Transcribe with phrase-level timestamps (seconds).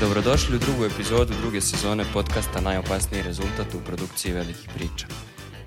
[0.00, 5.06] Dobrodošli u drugu epizodu druge sezone podcasta Najopasniji rezultat u produkciji Velikih priča.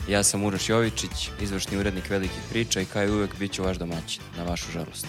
[0.08, 3.78] Ja sam Uroš Jovičić, izvršni urednik Velikih priča i kao i uvek bit ću vaš
[3.78, 5.08] domaćin, na vašu žalost.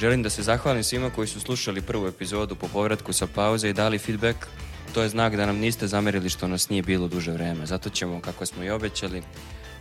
[0.00, 3.72] Želim da se zahvalim svima koji su slušali prvu epizodu po povratku sa pauze i
[3.72, 4.38] dali feedback.
[4.94, 7.66] To je znak da nam niste zamerili što nas nije bilo duže vreme.
[7.66, 9.22] Zato ćemo, kako smo i obećali,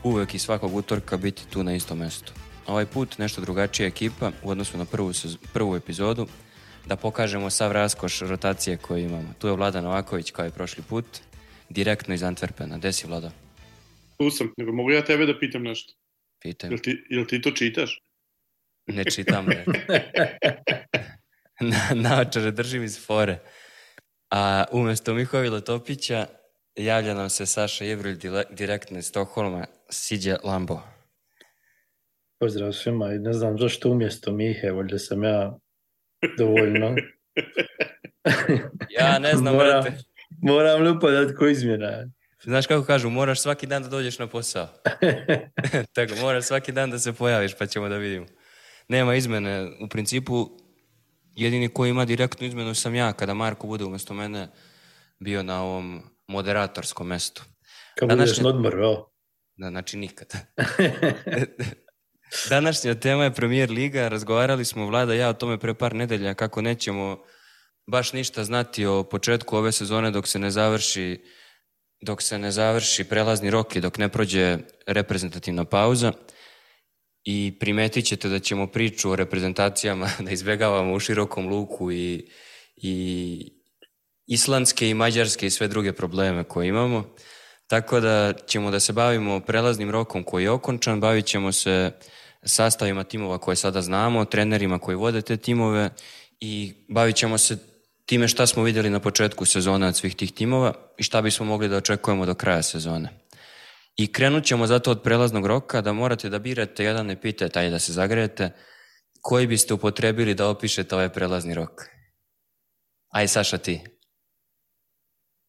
[0.04, 2.34] uvek i svakog utorka biti tu na istom mestu.
[2.68, 5.12] Ovaj put nešto drugačija ekipa u odnosu na prvu,
[5.54, 6.28] prvu epizodu,
[6.86, 9.34] da pokažemo sav raskoš rotacije koju imamo.
[9.40, 11.06] Tu je Vlada Novaković kao i prošli put,
[11.70, 12.78] direktno iz Antwerpena.
[12.78, 13.32] Gde si, Vlada?
[14.18, 15.94] Tu sam, nego mogu ja tebe da pitam nešto?
[16.42, 16.70] Pitaj.
[16.70, 18.05] Jel ti, jel ti to čitaš?
[18.88, 19.66] Ne čitam, ne.
[21.60, 23.40] Na, naočare držim iz fore.
[24.32, 26.28] A umesto Mihovila Topića
[26.76, 28.18] javlja nam se Saša Jevrulj
[28.50, 30.82] direktno iz Stokholma, Siđe Lambo.
[32.40, 35.58] Pozdrav svima i ne znam zašto umjesto Mihe, valjda sam ja
[36.38, 36.96] dovoljno.
[39.00, 39.98] ja ne znam, moram, brate.
[40.42, 42.06] Moram li upadat ko izmjena.
[42.44, 44.68] Znaš kako kažu, moraš svaki dan da dođeš na posao.
[45.96, 48.26] Tako, moraš svaki dan da se pojaviš, pa ćemo da vidimo.
[48.88, 49.72] Nema izmene.
[49.82, 50.50] U principu,
[51.36, 54.48] jedini koji ima direktnu izmenu sam ja, kada Marko bude umjesto mene
[55.20, 57.44] bio na ovom moderatorskom mestu.
[58.00, 58.26] Kad Današnje...
[58.26, 58.76] budeš na odmor,
[59.58, 60.34] Da, znači nikad.
[62.50, 64.08] Današnja tema je Premier Liga.
[64.08, 67.24] Razgovarali smo, Vlada ja, o tome pre par nedelja, kako nećemo
[67.88, 71.24] baš ništa znati o početku ove sezone dok se ne završi
[72.02, 74.58] dok se ne završi prelazni rok i dok ne prođe
[74.88, 76.12] reprezentativna pauza
[77.26, 82.30] i primetit ćete da ćemo priču o reprezentacijama da izbegavamo u širokom luku i,
[82.76, 83.52] i
[84.28, 87.16] islandske i mađarske i sve druge probleme koje imamo.
[87.68, 91.92] Tako da ćemo da se bavimo prelaznim rokom koji je okončan, bavit ćemo se
[92.44, 95.90] sastavima timova koje sada znamo, trenerima koji vode te timove
[96.40, 97.58] i bavit ćemo se
[98.06, 101.70] time šta smo videli na početku sezone od svih tih timova i šta bismo mogli
[101.70, 103.25] da očekujemo do kraja sezone.
[103.96, 107.80] I krenut ćemo zato od prelaznog roka da morate da birate jedan epitet, aj da
[107.80, 108.52] se zagrejete,
[109.22, 111.82] koji biste upotrebili da opišete ovaj prelazni rok.
[113.10, 113.82] Aj Saša ti.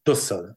[0.04, 0.54] Do sada.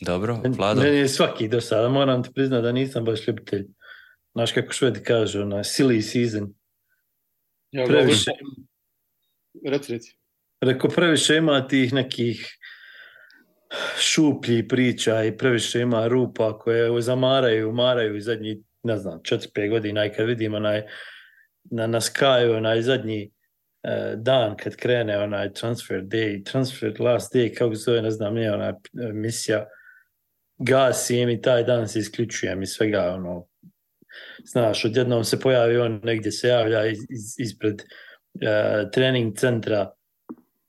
[0.00, 0.80] Dobro, Vlado.
[0.80, 3.66] Meni je svaki do sada, moram ti priznati da nisam baš ljubitelj.
[4.32, 6.54] Znaš kako švedi kažu, ona silly season.
[7.70, 8.30] Ja, previše,
[9.66, 10.16] reci, reci.
[10.60, 12.58] Rekao, previše ima tih nekih
[13.98, 20.06] šuplji priča i previše ima rupa koje zamaraju, maraju i zadnji, ne znam, 4-5 godina
[20.06, 20.82] i kad vidim onaj
[21.70, 23.30] na, na Skyju, onaj zadnji
[23.82, 28.54] uh, dan kad krene onaj transfer day, transfer last day, kako zove, ne znam, nije
[28.54, 28.74] ona
[29.10, 29.66] emisija,
[30.58, 33.46] gasim i taj dan se isključujem i svega, ono,
[34.44, 39.92] znaš, odjednom se pojavi on negdje se javlja iz, iz, ispred uh, trening centra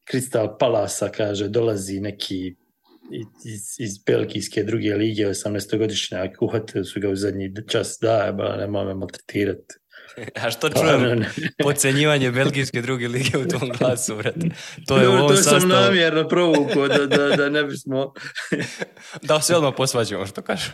[0.03, 2.55] Kristal Palasa, kaže, dolazi neki
[3.45, 8.85] iz, iz Belgijske druge lige, 18-godišnjak, uhvatili su ga u zadnji čas, da, ba, nemoj
[8.85, 9.75] me maltretirati.
[10.43, 11.25] A što pa, čujem?
[11.57, 14.49] Pocenjivanje belgijske druge lige u tom glasu, brate.
[14.87, 15.59] To je u ovom to sastavu.
[15.59, 18.13] sam namjerno provukao da, da, da ne bismo...
[19.29, 20.71] da se odmah posvađamo, što kažu.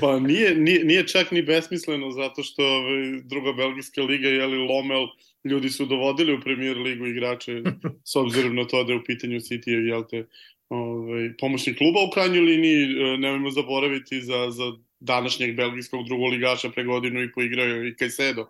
[0.00, 5.06] pa nije, nije, nije čak ni besmisleno, zato što ovaj, druga belgijska liga, jeli Lomel,
[5.44, 7.62] ljudi su dovodili u premier ligu igrače,
[8.04, 10.26] s obzirom na to da je u pitanju City, jel te,
[10.68, 16.84] ovaj, pomoćnik kluba u krajnjoj liniji, e, nemojmo zaboraviti za, za današnjeg belgijskog drugoligaša pre
[16.84, 18.46] godinu i poigrao i Kajsedo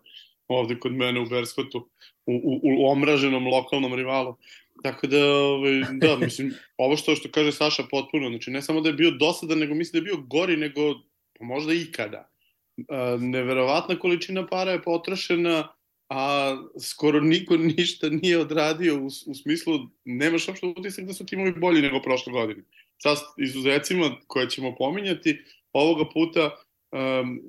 [0.49, 1.89] ovde kod mene u Berskotu,
[2.27, 4.37] u, u, u omraženom lokalnom rivalu.
[4.83, 8.89] Tako da, ovaj, da, mislim, ovo što, što kaže Saša potpuno, znači ne samo da
[8.89, 10.95] je bio dosadan, nego mislim da je bio gori nego
[11.39, 12.31] pa možda ikada.
[12.79, 15.69] E, neverovatna količina para je potrošena,
[16.09, 21.53] a skoro niko ništa nije odradio u, u smislu, nemaš uopšte utisak da su timovi
[21.53, 22.63] bolji nego prošle godine.
[22.99, 25.43] Sad izuzecima koje ćemo pominjati,
[25.73, 26.51] ovoga puta
[26.93, 27.41] um,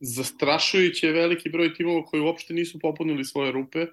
[0.00, 3.86] zastrašujuće veliki broj timova koji uopšte nisu popunili svoje rupe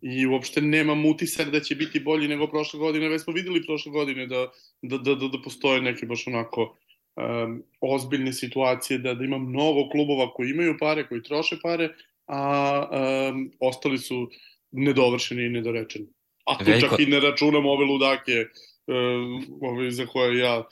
[0.00, 3.08] i uopšte nemam utisak da će biti bolji nego prošle godine.
[3.08, 4.50] Već smo videli prošle godine da,
[4.82, 6.76] da, da, da, da postoje neke baš onako
[7.16, 11.94] um, ozbiljne situacije, da, da ima mnogo klubova koji imaju pare, koji troše pare,
[12.26, 14.30] a um, ostali su
[14.70, 16.06] nedovršeni i nedorečeni.
[16.46, 16.88] A tu Veliko...
[16.88, 18.46] čak i ne računam ove ludake
[18.86, 20.64] um, ove za koje ja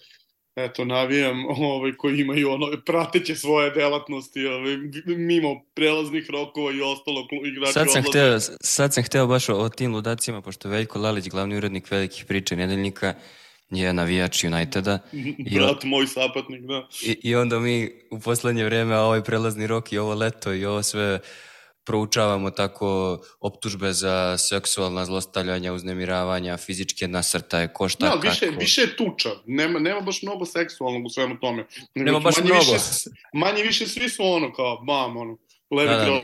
[0.57, 4.77] eto, navijam, ovaj, koji imaju ono, prateće svoje delatnosti, ovaj,
[5.07, 9.69] mimo prelaznih rokova i ostalo igrači sad sam, hteo, sad sam hteo baš o, o
[9.69, 13.15] tim ludacima, pošto Veljko Lalić, glavni urednik velikih priča nedeljnika,
[13.71, 14.99] je navijač Uniteda.
[15.51, 16.89] I Brat moj sapatnik, da.
[17.03, 20.65] I, I onda mi u poslednje vreme, a ovaj prelazni rok i ovo leto i
[20.65, 21.21] ovo sve
[21.85, 28.29] proučavamo tako optužbe za seksualna zlostavljanja, uznemiravanja, fizičke nasrtaje, ko šta no, kako.
[28.29, 31.67] Više, više je tuča, nema, nema baš mnogo seksualnog u svemu tome.
[31.95, 32.73] Nema baš manje mnogo.
[32.73, 35.37] Više, manje više svi su ono kao, mam, ono,
[35.71, 36.21] levi da, da.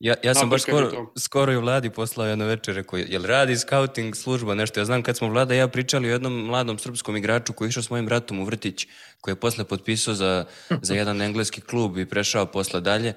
[0.00, 4.16] Ja, ja sam baš skoro, skoro i vladi poslao jedno večer, rekao, jel radi scouting
[4.16, 4.80] služba nešto?
[4.80, 7.90] Ja znam kad smo vlada ja pričali o jednom mladom srpskom igraču koji išao s
[7.90, 8.86] mojim bratom u vrtić,
[9.20, 10.44] koji je posle potpisao za,
[10.82, 13.14] za jedan engleski klub i prešao posle dalje.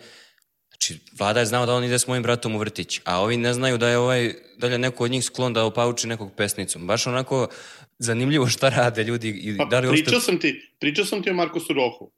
[0.69, 3.54] Znači, vlada je znao da on ide s mojim bratom u vrtić, a ovi ne
[3.54, 6.88] znaju da je ovaj, da je neko od njih sklon da opauči nekog pesnicom.
[6.88, 7.48] Baš onako
[8.00, 9.30] zanimljivo šta rade ljudi.
[9.30, 12.12] I pa, da li pričao, sam ti, pričao sam ti o Markosu Rohu.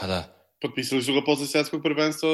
[0.00, 0.37] Pa da.
[0.60, 2.28] Potpisali su ga posle svjetskog prvenstva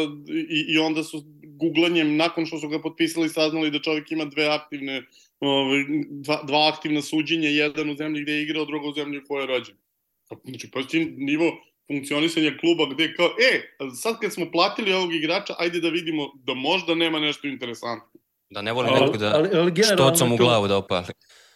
[0.49, 1.23] i, i onda su
[1.57, 5.03] googlanjem, nakon što su ga potpisali, saznali da čovjek ima dve aktivne,
[5.41, 9.25] ovaj, dva, dva aktivna suđenja, jedan u zemlji gde je igrao, drugo u zemlji u
[9.29, 9.77] kojoj je rođen.
[10.45, 10.81] Znači, pa
[11.17, 11.53] nivo
[11.87, 13.61] funkcionisanja kluba gde kao, e,
[13.95, 18.21] sad kad smo platili ovog igrača, ajde da vidimo da možda nema nešto interesantno.
[18.51, 21.07] Da ne voli nekog da ali, ali štocom u glavu da opali.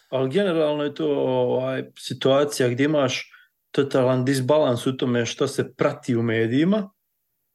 [0.09, 3.31] Ali generalno je to ovaj, situacija gdje imaš
[3.71, 6.89] totalan disbalans u tome što se prati u medijima,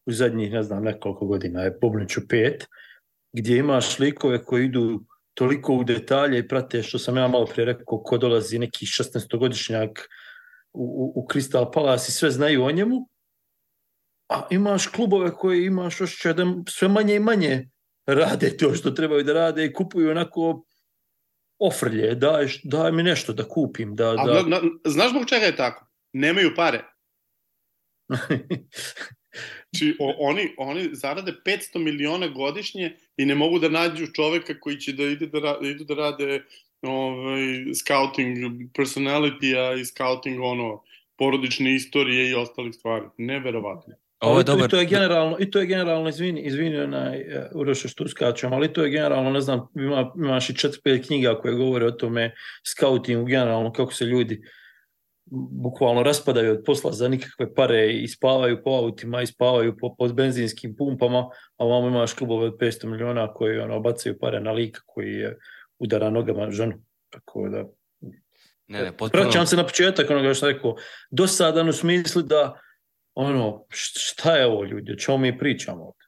[0.07, 2.67] u zadnjih, ne znam, nekoliko godina je Bobniću pet,
[3.33, 7.67] gdje imaš likove koji idu toliko u detalje i prate što sam ja malo prije
[7.67, 10.09] rekao ko dolazi neki 16-godišnjak
[10.73, 13.09] u, u Crystal Palace i sve znaju o njemu,
[14.29, 17.71] a imaš klubove koji imaš ošće da sve manje i manje
[18.07, 20.65] rade to što trebaju da rade i kupuju onako
[21.59, 23.97] ofrlje, daj, daj mi nešto da kupim.
[23.97, 24.43] Da, da...
[24.43, 25.87] na, znaš zbog čega je tako?
[26.15, 26.85] Nemaju pare.
[29.73, 34.77] Znači, o, oni, oni zarade 500 miliona godišnje i ne mogu da nađu čoveka koji
[34.77, 36.45] će da ide da, ra, da idu da rade
[36.83, 37.43] ovaj,
[37.75, 38.39] scouting
[38.79, 40.83] personality-a i scouting ono,
[41.19, 43.05] porodične istorije i ostalih stvari.
[43.19, 43.95] Neverovatno.
[44.21, 44.67] Ovo je dobar...
[44.67, 48.53] I to je generalno, i to je generalno izvini, izvini onaj, uh, Uroše što uskačem,
[48.53, 51.91] ali to je generalno, ne znam, ima, imaš i četiri, pet knjiga koje govore o
[51.91, 52.35] tome
[52.67, 54.43] scoutingu generalno, kako se ljudi
[55.51, 60.09] bukvalno raspadaju od posla za nikakve pare i spavaju po autima i spavaju po, po
[60.09, 61.19] benzinskim pumpama,
[61.57, 65.39] a ovamo imaš klubove od 500 miliona koji ono, bacaju pare na lika koji je
[65.79, 66.75] udara nogama ženu.
[67.11, 67.65] Tako da...
[68.67, 69.23] Ne, ne, potpuno...
[69.23, 70.77] Vraćam se na početak onoga što rekao.
[71.11, 72.61] Dosadan u smislu da
[73.15, 76.05] ono, šta je ovo ljudi, o čemu mi pričamo ovdje?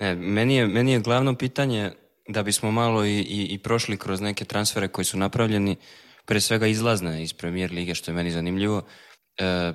[0.00, 1.90] Ne, meni je, meni je glavno pitanje
[2.28, 5.76] da bismo malo i, i, i prošli kroz neke transfere koji su napravljeni,
[6.26, 8.82] pre svega izlazne iz premier lige, što je meni zanimljivo.
[9.38, 9.72] E,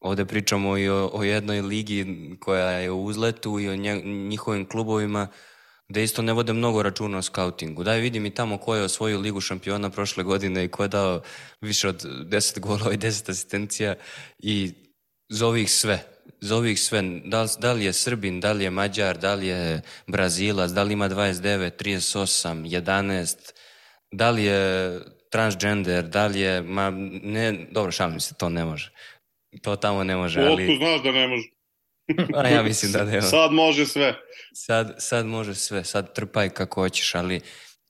[0.00, 2.06] ovde pričamo i o, o jednoj ligi
[2.40, 5.28] koja je u uzletu i o njihovim klubovima
[5.88, 7.84] gde isto ne vode mnogo računa o skautingu.
[7.84, 11.22] Daj vidi mi tamo ko je osvojio ligu šampiona prošle godine i ko je dao
[11.60, 13.94] više od 10 golova i 10 asistencija
[14.38, 14.72] i
[15.28, 16.06] zovi ih sve.
[16.40, 17.02] Zovi ih sve.
[17.24, 20.92] Da, da li je Srbin, da li je Mađar, da li je Brazilac, da li
[20.92, 23.53] ima 29, 38, 11,
[24.16, 25.00] da li je
[25.30, 26.90] transgender, da li je, ma
[27.22, 28.90] ne, dobro, šalim se, to ne može.
[29.62, 30.62] To tamo ne može, ali...
[30.62, 31.48] Otko znaš da ne može.
[32.44, 33.22] A ja mislim da nema.
[33.22, 34.14] Sad može sve.
[34.52, 37.40] Sad, sad može sve, sad trpaj kako hoćeš, ali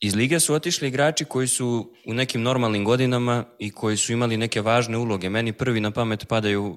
[0.00, 4.36] iz lige su otišli igrači koji su u nekim normalnim godinama i koji su imali
[4.36, 5.28] neke važne uloge.
[5.28, 6.76] Meni prvi na pamet padaju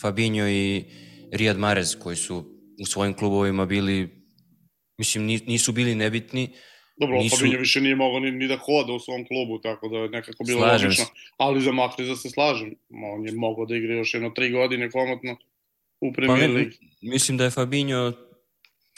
[0.00, 0.84] Fabinho i
[1.32, 2.44] Riyad Mahrez koji su
[2.82, 4.08] u svojim klubovima bili,
[4.98, 6.52] mislim, nisu bili nebitni.
[6.96, 7.36] Dobro, nisu...
[7.36, 10.44] Fabinho više nije mogao ni, ni da hoda u svom klubu, tako da je nekako
[10.44, 11.04] bilo slažem logično.
[11.04, 11.10] Se.
[11.36, 12.74] Ali za Mahreza se slažem.
[13.14, 15.36] On je mogao da igra još jedno tri godine komotno
[16.00, 16.86] u Premier pa.
[17.00, 18.12] Mislim da je Fabinho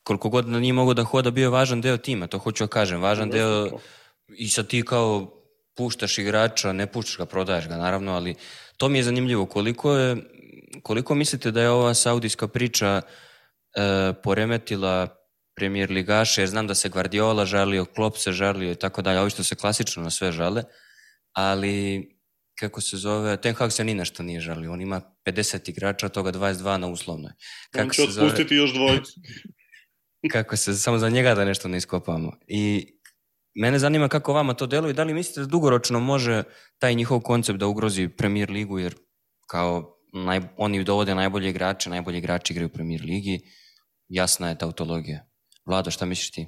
[0.02, 3.00] koliko god da nije mogao da hoda, bio važan deo tima, to hoću da kažem,
[3.00, 3.78] važan deo
[4.38, 5.35] i sad ti kao
[5.76, 8.35] puštaš igrača, ne puštaš ga, prodaješ ga naravno, ali
[8.76, 10.17] to mi je zanimljivo, koliko je
[10.83, 15.17] koliko mislite da je ova saudijska priča e, poremetila
[15.59, 19.31] premijer ligaše, jer znam da se Guardiola žalio, Klopp se žalio i tako dalje, ovi
[19.31, 20.62] što se klasično na sve žale,
[21.33, 22.07] ali
[22.59, 26.33] kako se zove, Ten Hag se ni nešto nije žalio, on ima 50 igrača, toga
[26.33, 27.33] 22 na uslovnoj.
[27.71, 29.12] Kako on će otpustiti još dvojicu.
[30.33, 32.33] kako se, samo za njega da nešto ne iskopamo.
[32.47, 32.87] I
[33.55, 36.43] mene zanima kako vama to deluje, da li mislite da dugoročno može
[36.79, 38.95] taj njihov koncept da ugrozi Premier ligu, jer
[39.47, 43.41] kao naj, oni dovode najbolje igrače, najbolji igrači igraju u Premier ligi,
[44.09, 45.27] jasna je tautologija.
[45.68, 46.46] Vlado, šta misliš ti?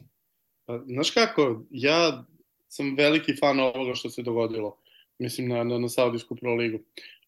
[0.66, 2.24] Pa, znaš kako, ja
[2.68, 4.76] sam veliki fan ovoga što se dogodilo,
[5.18, 6.78] mislim na, na, na Saudijsku Pro ligu.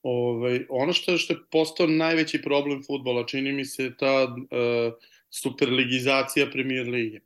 [0.03, 4.93] Ovaj, ono što što je postao najveći problem futbola, čini mi se ta uh,
[5.31, 7.19] superligizacija premier lige.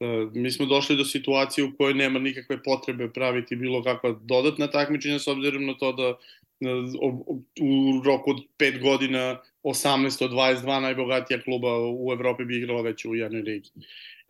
[0.00, 4.66] Uh, mi smo došli do situacije u kojoj nema nikakve potrebe praviti bilo kakva dodatna
[4.66, 6.16] takmičenja s obzirom na to da uh,
[7.60, 13.04] u roku od 5 godina 18 od 22 najbogatija kluba u Evropi bi igrala već
[13.04, 13.70] u jednoj ligi.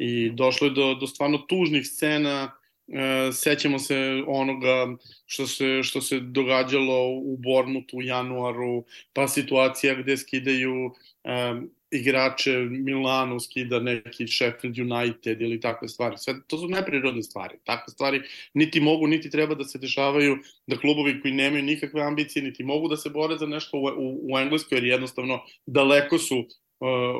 [0.03, 2.51] I došlo je do, do stvarno tužnih scena
[2.89, 9.95] E, sećamo se onoga što se, što se događalo u Bormutu u januaru, pa situacija
[9.95, 16.19] gde skidaju um, igrače Milanu, skida neki Sheffield United ili takve stvari.
[16.19, 17.59] Sve, to su neprirodne stvari.
[17.65, 18.23] Takve stvari
[18.55, 22.89] niti mogu, niti treba da se dešavaju da klubovi koji nemaju nikakve ambicije, niti mogu
[22.89, 26.47] da se bore za nešto u, u, u Engleskoj, jer jednostavno daleko su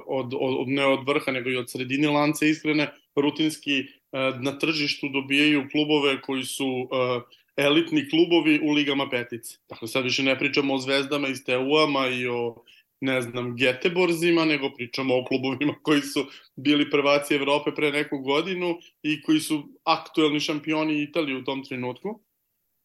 [0.07, 5.09] od, od, ne od vrha, nego i od sredine lance iskrene, rutinski E, na tržištu
[5.09, 7.23] dobijaju klubove koji su uh,
[7.57, 9.57] elitni klubovi u ligama petice.
[9.69, 12.63] Dakle, sad više ne pričamo o zvezdama iz TU-ama i o
[13.01, 16.27] ne znam, Geteborzima, nego pričamo o klubovima koji su
[16.57, 22.21] bili prvaci Evrope pre neku godinu i koji su aktuelni šampioni Italije u tom trenutku.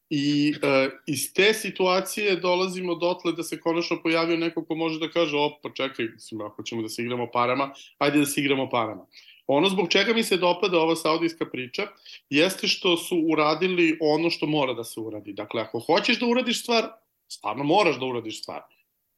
[0.10, 5.10] I e, iz te situacije dolazimo dotle da se konačno pojavio neko ko može da
[5.10, 9.06] kaže, opa, čekaj, mislim, ako ćemo da se igramo parama, ajde da se igramo parama.
[9.48, 11.88] Ono zbog čega mi se dopada ova saudijska priča
[12.30, 15.34] jeste što su uradili ono što mora da se uradi.
[15.34, 16.88] Dakle, ako hoćeš da uradiš stvar,
[17.28, 18.62] stvarno moraš da uradiš stvar.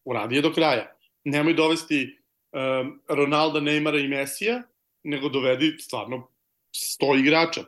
[0.05, 0.95] Uradi je do kraja.
[1.23, 2.19] Nemoj dovesti
[2.51, 4.61] um, Ronalda, Neymara i Mesija,
[5.03, 6.27] nego dovedi stvarno
[6.73, 7.63] 100 igrača.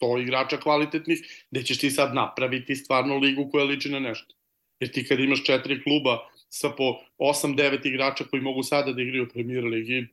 [0.00, 4.34] 100 igrača kvalitetnih, gde ćeš ti sad napraviti stvarno ligu koja liči na nešto.
[4.80, 9.24] Jer ti kad imaš četiri kluba sa po 8-9 igrača koji mogu sada da igraju
[9.24, 10.06] u premier ligi,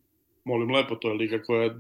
[0.43, 1.77] molim lepo, to je liga koja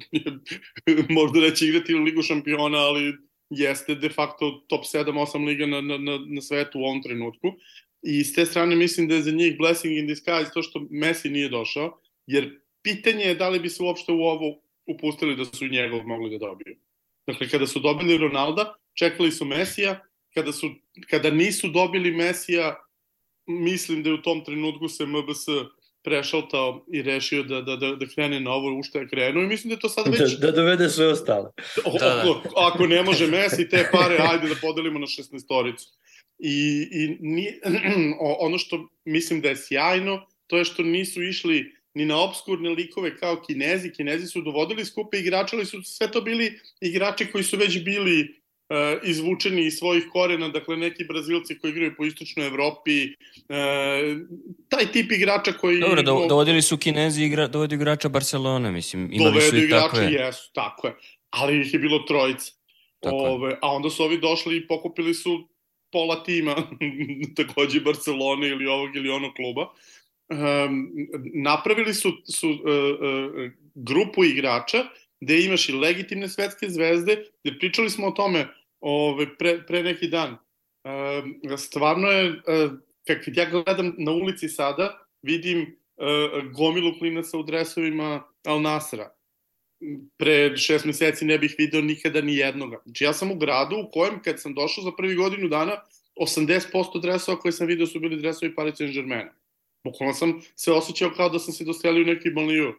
[1.19, 3.13] možda neće igrati u ligu šampiona, ali
[3.49, 7.53] jeste de facto top 7-8 liga na, na, na, na svetu u ovom trenutku.
[8.01, 11.29] I s te strane mislim da je za njih blessing in disguise to što Messi
[11.29, 15.67] nije došao, jer pitanje je da li bi se uopšte u ovo upustili da su
[15.67, 16.75] njegov mogli da dobiju.
[17.27, 19.99] Dakle, kada su dobili Ronalda, čekali su Mesija,
[20.33, 20.69] kada, su,
[21.09, 22.75] kada nisu dobili Mesija,
[23.47, 25.45] mislim da je u tom trenutku se MBS
[26.03, 29.47] prešaltao i rešio da, da, da, da krene na ovo u što je krenuo i
[29.47, 30.31] mislim da je to sad već...
[30.31, 31.49] Da, da dovede sve ostale.
[31.85, 32.21] O, da, da.
[32.21, 35.87] Ako, ako ne može Messi, te pare, ajde da podelimo na 16-toricu.
[36.39, 37.59] I, i ni,
[38.45, 43.17] ono što mislim da je sjajno, to je što nisu išli ni na obskurne likove
[43.17, 43.91] kao Kinezi.
[43.91, 48.41] Kinezi su dovodili skupe igrače, ali su sve to bili igrači koji su već bili
[48.71, 54.17] uh, izvučeni iz svojih korena, dakle neki Brazilci koji igraju po istočnoj Evropi, uh,
[54.69, 55.79] taj tip igrača koji...
[55.79, 59.87] Dobro, do, dovodili su Kinezi, igra, dovodi igrača Barcelona, mislim, imali dovedu su i igrača,
[59.87, 60.11] takve.
[60.11, 60.95] jesu, tako je,
[61.29, 62.51] ali ih je bilo trojica.
[63.01, 65.47] Ove, a onda su ovi došli i pokupili su
[65.91, 66.55] pola tima,
[67.37, 69.73] takođe Barcelona ili ovog ili onog kluba.
[70.31, 70.91] Um,
[71.33, 74.85] napravili su, su uh, uh, grupu igrača
[75.21, 78.47] gde imaš i legitimne svetske zvezde, gde pričali smo o tome
[78.79, 80.37] ove, pre, pre neki dan.
[80.83, 82.69] E, stvarno je, e,
[83.07, 85.67] kad ja gledam na ulici sada, vidim e,
[86.53, 89.11] gomilu klinaca u dresovima Al Nasra.
[90.17, 92.81] Pre šest meseci ne bih video nikada ni jednoga.
[92.85, 95.81] Znači ja sam u gradu u kojem kad sam došao za prvi godinu dana,
[96.19, 99.29] 80% dresova koje sam video su bili dresovi Paris Saint-Germain.
[99.83, 102.73] Bukvalno sam se osjećao kao da sam se doselio u neki baliju.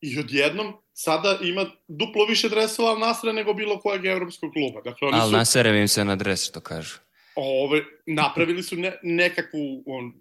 [0.00, 4.80] I odjednom sada ima duplo više dresova Al Nasra nego bilo kojeg evropskog kluba.
[4.80, 6.98] Dakle, oni Al Nasrev im se na dres, što kažu.
[7.34, 10.12] Ove, napravili su ne, nekakvu, on,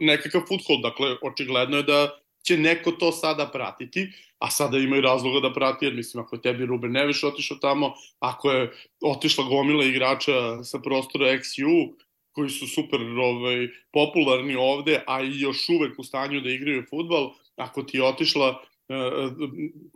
[0.00, 5.48] nekakav futhol, dakle, očigledno je da će neko to sada pratiti, a sada imaju razloga
[5.48, 9.84] da prati, jer mislim, ako je tebi Ruben Neveš otišao tamo, ako je otišla gomila
[9.84, 11.92] igrača sa prostora XU,
[12.32, 17.34] koji su super ovaj, popularni ovde, a i još uvek u stanju da igraju futbal,
[17.56, 18.62] ako ti je otišla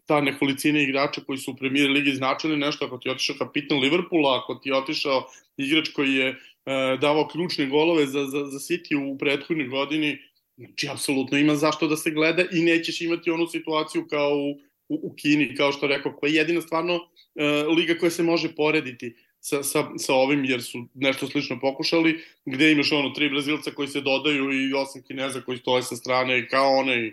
[0.07, 3.79] ta nekolicina igrača koji su u premijer ligi značili nešto, ako ti je otišao kapitan
[3.79, 5.27] Liverpoola, ako ti je otišao
[5.57, 6.37] igrač koji je
[7.01, 10.19] davao ključne golove za, za, za City u prethodnoj godini,
[10.57, 14.51] znači apsolutno ima zašto da se gleda i nećeš imati onu situaciju kao u,
[14.89, 17.01] u, u Kini, kao što rekao, koja je jedina stvarno
[17.77, 19.15] liga koja se može porediti
[19.45, 23.89] sa, sa, sa ovim, jer su nešto slično pokušali, gde imaš ono tri Brazilca koji
[23.89, 27.13] se dodaju i osam Kineza koji stoje sa strane kao onaj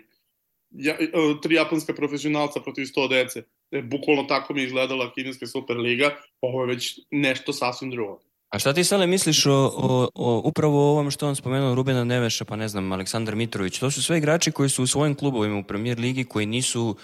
[0.70, 1.08] ja, e,
[1.42, 3.42] tri japanska profesionalca protiv 100 dece.
[3.70, 8.20] E, bukvalno tako mi je izgledala kineska Superliga, ovo je već nešto sasvim drugo.
[8.48, 12.04] A šta ti Sale misliš o, o, o upravo o ovom što on spomenuo Rubena
[12.04, 15.58] Neveša, pa ne znam, Aleksandar Mitrović, to su sve igrači koji su u svojim klubovima
[15.58, 16.96] u premier ligi koji nisu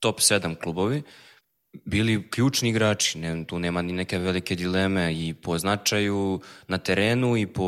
[0.00, 1.02] top 7 klubovi,
[1.84, 7.36] bili ključni igrači, ne, tu nema ni neke velike dileme i po značaju na terenu
[7.36, 7.62] i po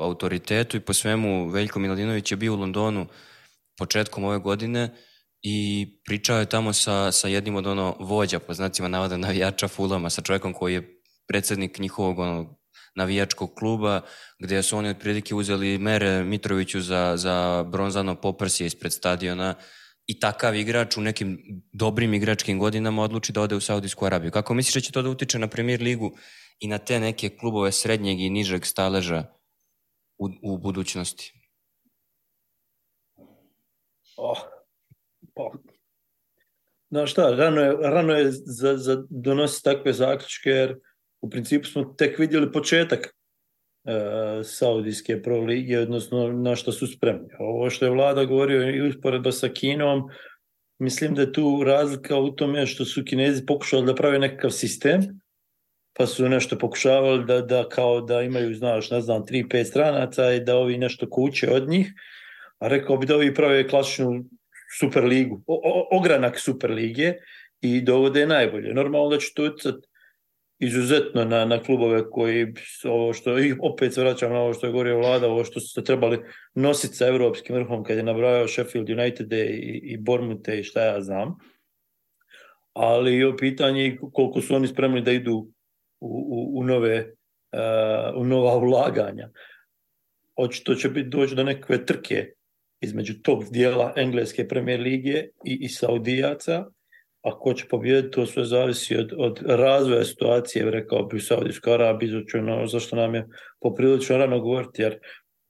[0.00, 1.48] autoritetu i po svemu.
[1.48, 3.06] Veljko Miladinović je bio u Londonu
[3.78, 4.90] početkom ove godine
[5.42, 10.10] i pričao je tamo sa, sa jednim od ono vođa, po znacima navoda navijača Fulama,
[10.10, 12.58] sa čovjekom koji je predsednik njihovog ono,
[12.94, 14.00] navijačkog kluba,
[14.38, 19.54] gde su oni otprilike uzeli mere Mitroviću za, za bronzano poprsje ispred stadiona
[20.06, 21.38] i takav igrač u nekim
[21.72, 24.30] dobrim igračkim godinama odluči da ode u Saudijsku Arabiju.
[24.30, 26.12] Kako misliš da će to da utiče na premier ligu
[26.60, 29.24] i na te neke klubove srednjeg i nižeg staleža
[30.18, 31.32] u, u budućnosti?
[34.16, 34.38] Oh,
[35.34, 35.50] pa,
[36.90, 40.80] no šta, rano je, rano je za, za donositi takve zaključke, jer
[41.20, 43.16] u principu smo tek vidjeli početak
[44.44, 47.28] Saudijske pro lige, odnosno na što su spremni.
[47.38, 50.08] Ovo što je vlada govorio i usporedba sa Kinom,
[50.78, 55.00] mislim da je tu razlika u tome što su Kinezi pokušali da prave nekakav sistem,
[55.96, 60.32] pa su nešto pokušavali da, da kao da imaju, znaš, ne znam, tri, pet stranaca
[60.32, 61.92] i da ovi nešto kuće od njih,
[62.58, 64.24] a rekao bi da ovi prave klasičnu
[64.78, 67.12] super ligu, o, o, ogranak super lige
[67.60, 68.74] i dovode najbolje.
[68.74, 69.44] Normalno da će to
[70.58, 74.72] izuzetno na, na klubove koji ovo što i opet se vraćam na ovo što je
[74.72, 76.18] govorio vlada, ovo što su se trebali
[76.54, 81.00] nositi sa evropskim vrhom kad je nabrajao Sheffield United i, i Bournemouth i šta ja
[81.00, 81.34] znam.
[82.72, 85.48] Ali je pitanje koliko su oni spremni da idu u,
[86.00, 89.30] u, u nove uh, u nova ulaganja.
[90.36, 92.32] Očito će biti doći do nekakve trke
[92.80, 96.64] između tog dijela engleske premijer lige i, i Saudijaca,
[97.24, 101.74] a ko će pobijediti, to sve zavisi od, od razvoja situacije, rekao bi u Saudijskoj
[101.74, 102.10] Arabiji,
[102.42, 103.26] no, zašto nam je
[103.60, 104.98] poprilično rano govoriti, jer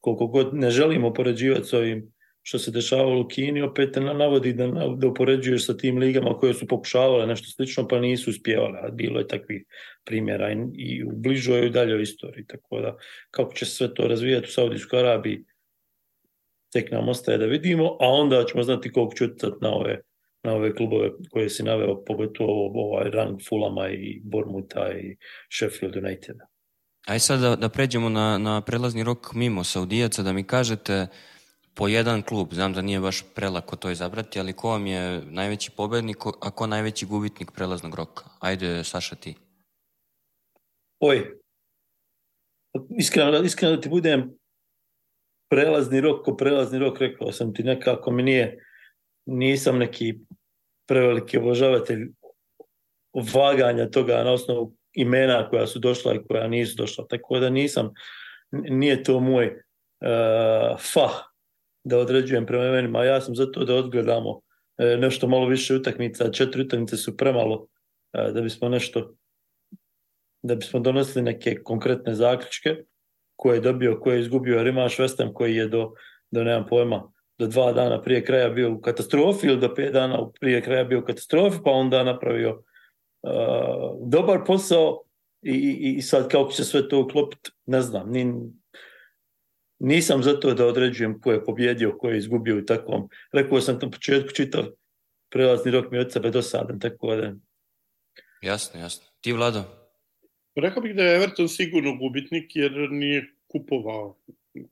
[0.00, 2.14] koliko god ne želimo poređivati s ovim
[2.46, 4.66] što se dešavalo u Kini, opet te navodi da,
[4.96, 9.18] da upoređuješ sa tim ligama koje su pokušavale nešto slično, pa nisu uspjevale, a bilo
[9.18, 9.64] je takvih
[10.04, 12.96] primjera i, i u bližoj i u daljoj istoriji, tako da
[13.30, 15.44] kako će sve to razvijati u Saudijskoj Arabiji,
[16.72, 19.28] tek nam ostaje da vidimo, a onda ćemo znati koliko će
[19.60, 20.00] na ove
[20.44, 25.16] na ove klubove koje si naveo, pogotovo ovaj rang Fulama i Bormuta i
[25.58, 26.46] Sheffield Uniteda.
[27.06, 31.06] Aj sad da, da pređemo na, na prelazni rok mimo Saudijaca, da mi kažete
[31.74, 35.70] po jedan klub, znam da nije baš prelako to izabrati, ali ko vam je najveći
[35.70, 38.24] pobednik, a ko najveći gubitnik prelaznog roka?
[38.40, 39.34] Ajde, Saša, ti.
[41.00, 41.30] Oj,
[42.98, 44.38] iskreno, iskreno da ti budem
[45.50, 48.64] prelazni rok, ko prelazni rok, rekao sam ti nekako mi nije,
[49.26, 50.14] nisam neki
[50.86, 52.08] preveliki obožavatelj
[53.34, 57.06] vaganja toga na osnovu imena koja su došla i koja nisu došla.
[57.08, 57.92] Tako da nisam,
[58.52, 61.12] nije to moj uh, fah
[61.84, 63.04] da određujem prema imenima.
[63.04, 64.40] Ja sam zato da odgledamo uh,
[64.98, 66.30] nešto malo više utakmica.
[66.30, 69.14] Četiri utakmice su premalo uh, da bismo nešto
[70.42, 72.76] da bismo donosili neke konkretne zaključke
[73.36, 75.92] ko je dobio, ko je izgubio, jer imaš West koji je do,
[76.30, 80.30] do nemam pojma, do dva dana prije kraja bio u katastrofi ili do pet dana
[80.40, 82.50] prije kraja bio u katastrofi, pa onda napravio
[83.22, 85.02] uh, dobar posao
[85.42, 88.34] i, i, i sad kako će sve to uklopiti, ne znam, ni,
[89.78, 93.08] nisam za to da određujem ko je pobjedio, ko je izgubio u takvom.
[93.32, 94.64] Rekao sam na početku čitav
[95.30, 97.32] prelazni rok mi od sebe dosadan, tako da...
[98.42, 99.04] Jasno, jasno.
[99.20, 99.64] Ti, Vlado?
[100.56, 104.16] Rekao bih da je Everton sigurno gubitnik jer nije kupovao.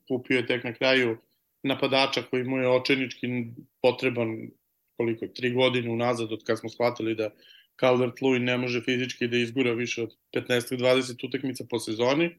[0.07, 1.17] Kupio je tek na kraju
[1.63, 3.27] napadača koji mu je očajnički
[3.81, 4.37] potreban
[4.97, 7.29] koliko, tri godine unazad od kad smo shvatili da
[7.81, 12.29] Calvert-Lewin ne može fizički da izgura više od 15-20 utakmica po sezoni.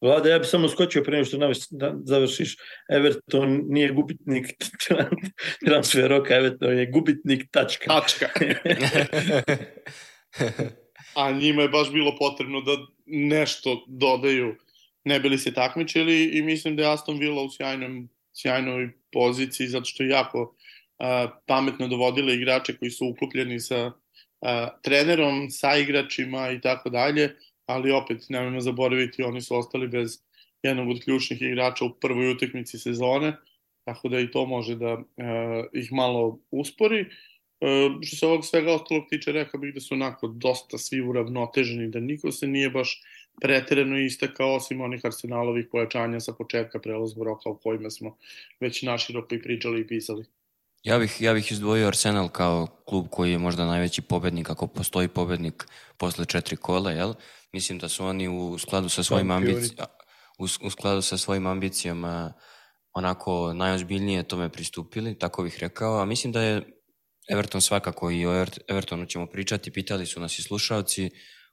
[0.00, 1.38] Vlada, ja bih samo skočio pre nego što
[1.70, 2.56] da završiš.
[2.90, 4.46] Everton nije gubitnik
[5.66, 8.00] transfer roka, Everton je gubitnik tačka.
[8.00, 8.28] Tačka.
[11.14, 14.54] A njima je baš bilo potrebno da nešto dodaju
[15.04, 19.84] ne bili se takmičili i mislim da je Aston Villa u sjajnom sjajnoj poziciji zato
[19.84, 20.56] što je jako
[20.98, 23.92] a, pametno dovodila igrače koji su uklopljeni sa
[24.40, 30.18] a, trenerom, sa igračima i tako dalje, ali opet nemojmo zaboraviti, oni su ostali bez
[30.62, 33.36] jednog od ključnih igrača u prvoj utakmici sezone,
[33.84, 37.06] tako da i to može da a, ih malo uspori.
[38.02, 42.00] što se ovog svega ostalog tiče, rekao bih da su onako dosta svi uravnoteženi, da
[42.00, 43.02] niko se nije baš
[43.40, 48.16] preterano istakao, osim onih arsenalovih pojačanja sa početka prelaznog roka o kojima smo
[48.60, 50.24] već naširoko i pričali i pisali.
[50.82, 55.08] Ja bih, ja bih izdvojio Arsenal kao klub koji je možda najveći pobednik, ako postoji
[55.08, 55.66] pobednik
[55.98, 57.14] posle četiri kola, jel?
[57.52, 59.86] Mislim da su oni u skladu sa svojim ambicijama
[60.38, 62.32] u, u skladu sa svojim ambicijama
[62.92, 66.62] onako najozbiljnije tome pristupili, tako bih rekao, a mislim da je
[67.30, 71.10] Everton svakako i o Evertonu ćemo pričati, pitali su nas i slušalci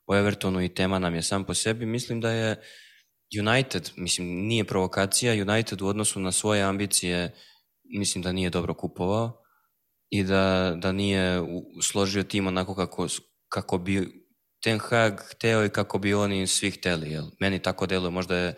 [0.08, 1.86] o Evertonu i tema nam je sam po sebi.
[1.86, 2.62] Mislim da je
[3.40, 7.34] United, mislim nije provokacija, United u odnosu na svoje ambicije
[8.00, 9.42] mislim da nije dobro kupovao
[10.10, 11.42] i da, da nije
[11.82, 13.08] složio tim onako kako,
[13.50, 14.22] kako bi
[14.64, 17.12] Ten Hag hteo i kako bi oni svi hteli.
[17.12, 17.26] Jel?
[17.40, 18.56] Meni tako deluje, možda je,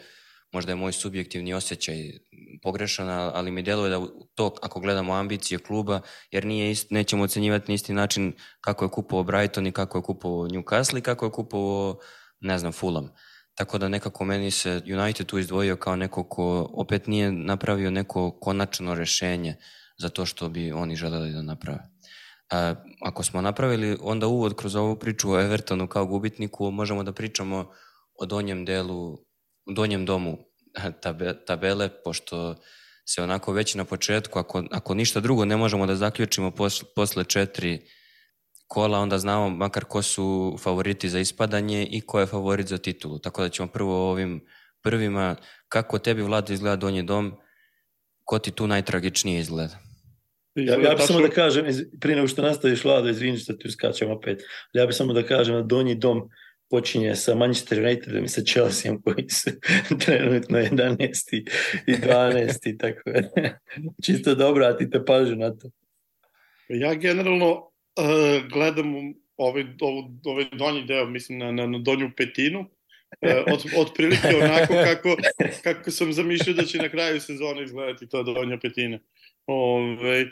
[0.54, 2.12] možda je moj subjektivni osjećaj
[2.62, 7.72] pogrešan, ali mi deluje da to, ako gledamo ambicije kluba, jer nije ist, nećemo ocenjivati
[7.72, 11.32] na isti način kako je kupovao Brighton i kako je kupovao Newcastle i kako je
[11.32, 12.00] kupovao,
[12.40, 13.10] ne znam, Fulham.
[13.56, 18.40] Tako da nekako meni se United tu izdvojio kao neko ko opet nije napravio neko
[18.40, 19.56] konačno rešenje
[19.98, 21.90] za to što bi oni želeli da naprave.
[22.52, 27.14] A, ako smo napravili onda uvod kroz ovu priču o Evertonu kao gubitniku, možemo da
[27.14, 27.72] pričamo
[28.20, 29.18] o donjem delu,
[29.66, 30.38] donjem domu
[31.02, 32.56] tabe, tabele, pošto
[33.06, 37.24] se onako već na početku, ako, ako ništa drugo ne možemo da zaključimo posle, posle
[37.24, 37.80] četiri
[38.68, 43.20] kola, onda znamo makar ko su favoriti za ispadanje i ko je favorit za titulu.
[43.20, 44.46] Tako da ćemo prvo ovim
[44.84, 45.36] prvima,
[45.68, 47.34] kako tebi vlada izgleda donji dom,
[48.24, 49.80] ko ti tu najtragičnije izgleda?
[50.56, 51.66] Ja, ja bih samo da kažem,
[52.02, 55.56] prije nego što nastaviš Vlado, izvini što ti uskačem opet, ja bih samo da kažem
[55.56, 56.30] da donji dom
[56.74, 59.50] počinje sa Manchester Unitedom i sa Chelsea koji su
[60.06, 60.98] trenutno 11.
[61.88, 62.78] i 12.
[62.80, 63.60] tako je.
[64.06, 65.70] Čisto dobro, a ti te pažu na to.
[66.70, 68.96] Ja generalno uh, gledam
[69.38, 74.28] ovaj, ovaj, ovaj donji deo, mislim na, na, na donju petinu, uh, od, od prilike
[74.44, 75.16] onako kako,
[75.64, 79.00] kako sam zamišljao da će na kraju sezone izgledati to donja petina.
[79.48, 80.26] Ove,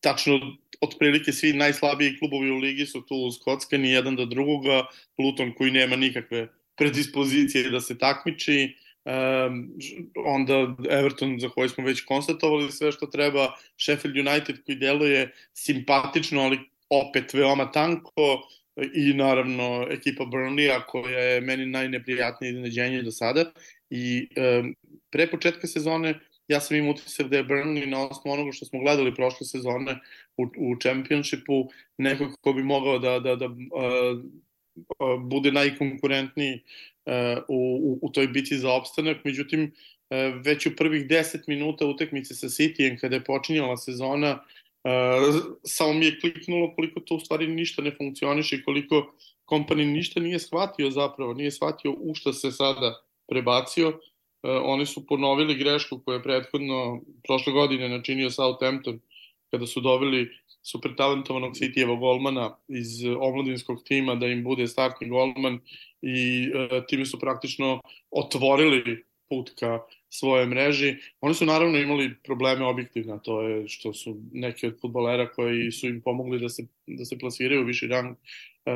[0.00, 0.40] tačno,
[0.80, 4.86] otprilike svi najslabiji klubovi u ligi su tu skockani jedan do drugoga,
[5.18, 9.70] Luton koji nema nikakve predispozicije da se takmiči, um,
[10.26, 16.40] onda Everton za koji smo već konstatovali sve što treba, Sheffield United koji deluje simpatično,
[16.40, 16.58] ali
[16.90, 18.48] opet veoma tanko,
[18.94, 23.52] i naravno ekipa Burnley-a koja je meni najneprijatnije iznenađenje do sada.
[23.90, 24.74] I um,
[25.10, 28.80] pre početka sezone ja sam imao utisak da je Burnley na osnovu onoga što smo
[28.80, 29.98] gledali prošle sezone
[30.38, 33.54] u, u Championshipu neko ko bi mogao da, da, da uh,
[34.76, 36.60] uh, bude najkonkurentniji
[37.06, 42.34] uh, u, u, toj biti za opstanak, međutim uh, već u prvih 10 minuta utekmice
[42.34, 47.46] sa Cityjem kada je počinjala sezona uh, samo mi je kliknulo koliko to u stvari
[47.46, 49.14] ništa ne funkcioniše i koliko
[49.48, 53.88] kompani ništa nije shvatio zapravo, nije shvatio u što se sada prebacio.
[53.88, 59.00] E, oni su ponovili grešku koju je prethodno prošle godine načinio Southampton
[59.50, 60.28] kada su dobili
[60.62, 65.60] super talentovanog Cityjeva golmana iz omladinskog tima da im bude startni golman
[66.02, 67.80] i e, time su praktično
[68.10, 69.80] otvorili put ka
[70.10, 70.96] svoje mreži.
[71.20, 75.86] Oni su naravno imali probleme objektivno, to je što su neki od futbolera koji su
[75.86, 78.74] im pomogli da se, da se plasiraju viši rang e, e,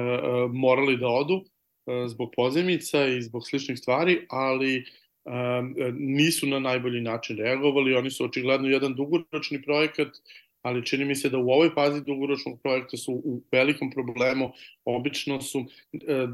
[0.53, 1.45] morali da odu
[1.87, 4.85] e, zbog pozemica i zbog sličnih stvari, ali
[5.93, 10.09] nisu na najbolji način reagovali, oni su očigledno jedan dugoročni projekat,
[10.63, 14.53] ali čini mi se da u ovoj fazi dugoročnog projekta su u velikom problemu,
[14.85, 16.27] obično su e,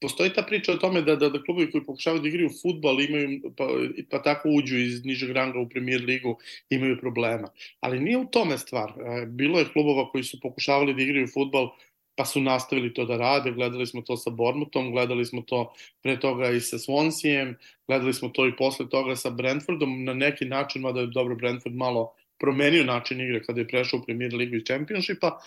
[0.00, 3.52] postoji ta priča o tome da, da, da klubovi koji pokušavaju da igraju futbal imaju,
[3.56, 3.68] pa,
[4.10, 6.36] pa tako uđu iz nižeg ranga u premier ligu,
[6.70, 7.48] imaju problema.
[7.80, 8.90] Ali nije u tome stvar.
[8.90, 11.70] E, bilo je klubova koji su pokušavali da igraju futbal
[12.16, 16.20] pa su nastavili to da rade, gledali smo to sa Bormutom, gledali smo to pre
[16.20, 17.54] toga i sa Swansijem,
[17.88, 21.74] gledali smo to i posle toga sa Brentfordom, na neki način, mada je dobro Brentford
[21.74, 25.38] malo promenio način igre kada je prešao u Premier Ligu i Championshipa,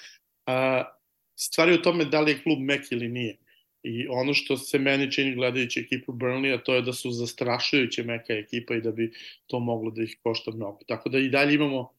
[1.36, 3.38] stvari u tome da li je klub mek ili nije.
[3.84, 8.04] I ono što se meni čini gledajući ekipu Burnley, a to je da su zastrašujuće
[8.04, 9.12] meka ekipa i da bi
[9.48, 10.80] to moglo da ih košta mnogo.
[10.88, 11.94] Tako da i dalje imamo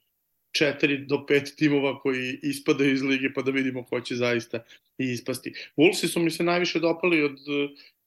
[0.53, 4.65] četiri do pet timova koji ispadaju iz lige pa da vidimo ko će zaista
[4.99, 5.53] i ispasti.
[5.77, 7.39] Wolvesi su mi se najviše dopali od,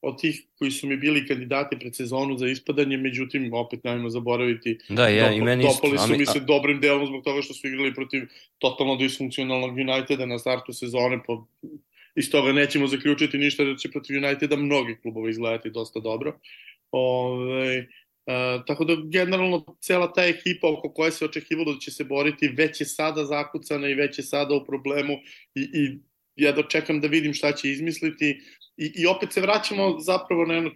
[0.02, 4.78] od tih koji su mi bili kandidati pred sezonu za ispadanje, međutim, opet najmo zaboraviti,
[4.88, 7.66] da, ja, dopali, i meni dopali su mi se dobrim delom zbog toga što su
[7.66, 8.22] igrali protiv
[8.58, 11.44] totalno disfunkcionalnog Uniteda na startu sezone, pa
[12.14, 16.38] iz toga nećemo zaključiti ništa da će protiv Uniteda mnogi klubovi izgledati dosta dobro.
[16.90, 17.86] Ove,
[18.26, 22.48] E, tako da generalno cela ta ekipa oko koje se očekivalo da će se boriti
[22.48, 25.18] već je sada zakucana i već je sada u problemu
[25.54, 25.98] i, i
[26.36, 28.40] ja dočekam da vidim šta će izmisliti
[28.76, 30.70] i, i opet se vraćamo zapravo na jednu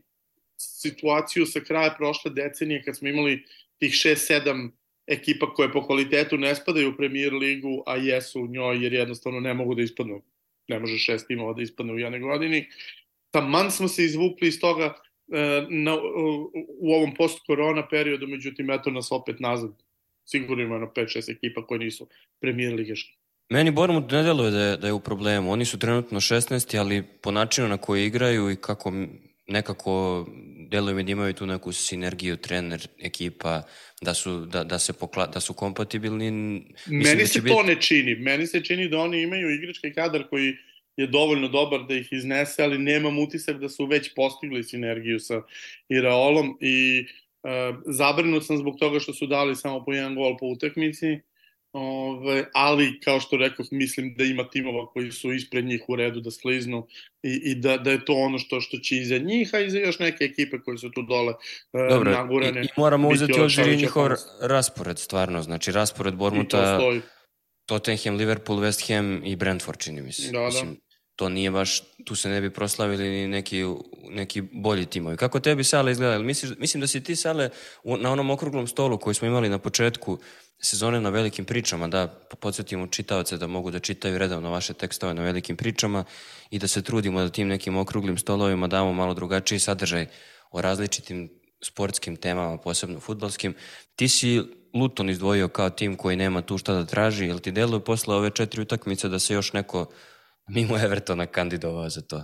[0.59, 3.45] situaciju sa kraja prošle decenije kad smo imali
[3.79, 4.71] tih 6-7
[5.07, 9.41] ekipa koje po kvalitetu ne spadaju u premier ligu, a jesu u njoj jer jednostavno
[9.41, 10.23] ne mogu da ispadnu.
[10.69, 12.67] Ne može šest timova da ispadne u jedne godini.
[13.31, 14.95] Taman smo se izvukli iz toga
[15.33, 15.95] E, na,
[16.79, 19.83] u ovom post-korona periodu, međutim, eto nas opet nazad.
[20.25, 22.09] Sigurno ima na 5-6 ekipa koje nisu
[22.41, 23.17] premijer ligaški.
[23.49, 25.53] Meni Bormut ne deluje da je, da je u problemu.
[25.53, 26.79] Oni su trenutno 16.
[26.79, 28.93] ali po načinu na koji igraju i kako
[29.49, 30.27] nekako
[30.71, 33.63] deluje mi da imaju tu neku sinergiju trener, ekipa,
[34.03, 36.31] da su, da, da se pokla, da su kompatibilni.
[36.31, 37.57] Mislim Meni da se biti...
[37.57, 38.15] to ne čini.
[38.15, 40.55] Meni se čini da oni imaju igrački kadar koji
[40.97, 45.43] je dovoljno dobar da ih iznese, ali nemam utisak da su već postigli sinergiju sa
[45.89, 47.07] Iraolom i
[47.43, 51.21] uh, zabrinut sam zbog toga što su dali samo po jedan gol po utakmici.
[51.79, 56.21] Ove, ali, kao što rekao, mislim da ima timova koji su ispred njih u redu
[56.21, 56.87] da skliznu
[57.23, 59.99] i, i da, da je to ono što što će iza njih, a iza još
[59.99, 62.61] neke ekipe koje su tu dole uh, Dobre, nagurane.
[62.61, 64.09] I, i moramo uzeti obzir i njihov
[64.41, 65.43] raspored, stvarno.
[65.43, 66.81] Znači, raspored Bormuta,
[67.67, 70.33] Tottenham, Liverpool, West Ham i Brentford, čini mi se.
[70.33, 70.47] Da, da.
[70.47, 70.81] Mislim,
[71.17, 73.65] to nije baš, tu se ne bi proslavili ni neki,
[74.11, 75.17] neki bolji timovi.
[75.17, 76.19] Kako tebi Sale izgleda?
[76.19, 77.51] Misliš, mislim da si ti Sale
[77.85, 80.19] na onom okruglom stolu koji smo imali na početku
[80.59, 82.07] sezone na velikim pričama, da
[82.41, 86.05] podsjetimo čitaoce da mogu da čitaju redovno vaše tekstove na velikim pričama
[86.51, 90.07] i da se trudimo da tim nekim okruglim stolovima damo malo drugačiji sadržaj
[90.51, 91.29] o različitim
[91.63, 93.55] sportskim temama, posebno futbalskim.
[93.97, 94.43] Ti si
[94.75, 98.31] Luton izdvojio kao tim koji nema tu šta da traži, jel ti deluje posle ove
[98.31, 99.87] četiri utakmice da se još neko
[100.49, 102.23] mimo Evertona kandidovao za to?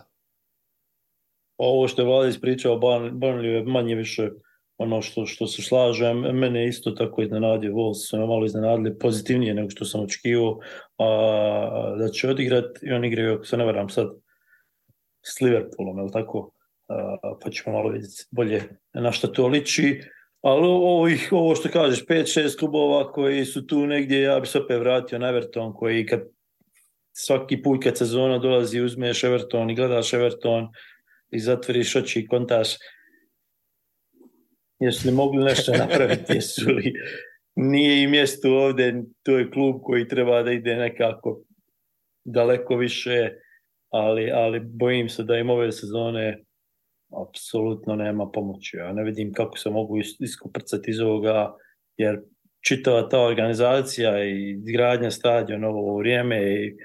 [1.56, 2.76] Ovo što je Vlada ispričao,
[3.12, 4.30] Burnley je manje više
[4.78, 9.54] ono što, što se slaže, mene isto tako iznenadio, Wolves su me malo iznenadili pozitivnije
[9.54, 10.58] nego što sam očekivao
[10.98, 14.08] a, da će odigrati i oni igraju, ako se ne varam sad,
[15.22, 16.50] s Liverpoolom, je li tako?
[16.88, 18.62] A, pa ćemo malo vidjeti bolje
[18.94, 20.00] na što to liči.
[20.42, 24.80] Ali ovo, ovo što kažeš, 5-6 klubova koji su tu negdje, ja bi se opet
[24.80, 26.20] vratio na Everton, koji kad
[27.12, 30.68] svaki put kad sezona dolazi uzmeš Everton i gledaš Everton
[31.30, 32.68] i zatvoriš oči i kontaš
[34.80, 36.92] jesu li mogli nešto napraviti, jesu li
[37.56, 41.42] nije i mjesto ovde, to je klub koji treba da ide nekako
[42.24, 43.30] daleko više,
[43.90, 46.44] ali, ali bojim se da im ove sezone
[47.28, 48.76] apsolutno nema pomoći.
[48.76, 51.54] Ja ne vidim kako se mogu iskoprcati iz ovoga,
[51.96, 52.20] jer
[52.68, 56.76] čitava ta organizacija i gradnja stadiona ovo vrijeme i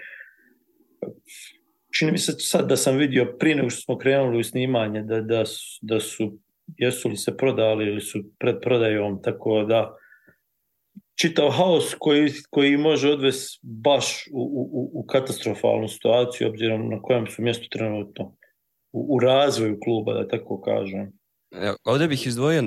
[1.97, 5.21] čini mi se sad da sam vidio prije nego što smo krenuli u snimanje da,
[5.21, 5.43] da,
[5.81, 6.39] da su
[6.77, 9.97] jesu li se prodali ili su pred prodajom, tako da
[11.21, 17.27] čitav haos koji, koji može odvesti baš u, u, u katastrofalnu situaciju obzirom na kojem
[17.27, 18.36] su mjestu trenutno
[18.91, 21.16] u, u razvoju kluba, da tako kažem.
[21.83, 22.63] Ovde bih izdvojio,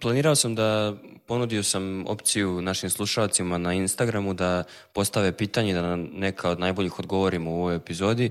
[0.00, 0.94] planirao sam da
[1.26, 6.98] ponudio sam opciju našim slušalcima na Instagramu da postave pitanje, da na neka od najboljih
[6.98, 8.30] odgovorimo u ovoj epizodi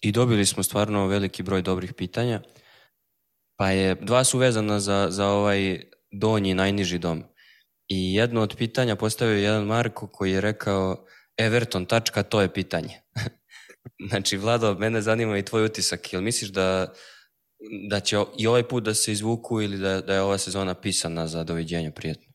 [0.00, 2.40] i dobili smo stvarno veliki broj dobrih pitanja.
[3.56, 5.80] Pa je, dva su vezana za, za ovaj
[6.12, 7.24] donji najniži dom.
[7.88, 11.06] I jedno od pitanja postavio jedan Marko koji je rekao
[11.36, 13.00] Everton tačka, to je pitanje.
[14.10, 16.12] znači, Vlado, mene zanima i tvoj utisak.
[16.12, 16.92] Jel misliš da
[17.88, 21.26] da će i ovaj put da se izvuku ili da, da je ova sezona pisana
[21.26, 22.28] za doviđenje prijetno?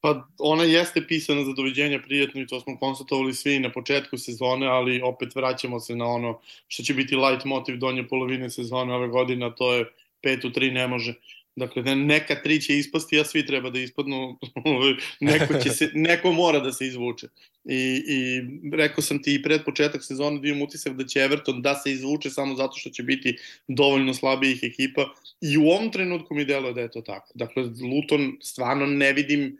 [0.00, 4.66] Pa ona jeste pisana za doviđenje prijetno i to smo konstatovali svi na početku sezone,
[4.66, 9.08] ali opet vraćamo se na ono što će biti light motiv donje polovine sezone ove
[9.08, 9.84] godine, to je
[10.22, 11.14] 5 u 3 ne može.
[11.56, 14.38] Dakle, neka tri će ispasti, a svi treba da ispadnu,
[15.20, 17.28] neko, će se, neko mora da se izvuče.
[17.68, 18.42] I, I
[18.76, 21.92] rekao sam ti i pred početak sezona da imam utisak da će Everton da se
[21.92, 23.36] izvuče samo zato što će biti
[23.68, 25.08] dovoljno slabijih ekipa
[25.40, 27.32] i u ovom trenutku mi deluje da je to tako.
[27.34, 29.58] Dakle, Luton stvarno ne vidim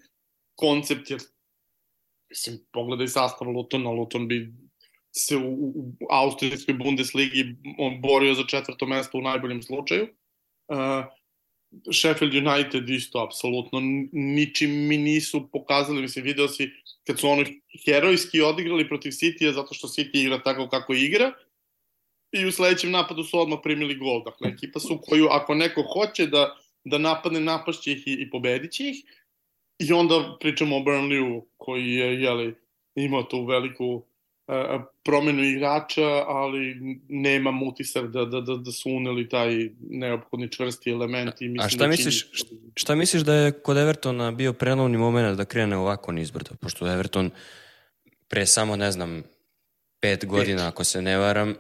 [0.55, 1.21] koncept, jer
[2.31, 4.53] mislim, pogledaj sastav Lutona, Luton bi
[5.13, 10.09] se u, u Austrijskoj Bundesligi on borio za četvrto mesto u najboljem slučaju.
[10.69, 10.77] Uh,
[11.93, 13.81] Sheffield United isto, apsolutno,
[14.13, 16.71] ničim mi nisu pokazali, mislim, video si
[17.07, 17.45] kad su ono
[17.85, 21.33] herojski odigrali protiv City-a zato što City igra tako kako igra
[22.33, 24.25] i u sledećem napadu su odmah primili gol.
[24.25, 28.73] Dakle, ekipa su koju, ako neko hoće da, da napadne, napašće ih i, i pobedit
[28.73, 28.97] će ih.
[29.79, 32.55] I onda pričamo o Burnleyu koji je, jeli,
[32.95, 34.03] imao tu veliku
[35.05, 36.77] promenu igrača, ali
[37.09, 41.41] nemam utisak da, da, da, da su uneli taj neophodni čvrsti element.
[41.41, 42.27] I mislim A šta, da misliš,
[42.75, 46.51] šta misliš da je kod Evertona bio prelovni moment da krene ovako nizbrdo?
[46.61, 47.31] Pošto Everton
[48.29, 49.23] pre samo, ne znam,
[50.01, 50.69] pet godina, pet.
[50.69, 51.55] ako se ne varam,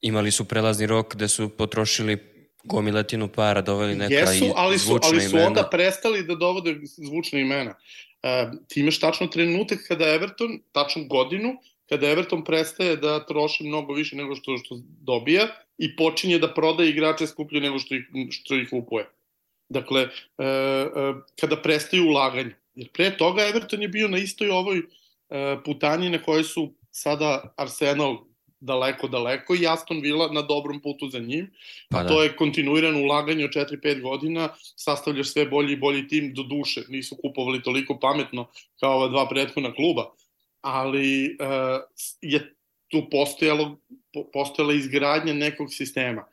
[0.00, 2.18] imali su prelazni rok gde su potrošili
[2.64, 5.46] gomiletinu para, doveli neka Jesu, ali su, ali su imena.
[5.46, 7.74] onda prestali da dovode zvučne imena.
[8.22, 11.48] Uh, ti imaš tačno trenutak kada Everton, tačno godinu,
[11.92, 16.90] kada Everton prestaje da troši mnogo više nego što, što dobija i počinje da prodaje
[16.90, 19.04] igrače skuplje nego što ih, što ih kupuje.
[19.68, 22.54] Dakle, e, e, kada prestaju ulaganje.
[22.74, 24.84] Jer pre toga Everton je bio na istoj ovoj e,
[25.64, 28.16] putanji na kojoj su sada Arsenal
[28.60, 31.50] daleko, daleko i Aston Villa na dobrom putu za njim.
[31.90, 32.08] Pa da.
[32.08, 36.84] to je kontinuirano ulaganje od 4-5 godina, sastavljaš sve bolji i bolji tim, do duše,
[36.88, 38.48] nisu kupovali toliko pametno
[38.80, 40.12] kao ova dva prethodna kluba,
[40.62, 41.82] ali uh,
[42.20, 42.54] je
[42.88, 43.78] tu postojalo,
[44.12, 46.26] po, postojala izgradnja nekog sistema.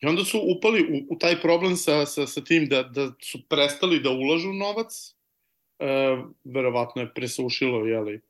[0.00, 3.38] I onda su upali u, u taj problem sa, sa, sa tim da, da su
[3.48, 5.14] prestali da ulažu novac,
[5.78, 8.20] uh, verovatno je presušilo, jeli,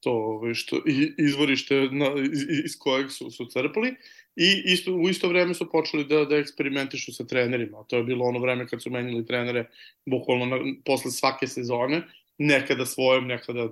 [0.00, 0.80] to ovaj, što
[1.18, 3.94] izvorište na, iz, iz kojeg su, su crpali
[4.36, 7.84] i isto, u isto vreme su počeli da, da eksperimentišu sa trenerima.
[7.88, 9.68] To je bilo ono vreme kad su menjali trenere
[10.06, 12.02] bukvalno na, posle svake sezone,
[12.38, 13.68] nekada svojom, nekada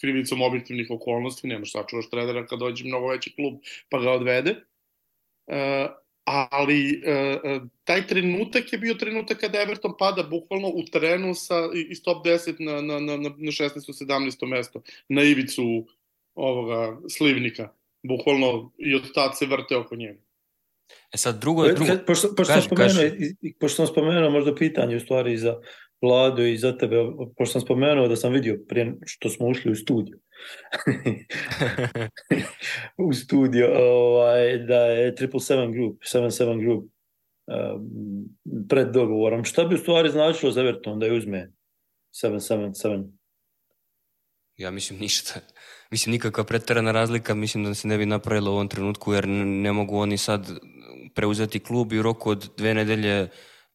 [0.00, 3.54] krivicom objektivnih okolnosti, nemaš sačuvaš trenera kad dođe mnogo veći klub
[3.90, 4.54] pa ga odvede.
[5.46, 5.90] Uh,
[6.24, 11.54] ali uh, taj trenutak je bio trenutak kada Everton pada bukvalno u terenu sa,
[11.88, 14.04] iz top 10 na, na, na, na 16.
[14.04, 14.46] 17.
[14.46, 15.86] mesto, na ivicu
[16.34, 17.68] ovoga slivnika,
[18.02, 20.20] bukvalno i od tad se vrte oko njega.
[21.14, 23.54] E sad drugo, drugo, Kad- Pošto, pošto, Kaži, sam spomenuo, kaži.
[23.60, 25.60] pošto sam spomenuo možda pitanje u stvari za
[26.02, 26.96] Vladu i za tebe,
[27.36, 30.18] pošto sam spomenuo da sam vidio prije što smo ušli u studiju.
[33.08, 36.88] u studio, ovaj, da je 777 Group, 77 Group um,
[38.68, 39.44] pred dogovorom.
[39.44, 41.52] Šta bi u stvari značilo za Everton da je uzme
[42.24, 43.18] 777?
[44.56, 45.40] Ja mislim ništa.
[45.90, 49.72] Mislim nikakva preterana razlika, mislim da se ne bi napravila u ovom trenutku jer ne
[49.72, 50.50] mogu oni sad
[51.14, 53.28] preuzeti klub i u roku od dve nedelje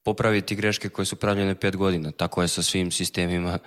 [0.04, 2.12] popraviti greške koje su pravljene pet godina.
[2.12, 3.60] Tako je sa svim sistemima,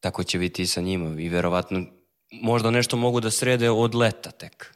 [0.00, 1.86] tako će biti i sa njima i verovatno
[2.32, 4.74] možda nešto mogu da srede od leta tek.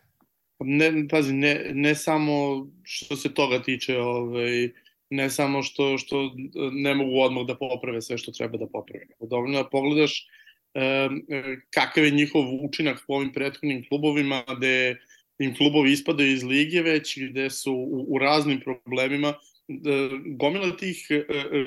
[0.58, 4.70] Ne, pazi, ne, ne samo što se toga tiče, ovaj,
[5.10, 6.30] ne samo što, što
[6.72, 9.06] ne mogu odmah da poprave sve što treba da poprave.
[9.20, 10.26] Dovoljno da pogledaš
[10.74, 11.26] um,
[11.70, 14.96] kakav je njihov učinak po ovim prethodnim klubovima, gde
[15.38, 19.34] im klubovi ispadaju iz lige već, gde su u, u raznim problemima.
[19.68, 21.64] E, Gomila tih e, e,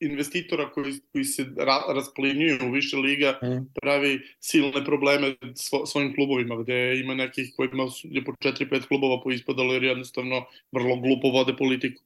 [0.00, 3.72] investitora koji, koji se ra, rasplinjuju u više liga Mm.
[3.82, 9.72] pravi silne probleme svo, svojim klubovima, gde ima nekih kojima je po 4-5 klubova poispadalo
[9.72, 12.02] jer jednostavno vrlo glupo vode politiku.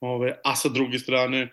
[0.00, 1.50] Ove, a sa druge strane,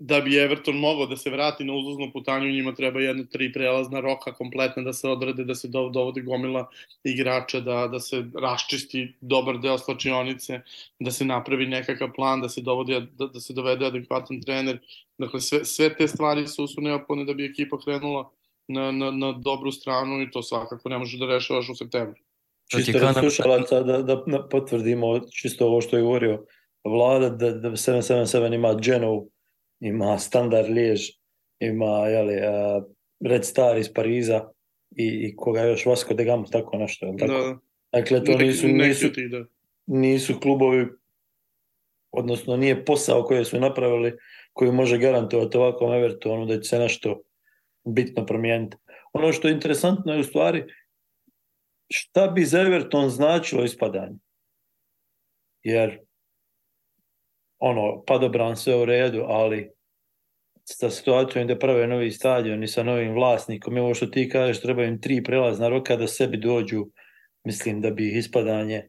[0.00, 4.00] da bi Everton mogao da se vrati na uzlaznu putanju, njima treba jedno tri prelazna
[4.00, 6.68] roka kompletna da se odrade, da se do, dovode gomila
[7.04, 10.60] igrača, da, da se raščisti dobar deo slačionice,
[11.00, 14.78] da se napravi nekakav plan, da se, dovodi, da, da se dovede adekvatan trener.
[15.18, 18.30] Dakle, sve, sve te stvari su, su neophodne da bi ekipa krenula
[18.68, 22.20] na, na, na dobru stranu i to svakako ne možeš da rešavaš u septembru.
[22.70, 26.44] Čisto na- slušalaca da, da, da potvrdimo čisto ovo što je govorio
[26.84, 29.24] vlada, da, da 777 ima Genoa,
[29.80, 31.12] ima Standard Liège,
[31.60, 32.84] ima jeli, uh,
[33.20, 34.48] Red Star iz Pariza
[34.96, 37.14] i, i koga još Vasco de Gama, tako nešto.
[37.18, 37.32] Tako?
[37.32, 37.58] Da,
[37.92, 39.44] Dakle, to nisu, nisu, da.
[39.86, 40.86] nisu klubovi,
[42.10, 44.16] odnosno nije posao koji su napravili
[44.52, 47.22] koji može garantovati ovakvom Evertonu da će se nešto
[47.84, 48.76] bitno promijeniti.
[49.12, 50.64] Ono što je interesantno je u stvari
[51.90, 54.16] šta bi za Everton značilo ispadanje.
[55.62, 56.05] Jer
[57.58, 59.70] ono, padobran sve u redu, ali
[60.64, 64.60] sa situacijom da prave novi stadion i sa novim vlasnikom, i ovo što ti kažeš,
[64.60, 66.86] treba im tri prelazna roka da sebi dođu,
[67.44, 68.88] mislim da bi ispadanje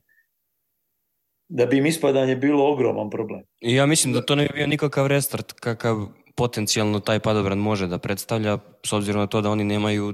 [1.50, 3.42] da bi im ispadanje bilo ogroman problem.
[3.60, 7.88] I ja mislim da to ne bi bio nikakav restart kakav potencijalno taj padobran može
[7.88, 10.14] da predstavlja, s obzirom na to da oni nemaju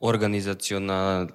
[0.00, 1.26] organizaciona,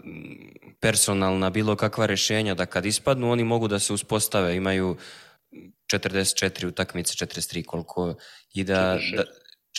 [0.79, 4.95] personalna, bilo kakva rešenja, da kad ispadnu oni mogu da se uspostave, imaju
[5.97, 8.15] 44 utakmice, 43 koliko,
[8.53, 9.15] i da, 46.
[9.15, 9.23] da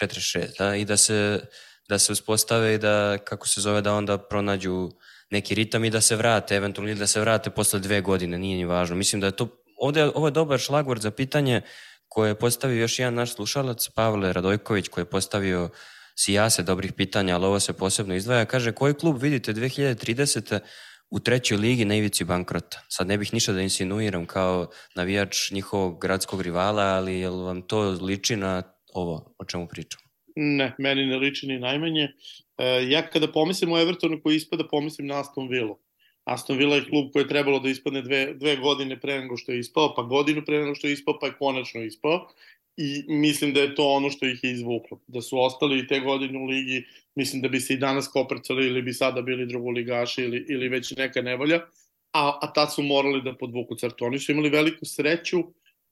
[0.00, 1.40] 46, da, i da se,
[1.88, 4.90] da se uspostave i da, kako se zove, da onda pronađu
[5.30, 8.56] neki ritam i da se vrate, eventualno ili da se vrate posle dve godine, nije
[8.56, 8.96] ni važno.
[8.96, 9.48] Mislim da je to,
[9.78, 11.62] ovde, ovo je dobar šlagvord za pitanje
[12.08, 15.70] koje je postavio još jedan naš slušalac, Pavle Radojković, koji je postavio
[16.16, 18.44] sijase dobrih pitanja, ali ovo se posebno izdvaja.
[18.44, 20.58] Kaže, koji klub vidite 2030.
[21.12, 22.84] u trećoj ligi na ivici bankrota?
[22.88, 27.80] Sad ne bih ništa da insinuiram kao navijač njihovog gradskog rivala, ali jel vam to
[28.00, 28.62] liči na
[28.94, 30.00] ovo o čemu pričam?
[30.36, 32.08] Ne, meni ne liči ni najmanje.
[32.58, 35.76] E, ja kada pomislim o Evertonu koji ispada, pomislim na Aston Villa.
[36.24, 39.52] Aston Villa je klub koji je trebalo da ispadne dve, dve godine pre nego što
[39.52, 42.28] je ispao, pa godinu pre nego što je ispao, pa je konačno ispao.
[42.76, 45.00] I mislim da je to ono što ih je izvuklo.
[45.06, 46.84] Da su ostali i te godine u ligi,
[47.14, 50.96] mislim da bi se i danas koprcali ili bi sada bili drugoligaši ili, ili već
[50.96, 51.60] neka nevolja.
[52.12, 54.04] A, a tad su morali da podvuku crtu.
[54.04, 55.44] Oni su imali veliku sreću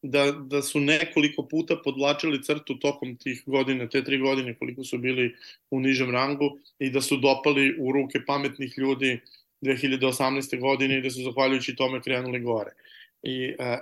[0.03, 4.99] da, da su nekoliko puta podlačili crtu tokom tih godina, te tri godine koliko su
[4.99, 5.35] bili
[5.71, 9.21] u nižem rangu i da su dopali u ruke pametnih ljudi
[9.63, 10.61] 2018.
[10.61, 12.71] godine i da su zahvaljujući tome krenuli gore.
[13.23, 13.79] I e,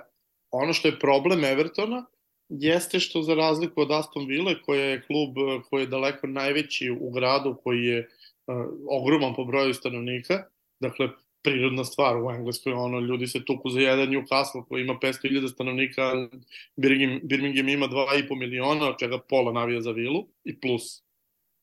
[0.51, 2.05] ono što je problem Evertona
[2.49, 5.35] jeste što za razliku od Aston Ville, koja je klub
[5.69, 7.99] koji je daleko najveći u gradu, koji je
[8.47, 8.55] uh,
[8.89, 10.43] ogroman po broju stanovnika,
[10.79, 11.09] dakle
[11.41, 16.27] prirodna stvar u Engleskoj, ono, ljudi se tuku za jedan Newcastle koji ima 500.000 stanovnika,
[16.75, 21.03] Birmingham, Birmingham ima 2,5 miliona, od čega pola navija za vilu, i plus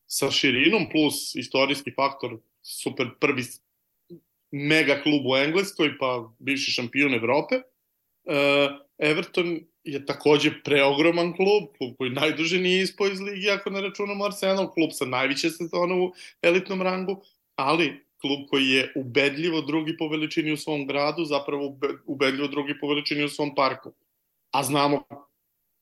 [0.07, 3.43] sa širinom, plus istorijski faktor, super prvi
[4.51, 7.57] mega klub u Engleskoj, pa bivši šampion Evrope.
[7.57, 13.81] Uh, Everton je takođe preogroman klub, klub koji najduže nije ispao iz ligi, ako ne
[13.81, 16.13] računamo Arsenal, klub sa najviše sezona u
[16.43, 17.23] elitnom rangu,
[17.57, 22.89] ali klub koji je ubedljivo drugi po veličini u svom gradu, zapravo ubedljivo drugi po
[22.89, 23.93] veličini u svom parku.
[24.51, 25.05] A znamo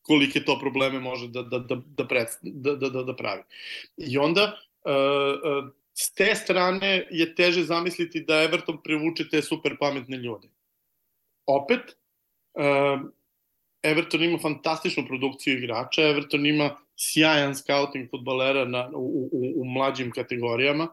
[0.02, 3.42] kolike to probleme može da, da, da, da, pred, da, da, da, da pravi.
[3.96, 9.76] I onda, uh, uh, s te strane je teže zamisliti da Everton privuče te super
[9.80, 10.48] pametne ljude.
[11.46, 11.96] Opet,
[12.54, 13.00] uh,
[13.84, 20.10] Everton ima fantastičnu produkciju igrača, Everton ima sjajan scouting futbalera na, u, u, u mlađim
[20.10, 20.88] kategorijama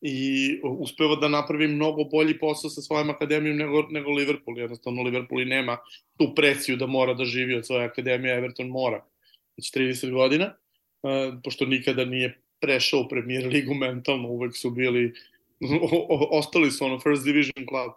[0.00, 4.58] i uspeva da napravi mnogo bolji posao sa svojom akademijom nego, nego Liverpool.
[4.58, 5.78] Jednostavno Liverpool i nema
[6.16, 9.04] tu presiju da mora da živi od svoje akademije, Everton mora
[9.56, 10.54] već 30 godina,
[11.02, 15.14] uh, pošto nikada nije prešao u premier ligu mentalno, uvek su bili
[16.40, 17.92] ostali su ono first division club.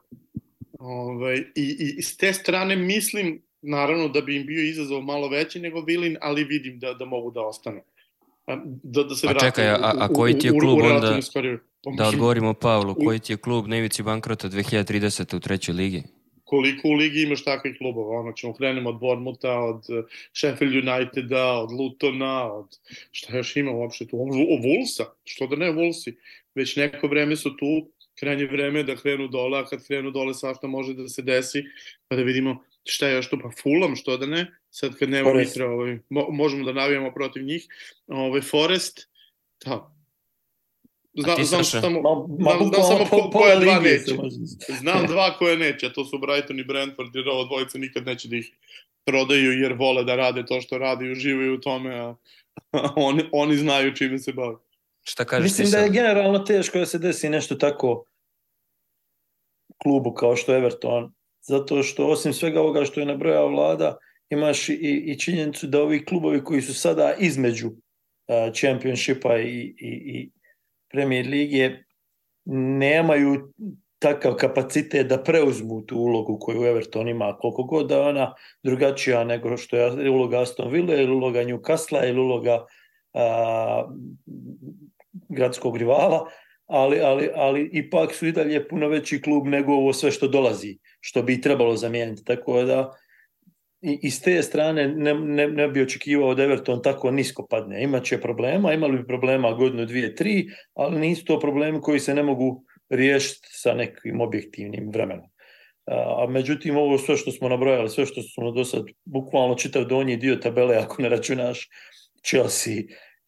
[0.79, 5.29] Ove, ovaj, i, I s te strane mislim naravno da bi im bio izazov malo
[5.29, 7.81] veći nego Vilin, ali vidim da, da mogu da ostanu.
[8.83, 11.19] Da, da se a čekaj, a, a koji ti je klub u, u, u onda,
[11.97, 15.35] da odgovorimo Pavlu, koji ti je klub na ivici bankrota 2030.
[15.35, 16.03] u trećoj ligi?
[16.47, 19.83] koliko u ligi imaš takvih klubova, ono ćemo krenemo od Bournemoutha, od
[20.33, 22.65] Sheffield Uniteda, od Lutona, od
[23.11, 24.25] šta još ima uopšte tu, o
[24.63, 26.13] Wolvesa, što da ne Wolvesi,
[26.55, 30.67] već neko vreme su tu, krajnje vreme da krenu dole, a kad krenu dole svašta
[30.67, 31.63] može da se desi,
[32.07, 35.33] pa da vidimo šta je još tu, pa Fulham, što da ne, sad kad nema
[35.33, 37.67] Mitra, ovaj, mo, možemo da navijamo protiv njih,
[38.07, 39.09] ovaj, Forest,
[39.65, 39.93] da,
[41.19, 44.15] Zna, znam samo, ma, ma, znam, znam samo po, po, koje dva neće.
[44.79, 48.27] Znam dva koje neće, a to su Brighton i Brentford, jer ovo dvojica nikad neće
[48.27, 48.51] da ih
[49.05, 52.15] prodaju jer vole da rade to što rade i uživaju u tome, a
[52.95, 54.55] oni, oni znaju čime se bave.
[55.03, 58.05] Šta kažeš Mislim da je generalno teško da se desi nešto tako
[59.77, 61.13] klubu kao što Everton,
[61.47, 63.97] zato što osim svega ovoga što je nabrojao vlada,
[64.29, 69.89] imaš i, i činjenicu da ovi klubovi koji su sada između uh, Championshipa i, i,
[70.05, 70.31] i
[70.91, 71.77] Premier Lige
[72.79, 73.53] nemaju
[73.99, 78.33] takav kapacitet da preuzmu tu ulogu koju Everton ima, koliko god da ona
[78.63, 82.65] drugačija nego što je uloga Aston Villa ili uloga Newcastle ili uloga
[83.13, 83.87] a,
[85.29, 86.29] gradskog rivala,
[86.65, 90.77] ali, ali, ali ipak su i dalje puno veći klub nego ovo sve što dolazi,
[91.07, 92.23] što bi trebalo zamijeniti.
[92.25, 92.93] Tako da
[93.81, 97.83] i, i s te strane ne, ne, ne bi očekivao da Everton tako nisko padne.
[97.83, 102.23] Imaće problema, imali bi problema godinu, dvije, tri, ali nisu to problemi koji se ne
[102.23, 105.29] mogu riješiti sa nekim objektivnim vremenom.
[105.85, 110.17] A međutim, ovo sve što smo nabrojali, sve što smo do sad, bukvalno čitav donji
[110.17, 111.69] dio tabele, ako ne računaš
[112.25, 112.73] Chelsea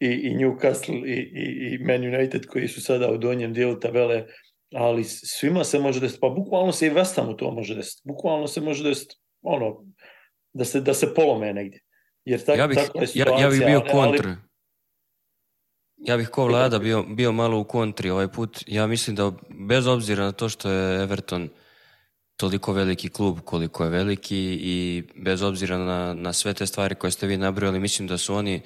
[0.00, 4.24] i, i Newcastle i, i, i Man United koji su sada u donjem dijelu tabele,
[4.74, 8.46] ali svima se može desiti, pa bukvalno se i West Hamu to može desiti, bukvalno
[8.46, 9.84] se može desiti, ono,
[10.52, 11.80] da se, da se polome negdje.
[12.24, 14.26] Jer tak, ja bih, je situacija, ja, ja bih bio kontr.
[14.26, 14.36] Ali...
[15.96, 18.62] Ja bih ko vlada bio, bio malo u kontri ovaj put.
[18.66, 19.32] Ja mislim da
[19.68, 21.48] bez obzira na to što je Everton
[22.36, 27.10] toliko veliki klub koliko je veliki i bez obzira na, na sve te stvari koje
[27.10, 28.62] ste vi nabrojali, mislim da su oni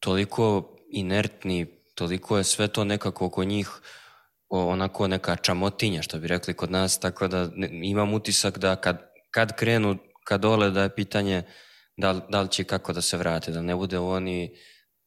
[0.00, 3.68] toliko inertni, toliko je sve to nekako oko njih
[4.48, 7.50] onako neka čamotinja, što bi rekli kod nas, tako da
[7.82, 11.42] imam utisak da kad, kad krenu ka dole da je pitanje
[11.96, 14.56] da, da li će kako da se vrate, da ne bude oni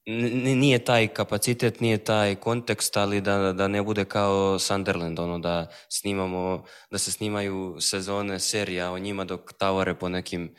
[0.06, 5.68] nije taj kapacitet, nije taj kontekst, ali da, da ne bude kao Sunderland, ono da
[5.90, 10.56] snimamo, da se snimaju sezone serija o njima dok tavore po nekim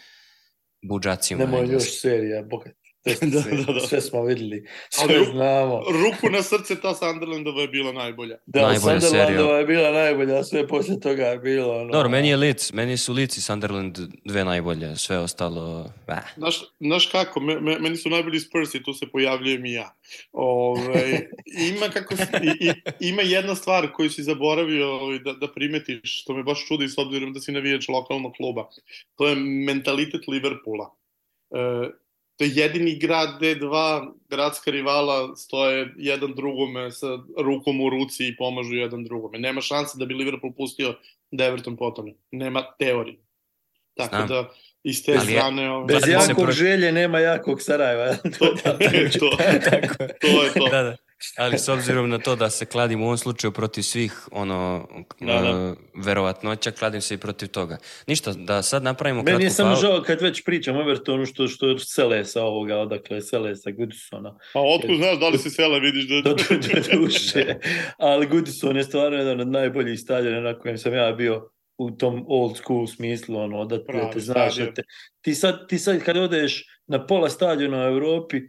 [0.83, 1.45] budžacima.
[1.45, 2.82] Nemoj još serija, bogat.
[3.32, 3.80] da, da, da.
[3.80, 5.82] Sve smo videli, sve Ali, znamo.
[5.88, 8.36] Ruku na srce, ta Sunderlandova je bila najbolja.
[8.46, 11.80] Da, najbolja Sunderlandova je bila najbolja, sve posle toga je bilo.
[11.80, 11.92] Ono...
[11.92, 15.92] Dobro, meni je Leeds, meni su Leeds i Sunderland dve najbolje, sve ostalo...
[16.07, 16.24] Bah.
[16.36, 19.94] Znaš, znaš kako, me, me, meni su najbolji Spurs i tu se pojavljujem i ja.
[20.32, 21.28] Ove,
[21.74, 22.72] ima, kako, i, i,
[23.09, 26.98] ima jedna stvar koju si zaboravio ovaj, da, da primetiš, što me baš čudi s
[26.98, 28.68] obzirom da si navijač lokalnog kluba.
[29.16, 29.36] To je
[29.66, 30.94] mentalitet Liverpoola.
[31.50, 32.01] E,
[32.43, 37.07] to je jedini grad gde dva gradska rivala stoje jedan drugome sa
[37.38, 39.38] rukom u ruci i pomažu jedan drugome.
[39.38, 40.95] Nema šanse da bi Liverpool pustio
[41.30, 42.14] da Everton potone.
[42.30, 43.18] Nema teorije.
[43.95, 44.28] Tako Znam.
[44.28, 44.51] da,
[44.82, 45.70] iz te Ali strane...
[45.70, 45.86] Ovaj...
[45.86, 46.53] Bez jakog pro...
[46.53, 48.16] želje nema jakog Sarajeva.
[48.16, 48.68] to, to, to,
[50.20, 50.68] to je to.
[50.70, 50.97] Da, da.
[51.37, 54.89] Ali s obzirom na to da se kladim u ovom slučaju protiv svih ono
[55.20, 55.75] da, da.
[55.95, 57.79] Verovatnoća, kladim se i protiv toga.
[58.07, 61.27] Ništa, da sad napravimo Meni kratku Meni je samo žao kad već pričam o Evertonu
[61.27, 64.39] što, što sele sa ovoga, odakle sele sa Goodisona.
[64.55, 66.20] A otkud znaš da li se sele, vidiš da...
[66.23, 67.57] Do, do, do duše.
[67.99, 72.25] Ali Goodison je stvarno jedan od najboljih stadiona na kojem sam ja bio u tom
[72.29, 74.83] old school smislu, ono, da, Pravi, da te znaš, da te,
[75.20, 78.41] ti sad, ti sad kad odeš na pola stadiona u Evropi,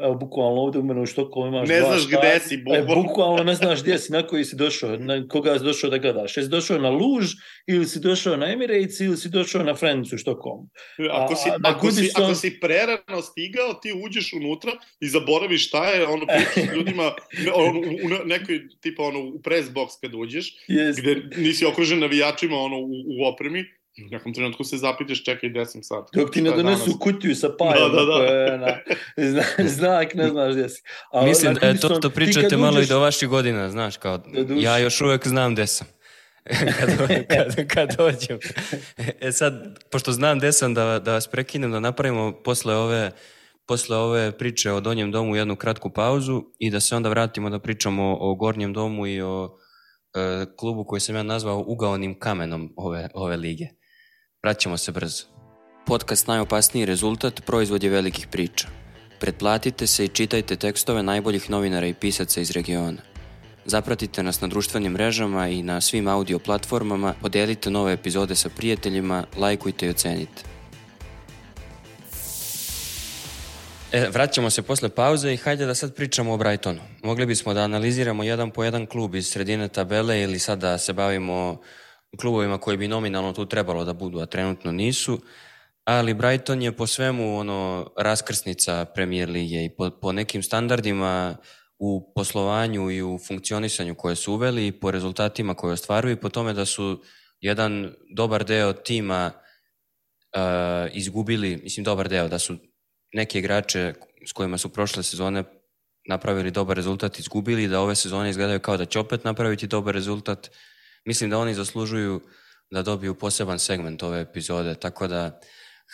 [0.00, 2.92] Evo, bukvalno ovde u mene u Štokolu imaš Ne znaš šta, gde si, bukvalno.
[2.92, 5.98] E, bukvalno ne znaš gde si, na koji si došao, na koga si došao da
[5.98, 6.36] gledaš.
[6.36, 7.32] Jesi došao na Luž,
[7.66, 10.66] ili si došao na Emirates, ili si došao na Friends u Štokolu.
[11.10, 15.90] Ako si, a, ako, si, ako si prerano stigao, ti uđeš unutra i zaboraviš šta
[15.90, 17.12] je, ono, pričaš ljudima,
[17.68, 21.00] ono, u nekoj, tipa, ono, u press box kad uđeš, yes.
[21.00, 23.64] gde nisi okružen navijačima, ono, u, u opremi,
[24.02, 26.04] U nekom trenutku se zapitaš, čekaj, gde sam sad?
[26.14, 26.98] Dok ti ne donesu danas...
[27.00, 28.24] kutiju sa pajom, da, da, da.
[28.24, 28.78] Je, na,
[29.30, 30.82] zna, znak, ne znaš gde si.
[31.12, 32.86] A, Mislim da je to što pričate malo uđeš...
[32.86, 35.86] i do vaših godina, znaš, kao, da ja još uvek znam gde sam.
[36.78, 38.38] kad, kad, kad dođem.
[39.20, 43.10] E sad, pošto znam gde sam, da, da vas prekinem, da napravimo posle ove,
[43.66, 47.58] posle ove priče o Donjem domu jednu kratku pauzu i da se onda vratimo da
[47.58, 49.58] pričamo o Gornjem domu i o
[50.14, 53.83] e, klubu koji sam ja nazvao ugaonim kamenom ove, ove lige.
[54.44, 55.24] Vraćamo se brzo.
[55.86, 58.68] Podcast Najopasniji rezultat proizvod je velikih priča.
[59.20, 63.02] Pretplatite se i čitajte tekstove najboljih novinara i pisaca iz regiona.
[63.64, 69.24] Zapratite nas na društvenim mrežama i na svim audio platformama, podelite nove epizode sa prijateljima,
[69.36, 70.42] lajkujte i ocenite.
[73.92, 76.80] E, vraćamo se posle pauze i hajde da sad pričamo o Brightonu.
[77.02, 80.92] Mogli bismo da analiziramo jedan po jedan klub iz sredine tabele ili sad da se
[80.92, 81.60] bavimo
[82.16, 85.20] klubovima koji bi nominalno tu trebalo da budu, a trenutno nisu,
[85.84, 91.36] ali Brighton je po svemu ono raskrsnica Premier Lige i po, po nekim standardima
[91.78, 96.28] u poslovanju i u funkcionisanju koje su uveli i po rezultatima koje ostvaruju i po
[96.28, 97.02] tome da su
[97.40, 102.56] jedan dobar deo tima uh, izgubili, mislim dobar deo, da su
[103.12, 103.94] neke igrače
[104.26, 105.44] s kojima su prošle sezone
[106.08, 110.50] napravili dobar rezultat, izgubili, da ove sezone izgledaju kao da će opet napraviti dobar rezultat,
[111.04, 112.20] mislim da oni zaslužuju
[112.70, 115.40] da dobiju poseban segment ove epizode, tako da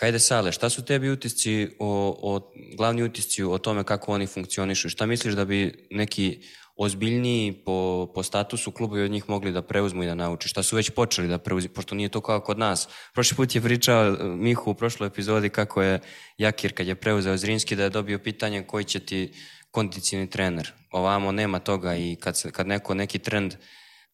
[0.01, 4.89] Hajde Sale, šta su tebi utisci o, o, glavni utisci o tome kako oni funkcionišu?
[4.89, 6.41] Šta misliš da bi neki
[6.77, 10.49] ozbiljniji po, po statusu klubovi od njih mogli da preuzmu i da nauči?
[10.49, 12.89] Šta su već počeli da preuzmu, pošto nije to kao kod nas.
[13.15, 16.01] Prošli put je pričao eh, Mihu u prošloj epizodi kako je
[16.39, 19.33] Jakir kad je preuzeo Zrinski da je dobio pitanje koji će ti
[19.71, 20.73] kondicijni trener.
[20.91, 23.55] Ovamo nema toga i kad, se, kad neko neki trend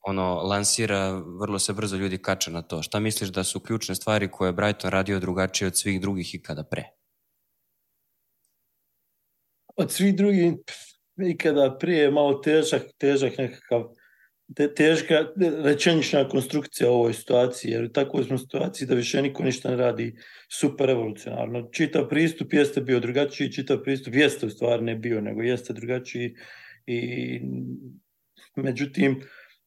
[0.07, 2.83] ono lansira, vrlo se brzo ljudi kače na to.
[2.83, 6.65] Šta misliš da su ključne stvari koje je Brighton radio drugačije od svih drugih ikada
[6.65, 6.85] pre?
[9.77, 10.53] Od svih drugih
[11.27, 13.89] ikada prije malo težak, težak nekakav
[14.55, 15.25] te, teška
[15.65, 19.77] rečenična konstrukcija u ovoj situaciji, jer u takvoj smo situaciji da više niko ništa ne
[19.77, 20.15] radi
[20.53, 21.69] super evolucionarno.
[21.73, 26.35] Čitav pristup jeste bio drugačiji, čitav pristup jeste u stvari ne bio, nego jeste drugačiji
[26.87, 27.41] i
[28.57, 29.21] međutim,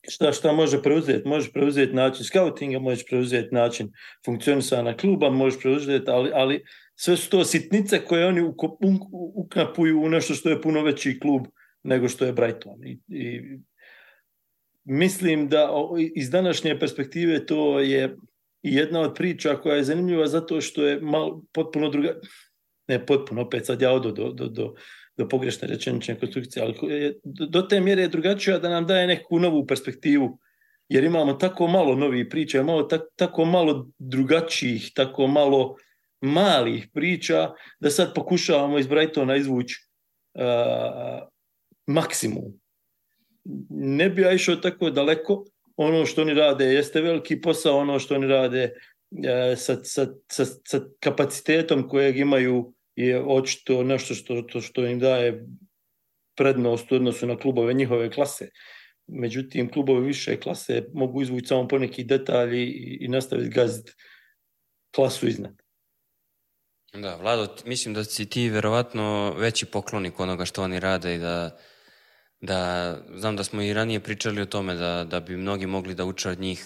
[0.07, 1.27] šta, šta može preuzeti?
[1.27, 3.91] Možeš preuzeti način scoutinga, možeš preuzeti način
[4.25, 6.63] funkcionisanja kluba, možeš preuzeti, ali, ali
[6.95, 8.41] sve su to sitnice koje oni
[9.35, 11.45] uknapuju u nešto što je puno veći klub
[11.83, 12.87] nego što je Brighton.
[12.87, 13.41] I, i
[14.83, 15.69] mislim da
[16.15, 18.15] iz današnje perspektive to je
[18.63, 22.19] jedna od priča koja je zanimljiva zato što je malo potpuno druga,
[22.87, 24.75] ne potpuno, opet sad ja odo do, do, do, do
[25.27, 26.73] pogrešne rečenične konstrukcije, ali
[27.23, 30.39] do te mjere je drugačija da nam daje neku novu perspektivu,
[30.89, 35.75] jer imamo tako malo novih priča, imamo tak, tako malo drugačijih, tako malo
[36.21, 39.75] malih priča, da sad pokušavamo iz Brightona izvući
[40.33, 41.27] uh,
[41.87, 42.59] maksimum.
[43.69, 45.45] Ne bi ja išao tako daleko,
[45.75, 48.63] ono što oni rade jeste veliki posao, ono što oni rade
[49.11, 54.99] uh, sa, sa, sa, sa kapacitetom kojeg imaju je očito nešto što, to što im
[54.99, 55.45] daje
[56.35, 58.49] prednost u odnosu na klubove njihove klase.
[59.07, 63.91] Međutim, klubovi više klase mogu izvući samo po neki detalji i, i nastaviti gaziti
[64.95, 65.53] klasu iznad.
[66.93, 71.57] Da, Vlado, mislim da si ti verovatno veći poklonik onoga što oni rade i da,
[72.41, 76.05] da znam da smo i ranije pričali o tome da, da bi mnogi mogli da
[76.05, 76.65] uče od njih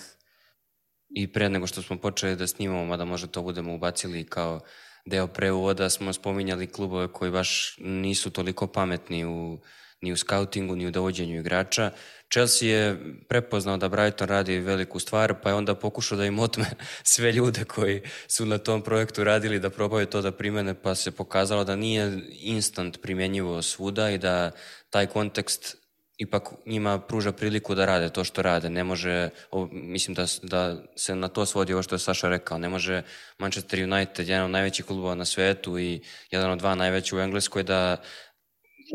[1.09, 4.61] i pre nego što smo počeli da snimamo, mada možda to budemo ubacili kao
[5.05, 9.59] deo preuvoda smo spominjali klubove koji baš nisu toliko pametni u,
[10.01, 11.91] ni u skautingu, ni u dovođenju igrača.
[12.31, 12.97] Chelsea je
[13.29, 16.65] prepoznao da Brighton radi veliku stvar, pa je onda pokušao da im otme
[17.13, 21.11] sve ljude koji su na tom projektu radili da probaju to da primene, pa se
[21.11, 24.51] pokazalo da nije instant primjenjivo svuda i da
[24.89, 25.82] taj kontekst
[26.23, 28.69] ipak njima pruža priliku da rade to što rade.
[28.69, 32.57] Ne može, o, mislim da, da se na to svodi ovo što je Saša rekao,
[32.57, 33.01] ne može
[33.37, 36.01] Manchester United, jedan od najvećih klubova na svetu i
[36.31, 38.01] jedan od dva najveća u Engleskoj da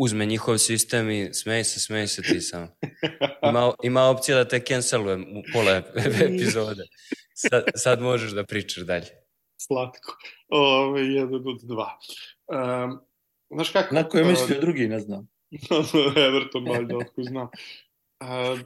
[0.00, 2.68] uzme njihov sistem i smej se, smej se ti sam.
[3.48, 5.82] Ima, ima opcija da te cancelujem u pola
[6.28, 6.84] epizode.
[7.34, 9.08] Sad, sad možeš da pričaš dalje.
[9.60, 10.16] Slatko.
[10.48, 11.98] Ove, jedan od dva.
[12.46, 13.00] Um,
[13.50, 13.94] znaš kako...
[13.94, 15.28] Na koje mislio drugi, ne znam.
[16.26, 17.48] Everton, valjda, otko znam.
[18.20, 18.60] Uh,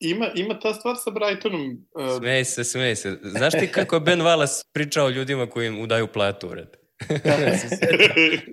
[0.00, 1.86] ima, ima ta stvar sa Brightonom.
[1.94, 3.18] Uh, smej se, smej se.
[3.22, 6.68] Znaš ti kako je Ben Wallace pričao ljudima koji im udaju platu, ured?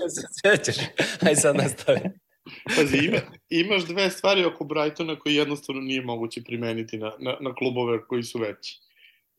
[0.09, 0.85] se sećaš?
[1.21, 1.99] Aj sad nastavi.
[2.75, 3.17] Pazi, ima,
[3.49, 8.23] imaš dve stvari oko Brightona koje jednostavno nije moguće primeniti na, na, na klubove koji
[8.23, 8.79] su veći.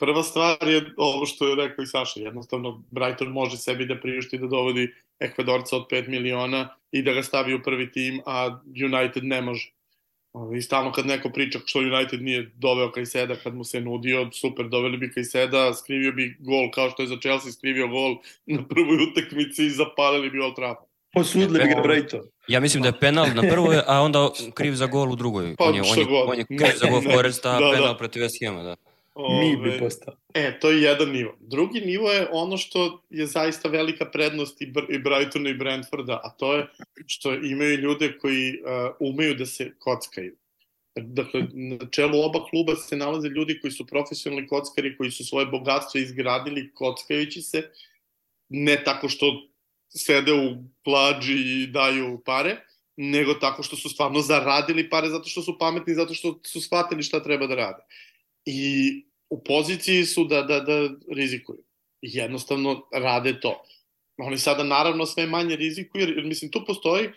[0.01, 4.39] Prva stvar je ovo što je rekao i Saša, jednostavno Brighton može sebi da priušti
[4.39, 9.25] da dovodi Ekvadorca od 5 miliona i da ga stavi u prvi tim, a United
[9.25, 9.73] ne može.
[10.57, 14.69] I stalno kad neko priča što United nije doveo Kajseda kad mu se nudio, super,
[14.69, 18.97] doveli bi Kajseda, skrivio bi gol kao što je za Chelsea skrivio gol na prvoj
[19.11, 20.91] utakmici i zapalili bi Old Trafford.
[21.13, 22.21] Posudili bi ga Brighton.
[22.49, 25.55] Ja mislim da je penal na prvoj, a onda kriv za gol u drugoj.
[25.59, 27.73] Pa, on, je, on, je, on je kriv za gol Foresta, a Da, da.
[27.73, 28.77] penal protiv West Hama, da.
[29.29, 30.17] Mi bi postao.
[30.35, 31.37] E, to je jedan nivo.
[31.41, 36.21] Drugi nivo je ono što je zaista velika prednost i, Br i Brightona i Brentforda,
[36.25, 36.67] a to je
[37.07, 40.37] što imaju ljude koji uh, umeju da se kockaju.
[40.97, 45.47] Dakle, na čelu oba kluba se nalaze ljudi koji su profesionalni kockari, koji su svoje
[45.47, 47.71] bogatstvo izgradili kockajući se,
[48.49, 49.27] ne tako što
[49.89, 52.57] sede u plađi i daju pare,
[52.97, 57.03] nego tako što su stvarno zaradili pare zato što su pametni, zato što su shvatili
[57.03, 57.83] šta treba da rade.
[58.45, 61.59] I u poziciji su da, da, da rizikuju.
[62.03, 63.63] I jednostavno rade to.
[64.17, 67.09] Oni sada naravno sve manje rizikuju, jer, jer mislim tu postoji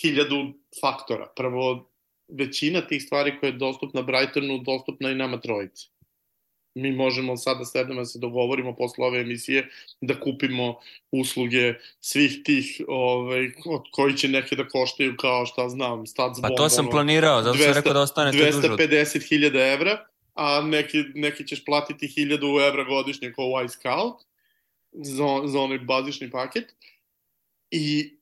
[0.00, 1.32] hiljadu faktora.
[1.36, 1.90] Prvo,
[2.28, 5.88] većina tih stvari koja je dostupna Brightonu, dostupna i nama trojici.
[6.76, 9.68] Mi možemo sada sednemo da se dogovorimo posle ove emisije
[10.00, 16.06] da kupimo usluge svih tih ovaj, od koji će neke da koštaju kao šta znam,
[16.06, 18.48] Stats Pa to sam planirao, zato sam rekao da ostanete duže.
[18.48, 24.22] od- 250.000 evra, a neki, neki ćeš platiti 1000 evra godišnje kao Y Scout
[24.92, 26.74] za, za onaj bazični paket.
[27.70, 28.16] I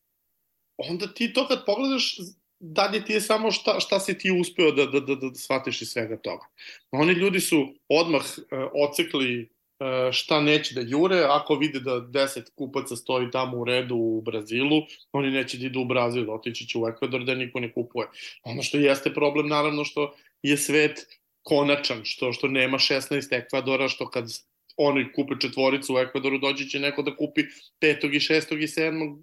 [0.76, 2.16] onda ti to kad pogledaš,
[2.60, 5.88] dalje ti je samo šta, šta si ti uspeo da, da, da, da shvatiš iz
[5.88, 6.46] svega toga.
[6.90, 8.58] Oni ljudi su odmah uh,
[8.88, 13.96] ocekli uh, šta neće da jure, ako vide da 10 kupaca stoji tamo u redu
[13.96, 14.82] u Brazilu,
[15.12, 18.08] oni neće da idu u Brazil, otići će u Ekvador da niko ne kupuje.
[18.44, 24.11] Ono što jeste problem, naravno, što je svet konačan, što, što nema 16 Ekvadora, što
[24.11, 24.28] kad
[24.76, 27.43] oni kupe četvoricu u Ekvadoru, dođe će neko da kupi
[27.80, 29.18] petog i šestog i sedmog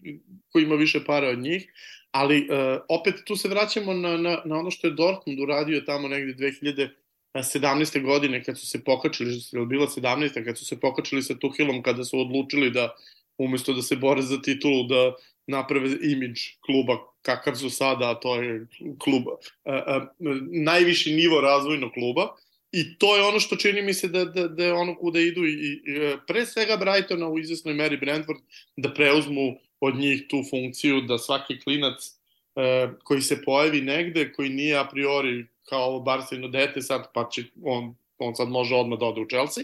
[0.51, 1.71] koji ima više para od njih,
[2.11, 6.07] ali uh, opet tu se vraćamo na, na, na ono što je Dortmund uradio tamo
[6.07, 6.33] negde
[7.33, 8.03] 2017.
[8.03, 10.45] godine kad su se pokačili, je li bilo 17.
[10.45, 12.95] kad su se pokačili sa Tuhilom kada su odlučili da
[13.37, 15.13] umesto da se bore za titulu da
[15.49, 18.67] naprave imidž kluba kakav su sada, a to je
[18.99, 22.35] klub, uh, uh, najviši nivo razvojnog kluba,
[22.71, 25.45] I to je ono što čini mi se da, da, da je ono kuda idu
[25.45, 25.81] i, i
[26.27, 28.39] pre svega Brightona u izvesnoj meri Brentford
[28.77, 31.95] da preuzmu od njih tu funkciju da svaki klinac
[32.55, 37.29] e, koji se pojavi negde, koji nije a priori kao ovo Barcelona dete sad, pa
[37.31, 39.63] će on, on sad može odmah da ode u Chelsea,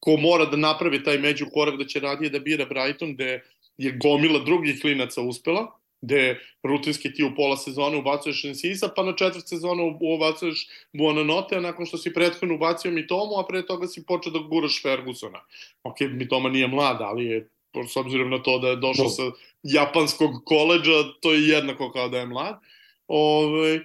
[0.00, 3.42] ko mora da napravi taj među korak da će radije da bira Brighton, gde
[3.78, 5.66] je gomila drugih klinaca uspela,
[6.00, 11.60] gde rutinski ti u pola sezone ubacuješ Ensisa, pa na četvrt sezonu ubacuješ Buonanote, a
[11.60, 15.40] nakon što si prethodno ubacio Mitomu, a pre toga si počeo da guraš Fergusona.
[15.82, 17.48] Ok, Mitoma nije mlad, ali je,
[17.88, 19.10] s obzirom na to da je došao no.
[19.10, 19.22] sa
[19.62, 22.60] japanskog koleđa, to je jednako kao da je mlad.
[23.08, 23.80] Ove,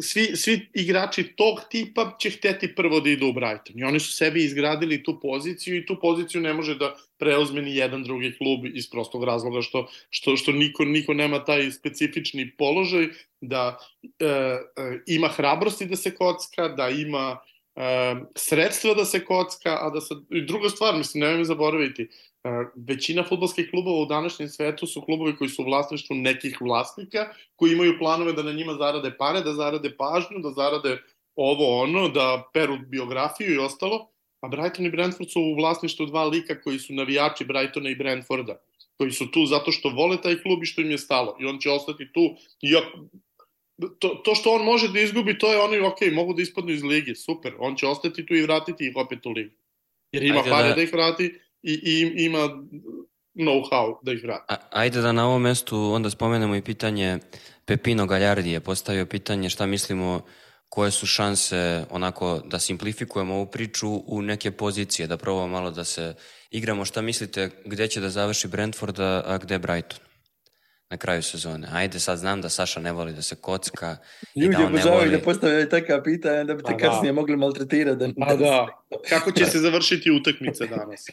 [0.00, 3.78] svi, svi igrači tog tipa će hteti prvo da idu u Brighton.
[3.78, 7.76] I oni su sebi izgradili tu poziciju i tu poziciju ne može da preuzme ni
[7.76, 13.08] jedan drugi klub iz prostog razloga što, što, što niko, niko nema taj specifični položaj
[13.40, 13.78] da
[14.18, 14.58] e, e,
[15.06, 17.38] ima hrabrosti da se kocka, da ima
[17.76, 20.14] e, sredstva da se kocka, a da se...
[20.30, 22.08] I druga stvar, mislim, nemoj mi zaboraviti,
[22.76, 27.72] većina futbolskih klubova u današnjem svetu su klubovi koji su u vlasništvu nekih vlasnika, koji
[27.72, 30.98] imaju planove da na njima zarade pare, da zarade pažnju, da zarade
[31.36, 34.10] ovo ono, da peru biografiju i ostalo.
[34.40, 38.60] A Brighton i Brentford su u vlasništvu dva lika koji su navijači Brightona i Brentforda,
[38.96, 41.36] koji su tu zato što vole taj klub i što im je stalo.
[41.40, 42.34] I on će ostati tu.
[42.62, 42.72] I
[43.98, 46.82] to, to što on može da izgubi, to je oni, ok, mogu da ispadnu iz
[46.82, 47.54] lige, super.
[47.58, 49.54] On će ostati tu i vratiti ih opet u ligu.
[50.12, 50.74] Jer ima Ajde pare da...
[50.74, 52.48] da ih vrati i, i ima
[53.34, 54.54] know-how da ih vrati.
[54.70, 57.18] Ajde da na ovom mestu onda spomenemo i pitanje
[57.64, 60.20] Pepino Galjardi je postavio pitanje šta mislimo
[60.68, 65.84] koje su šanse onako da simplifikujemo ovu priču u neke pozicije, da probamo malo da
[65.84, 66.14] se
[66.50, 66.84] igramo.
[66.84, 70.07] Šta mislite gde će da završi Brentford, a gde Brighton?
[70.90, 71.68] Na kraju sezone.
[71.72, 73.96] Ajde, sad znam da Saša ne voli da se kocka
[74.36, 75.10] Ljudi i da on ne voli...
[75.10, 76.88] da postavljaju takva pitanja da bi te pa da.
[76.88, 77.98] kasnije mogli maltretirati.
[77.98, 78.66] Da, pa da.
[79.08, 81.06] Kako će se završiti utakmice danas?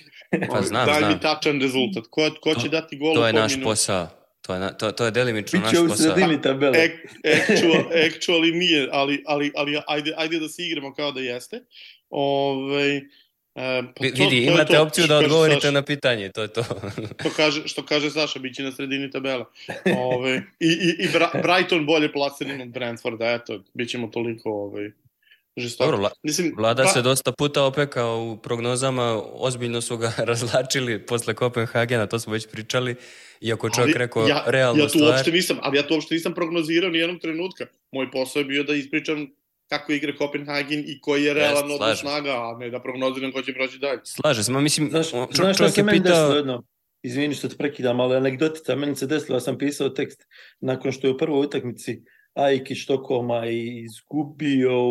[0.51, 1.13] Pa znam, Daj znam.
[1.13, 2.03] mi tačan rezultat.
[2.09, 3.69] Ko, ko će dati gol To je naš minuta?
[3.69, 4.07] posao.
[4.41, 5.83] To je, to, to je delimično naš posao.
[5.83, 6.77] Biće u sredini tabele.
[7.23, 11.65] Actual, actually nije, ali, ali, ali ajde, ajde da se igramo kao da jeste.
[12.09, 13.01] Ove, ovaj,
[13.55, 15.71] E, pa to, Vidi, to imate to, opciju da odgovorite Saša.
[15.71, 16.63] na pitanje, to je to.
[17.23, 19.45] to kaže, što kaže Saša, bit će na sredini tabela.
[19.97, 21.07] Ove, I i, i
[21.43, 24.91] Brighton bolje plasiran od Brentforda, eto, bit ćemo toliko ovaj,
[25.57, 25.91] žestoko.
[25.91, 26.89] Dobro, Mislim, Vlada pa...
[26.89, 32.47] se dosta puta opekao u prognozama, ozbiljno su ga razlačili posle Kopenhagena, to smo već
[32.47, 32.95] pričali,
[33.41, 35.13] iako čovjek rekao ja, realnu ja tu stvar.
[35.13, 37.65] Uopšte nisam, ali ja tu uopšte nisam prognozirao ni jednog trenutka.
[37.91, 39.27] Moj posao je bio da ispričam
[39.69, 43.41] kako igra Kopenhagen i koji je realan yes, odnos snaga, a ne da prognoziram ko
[43.41, 43.99] će proći dalje.
[44.03, 46.63] Slaže se, ma mislim, znaš, čo, znaš se meni pitao...
[47.03, 50.25] Izvini što te prekidam, ali anegdotica, meni se desilo, ja sam pisao tekst
[50.59, 52.01] nakon što je u prvoj utakmici
[52.33, 53.45] Ajki Štokoma
[53.85, 54.87] izgubio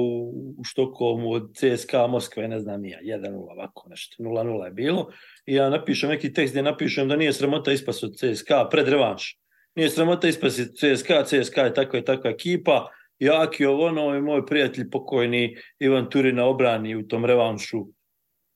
[0.58, 5.10] u Štokomu od CSKA Moskve, ne znam nija, 1-0 ovako nešto, 0-0 je bilo.
[5.46, 9.38] I ja napišem neki tekst gdje napišem da nije sramota ispas od CSKA pred revanš.
[9.74, 12.86] Nije sramota ispas od CSKA, CSKA je takva i takva ekipa,
[13.18, 17.86] Jaki ovo ono i moj prijatelj pokojni Ivan Turina obrani u tom revanšu.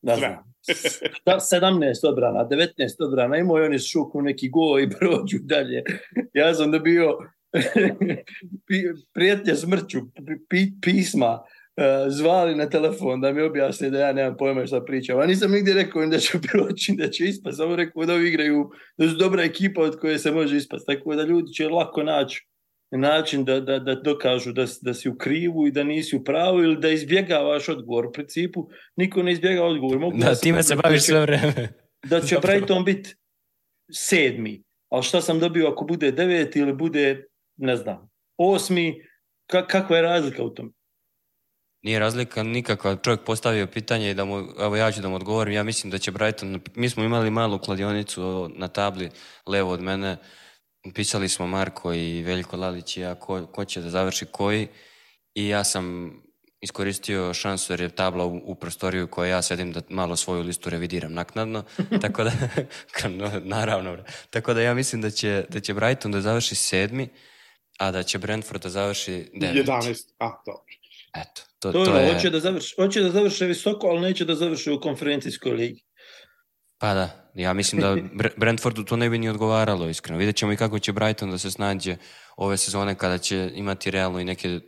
[0.03, 0.49] Ne znam.
[1.27, 2.69] 17 odbrana, 19
[3.07, 5.83] odbrana, imao je oni šuku neki go i prođu dalje.
[6.35, 7.19] Ja sam dobio
[9.15, 9.99] prijatelja smrću,
[10.83, 11.45] pisma,
[11.77, 15.21] e, zvali na telefon da mi objasne da ja nemam pojma šta pričam.
[15.21, 17.57] A nisam nigdje rekao da će proći, da će ispast.
[17.57, 20.87] Samo rekao da igraju, da su dobra ekipa od koje se može ispast.
[20.87, 22.47] Tako da ljudi će lako naći
[22.91, 26.63] način da, da, da dokažu da, da si u krivu i da nisi u pravu
[26.63, 28.07] ili da izbjegavaš odgovor.
[28.07, 29.99] U principu niko ne izbjega odgovor.
[29.99, 31.69] Mogu da, da time se baviš sve vreme.
[32.07, 33.15] Da će Brighton biti
[33.93, 34.63] sedmi.
[34.89, 37.27] Ali šta sam dobio ako bude deveti ili bude,
[37.57, 39.05] ne znam, osmi,
[39.47, 40.73] ka, kakva je razlika u tom?
[41.83, 42.97] Nije razlika nikakva.
[42.97, 45.55] Čovjek postavio pitanje i da mu, evo ja ću da mu odgovorim.
[45.55, 49.11] Ja mislim da će Brighton, mi smo imali malu kladionicu na tabli
[49.47, 50.17] levo od mene,
[50.95, 54.69] pisali smo Marko i Veljko Lalić i ja ko, ko će da završi koji
[55.35, 56.13] i ja sam
[56.61, 60.71] iskoristio šansu jer je tabla u, u prostoriju koja ja sedim da malo svoju listu
[60.71, 61.65] revidiram naknadno,
[62.03, 62.33] tako da,
[63.45, 63.97] naravno,
[64.31, 67.09] tako da ja mislim da će, da će Brighton da završi sedmi,
[67.79, 69.71] a da će Brentford da završi deveti.
[69.71, 70.63] 11, a, dobro.
[71.17, 72.15] Eto, to, to, to je...
[72.15, 75.85] Hoće da, završi, hoće da završi visoko, ali neće da završi u konferencijskoj ligi.
[76.79, 77.97] Pa da, ja mislim da
[78.37, 80.19] Brentfordu to ne bi ni odgovaralo, iskreno.
[80.19, 81.97] Vidjet ćemo i kako će Brighton da se snađe
[82.37, 84.61] ove sezone kada će imati realno i neke,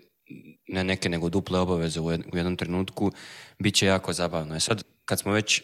[0.69, 3.13] ne neke, nego duple obaveze u jednom trenutku.
[3.59, 4.57] Biće jako zabavno.
[4.57, 5.63] E sad, kad smo već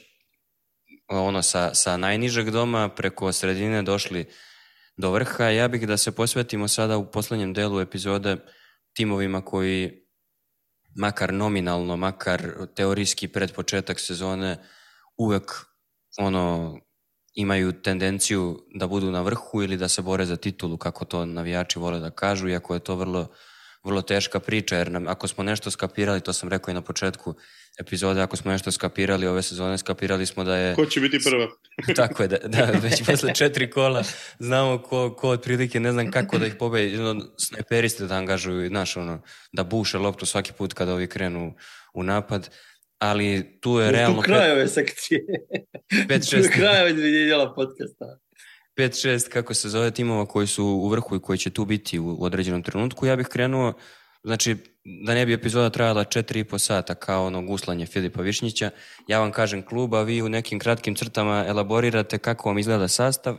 [1.08, 4.24] ono sa, sa najnižeg doma preko sredine došli
[4.96, 8.36] do vrha, ja bih da se posvetimo sada u poslednjem delu epizode
[8.94, 10.06] timovima koji
[10.96, 14.56] makar nominalno, makar teorijski pred početak sezone
[15.16, 15.52] uvek
[16.18, 16.78] ono
[17.36, 21.78] imaju tendenciju da budu na vrhu ili da se bore za titulu, kako to navijači
[21.78, 23.28] vole da kažu, iako je to vrlo,
[23.84, 27.34] vrlo teška priča, jer nam, ako smo nešto skapirali, to sam rekao i na početku
[27.80, 30.74] epizode, ako smo nešto skapirali ove sezone, skapirali smo da je...
[30.74, 31.48] Ko će biti prva?
[31.96, 34.02] tako je, da, da već posle četiri kola
[34.38, 38.96] znamo ko, ko otprilike, ne znam kako da ih pobe, jedno, snajperiste da angažuju, znaš,
[38.96, 39.22] ono,
[39.52, 41.54] da buše loptu svaki put kada ovi krenu
[41.94, 42.50] u napad
[42.98, 44.16] ali tu je realno...
[44.16, 45.20] Tu kraj ove sekcije.
[46.08, 46.42] 5-6.
[46.42, 48.18] tu kraj ove dvije podcasta.
[48.76, 52.16] 5-6, kako se zove, timova koji su u vrhu i koji će tu biti u
[52.20, 53.06] određenom trenutku.
[53.06, 53.72] Ja bih krenuo,
[54.22, 54.56] znači,
[55.06, 58.70] da ne bi epizoda trajala 4,5 sata kao ono guslanje Filipa Višnjića,
[59.08, 63.38] ja vam kažem klub, a vi u nekim kratkim crtama elaborirate kako vam izgleda sastav,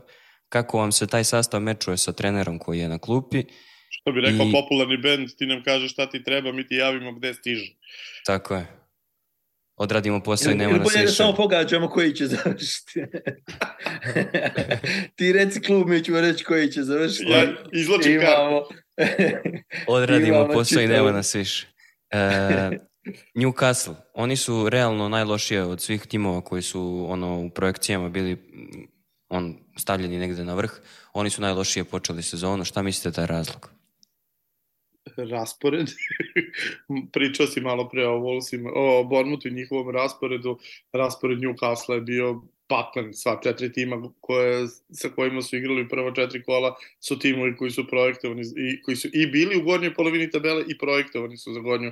[0.50, 3.44] kako vam se taj sastav mečuje sa trenerom koji je na klupi.
[3.90, 4.52] Što bi rekao I...
[4.52, 7.72] popularni bend, ti nam kažeš šta ti treba, mi ti javimo gde stiže.
[8.26, 8.77] Tako je
[9.78, 11.00] odradimo posao i nema nas više.
[11.00, 13.00] Ili da samo pogađamo koji će završiti.
[15.16, 17.32] Ti reci klub, mi ćemo reći koji će završiti.
[17.32, 18.62] Ja izločim Imamo...
[19.88, 21.68] Odradimo Imamo posao i nema nas više.
[22.12, 22.20] E,
[23.40, 28.38] Newcastle, oni su realno najlošije od svih timova koji su ono u projekcijama bili
[29.30, 30.72] on stavljeni negde na vrh.
[31.14, 32.66] Oni su najlošije počeli sezonu.
[32.66, 33.77] Šta mislite da je razlog?
[35.18, 35.88] Raspored.
[37.14, 40.58] Pričao si malo pre o Wolvesima, o Bournemouthu i njihovom rasporedu.
[40.94, 46.44] Raspored Newcastle je bio paklen, sva četiri tima koje, sa kojima su igrali prva četiri
[46.44, 50.64] kola su timovi koji su projektovani i koji su i bili u gornjoj polovini tabele
[50.68, 51.92] i projektovani su za gornju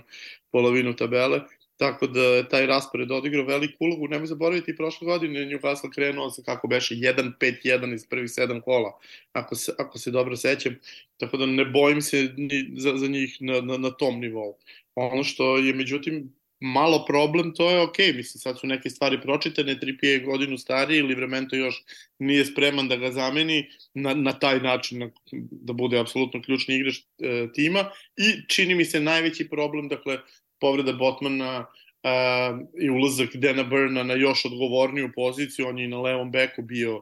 [0.51, 1.41] polovinu tabele.
[1.77, 4.07] Tako da je taj raspored odigrao veliku ulogu.
[4.07, 8.99] Nemoj zaboraviti, prošle godine Newcastle krenuo sa kako beše 1-5-1 iz prvih sedam kola,
[9.31, 10.75] ako se, ako se dobro sećam.
[11.17, 14.57] Tako da ne bojim se ni za, za njih na, na, na tom nivou.
[14.95, 19.79] Ono što je međutim malo problem, to je ok, mislim, sad su neke stvari pročitane,
[19.79, 21.83] Trippier je godinu stariji, Livremento još
[22.19, 25.09] nije spreman da ga zameni na, na taj način, na,
[25.51, 30.19] da bude apsolutno ključni igrač e, tima i čini mi se najveći problem, dakle,
[30.59, 36.31] povreda Botmana uh, i ulazak Dana Burna na još odgovorniju poziciju, on je na levom
[36.31, 37.01] beku bio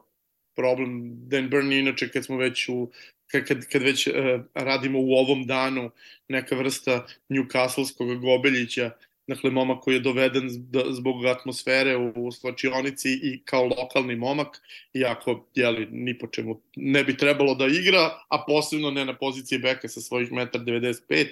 [0.56, 1.12] problem.
[1.30, 2.92] Dan Burn inače kad smo već u
[3.32, 4.14] kad, kad već uh,
[4.54, 5.92] radimo u ovom danu
[6.28, 8.92] neka vrsta Newcastleskog gobeljića,
[9.28, 10.50] dakle momak koji je doveden
[10.90, 14.62] zbog atmosfere u, u slačionici i kao lokalni momak,
[14.94, 19.60] iako jeli, ni po čemu ne bi trebalo da igra, a posebno ne na poziciji
[19.60, 21.28] beka sa svojih 1,95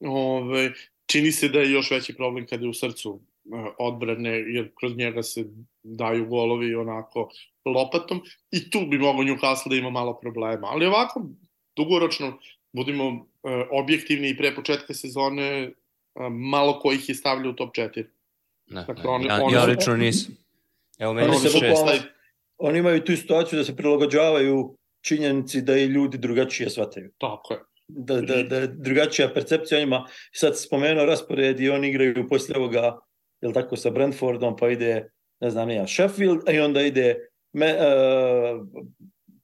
[0.00, 0.72] Ove,
[1.10, 4.96] čini se da je još veći problem kada je u srcu e, odbrane, jer kroz
[4.96, 5.44] njega se
[5.82, 7.28] daju golovi onako
[7.64, 10.68] lopatom i tu bi mogo Newcastle da ima malo problema.
[10.70, 11.22] Ali ovako,
[11.76, 12.38] dugoročno,
[12.72, 15.72] budimo e, objektivni i pre početka sezone, e,
[16.30, 18.04] malo ko ih je stavljao u top 4.
[18.66, 19.10] Ne, dakle, ne.
[19.10, 20.36] Oni, ja, oni, ja lično nisam.
[20.98, 21.84] Evo, meni se šest.
[22.58, 27.10] Oni imaju tu situaciju da se prilagođavaju činjenici da i ljudi drugačije shvataju.
[27.18, 27.60] Tako je
[27.96, 30.06] da, da, da drugačija percepcija o njima.
[30.32, 32.98] Sad spomenuo raspored i oni igraju poslije ovoga,
[33.40, 35.10] jel tako, sa Brentfordom, pa ide,
[35.40, 37.16] ne znam, ja, Sheffield, i onda ide
[37.52, 38.66] me, uh,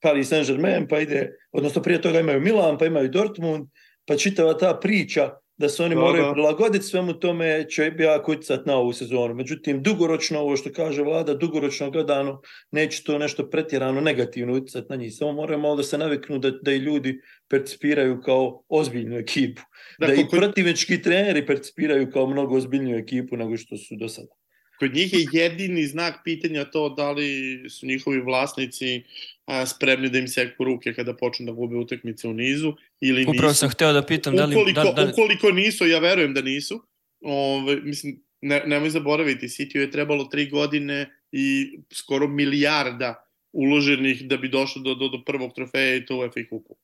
[0.01, 3.67] Paris Saint-Germain, pa ide, odnosno prije toga imaju Milan, pa imaju Dortmund,
[4.07, 6.33] pa čitava ta priča da se oni da, moraju da.
[6.33, 9.35] prilagoditi svemu tome će jako utjecati na ovu sezonu.
[9.35, 12.41] Međutim, dugoročno, ovo što kaže vlada, dugoročno gledano,
[12.71, 15.13] neće to nešto pretjerano negativno utjecati na njih.
[15.15, 19.63] Samo moraju malo da se naviknu da, da i ljudi percipiraju kao ozbiljnu ekipu.
[19.99, 24.46] Da, da i protivnički treneri percipiraju kao mnogo ozbiljniju ekipu nego što su do sada.
[24.79, 29.03] Kod njih je jedini znak pitanja to da li su njihovi vlasnici
[29.47, 33.31] a, spremni da im seku ruke kada počnu da gube utakmice u nizu ili nisu.
[33.31, 34.55] Upravo sam hteo da pitam da li...
[34.55, 35.11] Ukoliko, da, da...
[35.11, 36.83] ukoliko nisu, ja verujem da nisu,
[37.21, 43.23] ove, mislim, ne, nemoj zaboraviti, City je trebalo tri godine i skoro milijarda
[43.53, 46.77] uloženih da bi došlo do, do, do prvog trofeja i to u FA kupu.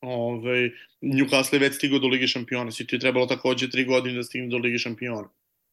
[0.00, 0.70] Ove,
[1.02, 4.48] Newcastle je već stigao do Lige šampiona, City je trebalo takođe tri godine da stigne
[4.48, 5.28] do Lige šampiona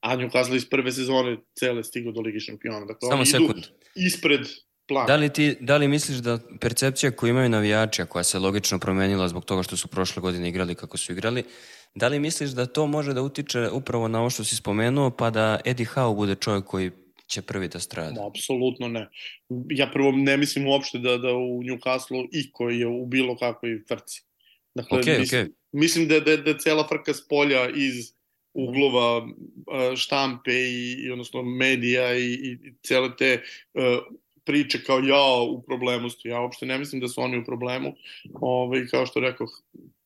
[0.06, 2.86] a Newcastle iz prve sezone cele stigo do Ligi šampiona.
[2.86, 3.64] Dakle, Samo sekund.
[3.96, 4.42] ispred
[4.88, 5.08] plana.
[5.08, 9.28] Da li, ti, da li misliš da percepcija koju imaju navijači, koja se logično promenila
[9.28, 11.44] zbog toga što su prošle godine igrali kako su igrali,
[11.96, 15.30] da li misliš da to može da utiče upravo na ovo što si spomenuo, pa
[15.30, 16.92] da Eddie Howe bude čovjek koji
[17.28, 18.12] će prvi da strada?
[18.12, 19.10] No, apsolutno ne.
[19.70, 23.84] Ja prvo ne mislim uopšte da, da u Newcastle i koji je u bilo kakvoj
[23.88, 24.22] frci.
[24.76, 25.52] Dakle, okay, mislim, okay.
[25.72, 28.16] mislim da, da, da cela frka s polja iz
[28.56, 29.28] uglova
[29.96, 33.42] štampe i, i odnosno medija i, i cele te
[33.74, 33.82] uh,
[34.46, 36.28] priče kao ja u problemu su.
[36.28, 37.94] Ja uopšte ne mislim da su oni u problemu.
[38.34, 39.48] Ove, ovaj, kao što rekao,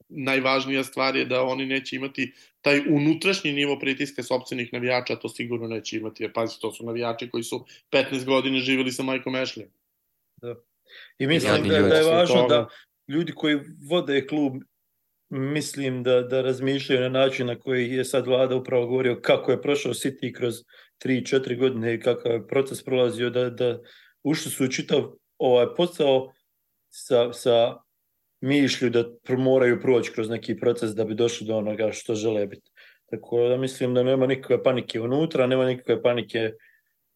[0.09, 5.67] najvažnija stvar je da oni neće imati taj unutrašnji nivo pritiska sobstvenih navijača, to sigurno
[5.67, 9.65] neće imati, jer pazi, to su navijači koji su 15 godina živjeli sa Majkom Ashley.
[10.41, 10.55] Da.
[11.17, 12.67] I mislim da, da je važno da
[13.07, 14.53] ljudi koji vode klub
[15.29, 19.61] mislim da, da razmišljaju na način na koji je sad vlada upravo govorio kako je
[19.61, 20.55] prošao City kroz
[21.05, 23.79] 3-4 godine i kakav je proces prolazio, da, da
[24.23, 26.31] ušli su čitav ovaj posao
[26.89, 27.75] sa, sa
[28.41, 29.03] mišlju da
[29.37, 32.71] moraju proći kroz neki proces da bi došli do onoga što žele biti.
[33.09, 36.51] Tako da mislim da nema nikakve panike unutra, nema nikakve panike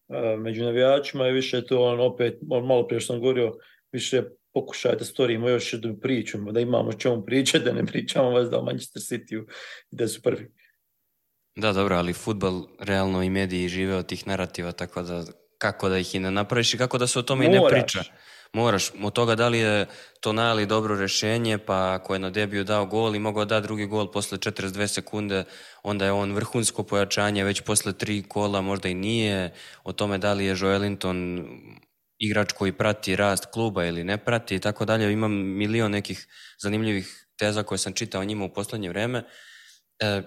[0.07, 3.53] uh, među navijačima i više to on opet, on malo prije što sam govorio,
[3.91, 8.49] više pokušaj da stvorimo još jednu priču, da imamo čemu pričati, da ne pričamo vas
[8.49, 9.45] da o Manchester City
[9.91, 10.51] da su prvi.
[11.55, 15.23] Da, dobro, ali futbal realno i mediji žive od tih narativa, tako da
[15.57, 17.59] kako da ih i ne napraviš i kako da se o tome Moraš.
[17.59, 18.03] i ne priča.
[18.53, 19.85] Moraš, od toga da li je
[20.19, 23.85] to najali dobro rešenje, pa ako je na debiju dao gol i mogao da drugi
[23.85, 25.43] gol posle 42 sekunde,
[25.83, 30.33] onda je on vrhunsko pojačanje, već posle tri kola možda i nije, o tome da
[30.33, 31.47] li je Joelinton
[32.25, 35.13] igrač koji prati rast kluba ili ne prati i tako dalje.
[35.13, 36.27] Imam milion nekih
[36.61, 39.23] zanimljivih teza koje sam čitao njima u poslednje vreme.
[39.99, 40.21] E,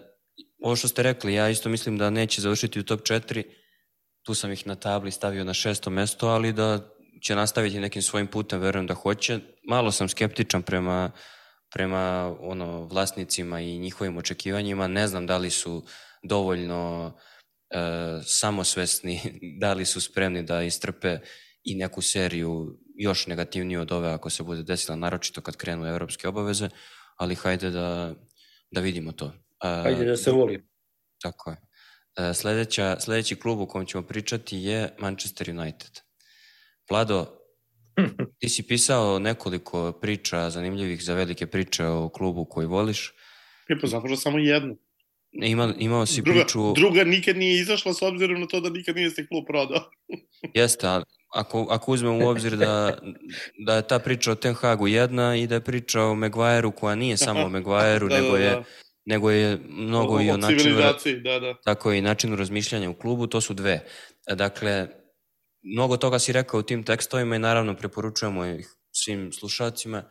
[0.62, 3.44] ovo što ste rekli, ja isto mislim da neće završiti u top 4,
[4.22, 6.88] tu sam ih na tabli stavio na šesto mesto, ali da
[7.22, 9.40] će nastaviti nekim svojim putem, verujem da hoće.
[9.68, 11.10] Malo sam skeptičan prema,
[11.74, 14.86] prema ono, vlasnicima i njihovim očekivanjima.
[14.88, 15.84] Ne znam da li su
[16.22, 17.12] dovoljno
[17.70, 17.78] e,
[18.22, 19.20] samosvesni,
[19.60, 21.18] da li su spremni da istrpe
[21.66, 26.28] i neku seriju još negativniju od ove ako se bude desila, naročito kad krenu evropske
[26.28, 26.68] obaveze,
[27.16, 28.14] ali hajde da,
[28.70, 29.32] da vidimo to.
[29.62, 30.68] Hajde da se voli.
[31.22, 31.56] Tako je.
[32.34, 36.00] Sledeća, sledeći klub u kom ćemo pričati je Manchester United.
[36.90, 37.26] Vlado,
[38.38, 43.14] ti si pisao nekoliko priča zanimljivih za velike priče o klubu koji voliš.
[43.80, 44.76] Pa zapravo samo jednu.
[45.32, 46.72] Ima, imao si druga, priču...
[46.72, 49.90] Druga nikad nije izašla s obzirom na to da nikad nije se klub prodao.
[50.54, 51.04] Jeste, ali
[51.34, 52.98] ako, ako uzmemo u obzir da,
[53.66, 56.94] da je ta priča o Ten Hagu jedna i da je priča o Maguire-u koja
[56.94, 58.44] nije samo o Maguire-u, da, nego, da, da.
[58.44, 58.62] je,
[59.04, 60.76] nego je mnogo o, i o, načinu...
[61.24, 61.54] Da, da.
[61.64, 63.80] Tako i načinu razmišljanja u klubu, to su dve.
[64.34, 64.88] Dakle,
[65.62, 70.02] mnogo toga si rekao u tim tekstovima i naravno preporučujemo ih svim slušacima,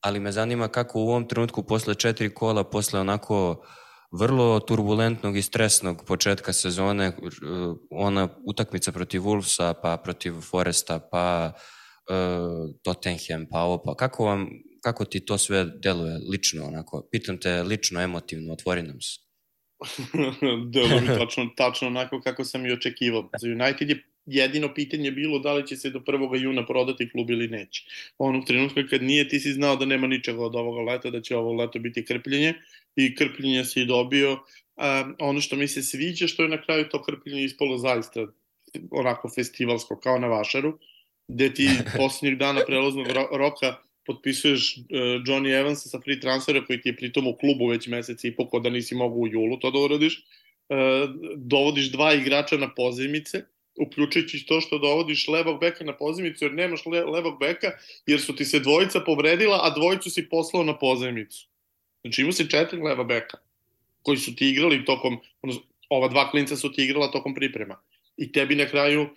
[0.00, 3.66] ali me zanima kako u ovom trenutku posle četiri kola, posle onako
[4.12, 7.12] vrlo turbulentnog i stresnog početka sezone,
[7.90, 14.48] ona utakmica protiv Wolvesa, pa protiv Foresta, pa uh, Tottenham, pa ovo, pa kako vam,
[14.82, 17.08] kako ti to sve deluje lično onako?
[17.10, 19.20] Pitam te lično, emotivno, otvori nam se.
[20.72, 23.30] deluje mi tačno, tačno onako kako sam i očekivao.
[23.40, 26.42] Za United je jedino pitanje bilo da li će se do 1.
[26.42, 27.84] juna prodati klub ili neće.
[28.18, 31.36] Onog trenutka kad nije, ti si znao da nema ničega od ovoga leta, da će
[31.36, 32.54] ovo leto biti krpljenje
[32.96, 34.32] i krpljenje si dobio.
[34.32, 38.26] Um, ono što mi se sviđa, što je na kraju to krpljenje ispolo zaista
[38.90, 40.78] onako festivalsko, kao na Vašaru,
[41.28, 41.68] gde ti
[41.98, 44.84] posljednjih dana prelaznog roka potpisuješ uh,
[45.26, 48.60] Johnny Evansa sa free transfera koji ti je pritom u klubu već mesec i po
[48.60, 50.24] da nisi mogu u julu to da uradiš.
[50.68, 50.76] Uh,
[51.36, 53.42] dovodiš dva igrača na pozemice,
[53.78, 57.70] uključujući to što dovodiš levog beka na pozemicu jer nemaš le, levog beka
[58.06, 61.48] jer su ti se dvojica povredila, a dvojicu si poslao na pozemicu.
[62.00, 63.38] Znači imao si četiri leva beka
[64.02, 65.18] koji su ti igrali tokom,
[65.88, 67.80] ova dva klinca su ti igrala tokom priprema.
[68.16, 69.08] I tebi na kraju e,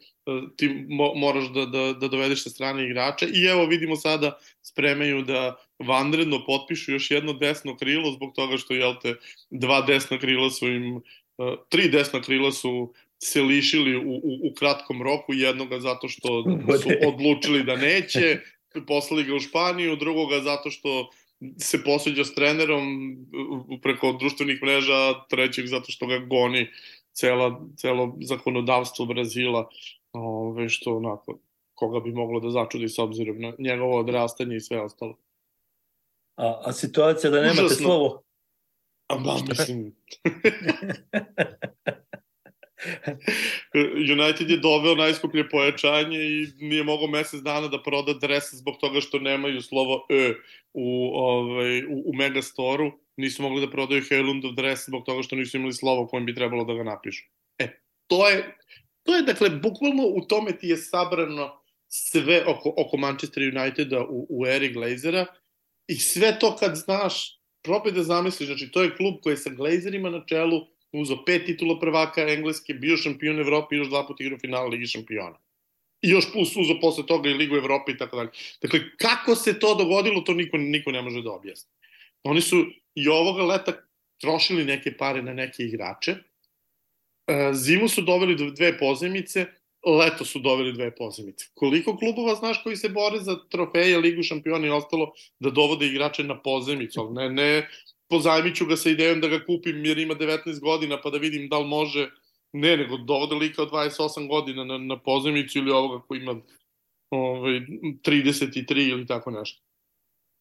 [0.58, 5.22] ti mo, moraš da, da, da dovedeš sa strane igrača i evo vidimo sada spremaju
[5.22, 9.16] da vanredno potpišu još jedno desno krilo zbog toga što jel te
[9.50, 11.02] dva desna krila su im uh,
[11.70, 16.44] tri desna krila su se lišili u, u, u kratkom roku, jednoga zato što
[16.84, 18.40] su odlučili da neće,
[18.88, 21.10] poslali ga u Španiju, drugoga zato što
[21.58, 23.16] se posuđa s trenerom
[23.82, 26.68] preko društvenih mreža, trećeg zato što ga goni
[27.14, 29.70] cela, celo zakonodavstvo Brazila,
[30.14, 31.40] ove, što onako,
[31.74, 35.18] koga bi moglo da začudi s obzirom na njegovo odrastanje i sve ostalo.
[36.36, 37.86] A, a situacija da nemate Užasno.
[37.86, 38.24] slovo?
[39.08, 39.96] A ba, mislim...
[44.16, 49.02] United je doveo najskuplje pojačanje i nije mogao mesec dana da proda dres zbog toga
[49.02, 50.34] što nemaju slovo E
[50.74, 52.92] u, ovaj, u, u Megastoru.
[53.18, 56.64] Nisu mogli da prodaju Heilundov dres zbog toga što nisu imali slovo kojim bi trebalo
[56.64, 57.24] da ga napišu.
[57.58, 57.68] E,
[58.08, 58.58] to je,
[59.04, 64.28] to je dakle, bukvalno u tome ti je sabrano sve oko, oko Manchester Uniteda u,
[64.30, 65.26] u eri Glazera
[65.88, 69.50] i sve to kad znaš, probaj da zamisliš, znači to je klub koji je sa
[69.50, 70.62] Glazerima na čelu
[70.92, 74.88] uzao pet titula prvaka Engleske, bio šampion Evrope i još dva puta igrao finala Ligi
[74.88, 75.38] šampiona.
[76.02, 78.30] I još plus uzao posle toga i Ligu Evrope i tako dalje.
[78.62, 81.72] Dakle, kako se to dogodilo, to niko, niko ne može da objasni.
[82.24, 82.66] Oni su
[82.96, 83.74] i ovoga leta
[84.18, 86.16] trošili neke pare na neke igrače.
[87.28, 89.46] E, zimu su doveli dve pozemice,
[89.86, 91.46] leto su doveli dve pozemice.
[91.54, 96.24] Koliko klubova znaš koji se bore za trofeje, Ligu šampiona i ostalo da dovode igrače
[96.24, 97.70] na pozemicu, ne, ne
[98.10, 101.50] pozajmit ću ga sa idejom da ga kupim jer ima 19 godina pa da vidim
[101.50, 102.10] da li može
[102.54, 106.42] ne, nego dovode lika od 28 godina na, na pozemicu ili ovoga koji ima
[107.10, 107.60] ovaj,
[108.04, 109.62] 33 ili tako nešto.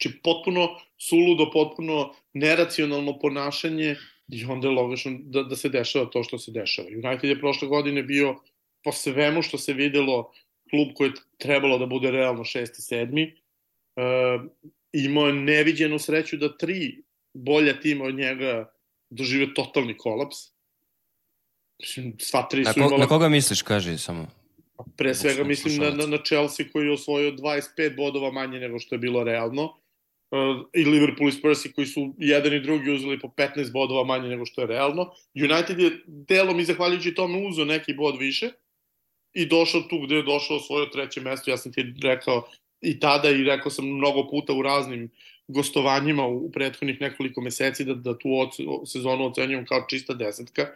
[0.01, 3.97] Znači, potpuno suludo, potpuno neracionalno ponašanje
[4.29, 6.89] i onda je logično da, da se dešava to što se dešava.
[6.89, 8.37] United je prošle godine bio,
[8.85, 10.33] po svemu što se videlo,
[10.71, 13.33] klub koji je trebalo da bude realno šesti, sedmi,
[13.97, 14.51] uh,
[14.93, 17.03] imao je neviđenu sreću da tri
[17.39, 18.73] bolja tima od njega
[19.11, 20.37] dožive totalni kolaps.
[21.81, 22.99] Mislim, sva tri su na, ko, imala...
[22.99, 24.27] Na koga misliš, kaži samo?
[24.97, 28.95] Pre svega mislim na, na, na Chelsea koji je osvojio 25 bodova manje nego što
[28.95, 29.65] je bilo realno.
[30.31, 34.29] Uh, I Liverpool i Spursi koji su jedan i drugi uzeli po 15 bodova manje
[34.29, 35.11] nego što je realno.
[35.35, 38.51] United je delom i zahvaljujući tome uzeo neki bod više
[39.33, 41.51] i došao tu gde je došao svoje treće mesto.
[41.51, 42.49] Ja sam ti rekao
[42.81, 45.11] i tada i rekao sam mnogo puta u raznim
[45.49, 48.29] gostovanjima u prethodnih nekoliko meseci da, da tu
[48.87, 50.67] sezonu ocenjujem kao čista desetka,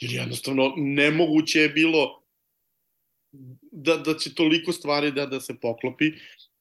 [0.00, 2.22] jer jednostavno nemoguće je bilo
[3.72, 6.06] da, da će toliko stvari da, da se poklopi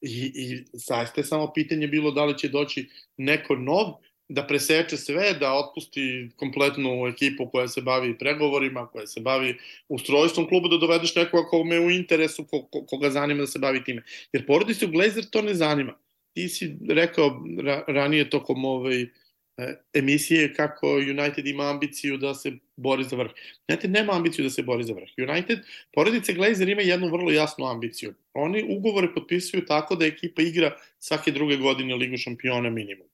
[0.02, 3.86] i, i zaista je samo pitanje bilo da li će doći neko nov
[4.30, 9.58] da preseče sve, da otpusti kompletnu ekipu koja se bavi pregovorima, koja se bavi
[9.90, 13.60] ustrojstvom kluba, da dovedeš nekoga kome je u interesu, ko, ko, koga zanima da se
[13.60, 14.04] bavi time.
[14.34, 15.98] Jer porodicu Glazer to ne zanima.
[16.40, 19.06] Ti si rekao ra, ranije tokom ovaj,
[19.60, 23.32] E, emisije kako United ima ambiciju da se bori za vrh.
[23.70, 25.10] United nema ambiciju da se bori za vrh.
[25.30, 25.60] United,
[25.94, 28.14] porodice Glazer ima jednu vrlo jasnu ambiciju.
[28.34, 33.08] Oni ugovore potpisuju tako da ekipa igra svake druge godine Ligu šampiona minimum.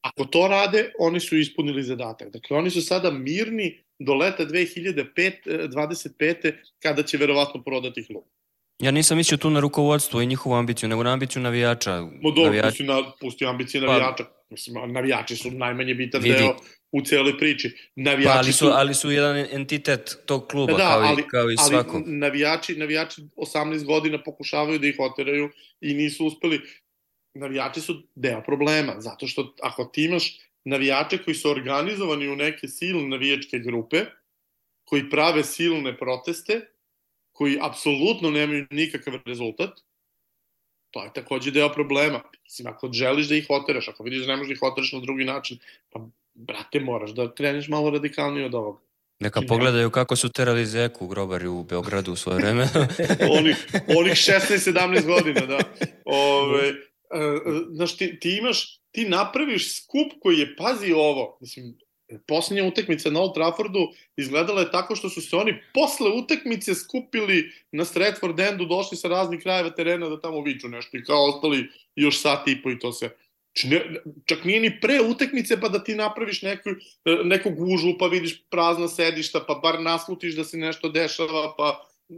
[0.00, 2.32] Ako to rade, oni su ispunili zadatak.
[2.32, 6.52] Dakle, oni su sada mirni do leta 2025.
[6.78, 8.24] kada će verovatno prodati klub.
[8.78, 12.00] Ja nisam mislio tu na rukovodstvo i njihovu ambiciju, nego na ambiciju navijača.
[12.00, 12.64] Mo dobro, navijač...
[12.64, 14.24] pusti, na, pusti ambicije pa- navijača.
[14.24, 16.34] Pa, Mislim, navijači su najmanje bitan vidi.
[16.34, 16.56] deo
[16.92, 17.90] u celoj priči.
[17.96, 21.50] Navijači pa, ali su, ali su jedan entitet tog kluba, da, kao, ali, i, kao
[21.50, 21.96] i svako.
[21.96, 25.50] Ali navijači, navijači 18 godina pokušavaju da ih oteraju
[25.80, 26.60] i nisu uspeli.
[27.34, 32.68] Navijači su deo problema, zato što ako ti imaš navijače koji su organizovani u neke
[32.68, 34.04] silne navijačke grupe,
[34.84, 36.60] koji prave silne proteste,
[37.42, 39.70] koji apsolutno nemaju nikakav rezultat,
[40.90, 42.20] to je takođe deo problema.
[42.44, 45.00] Mislim, ako želiš da ih oteraš, ako vidiš da ne možeš da ih oteraš na
[45.00, 45.58] drugi način,
[45.90, 46.00] pa,
[46.34, 48.78] brate, moraš da kreneš malo radikalnije od ovoga.
[49.20, 52.68] Neka pogledaju kako su terali Zeku grobari u Beogradu u svoje vreme.
[53.38, 53.66] onih,
[53.98, 55.58] onih 16-17 godina, da.
[56.04, 57.40] Ove, e, e,
[57.70, 61.74] znaš, ti, ti imaš, ti napraviš skup koji je, pazi ovo, mislim,
[62.26, 67.52] Poslednja utekmica na Old Traffordu izgledala je tako što su se oni posle utekmice skupili
[67.72, 71.68] na Stratford Endu, došli sa raznih krajeva terena da tamo viču nešto i kao ostali
[71.96, 73.10] još sat i po i to se.
[73.64, 73.80] Ne,
[74.24, 76.70] čak nije ni pre utekmice pa da ti napraviš neku,
[77.24, 82.14] neku gužu pa vidiš prazna sedišta pa bar naslutiš da se nešto dešava pa e,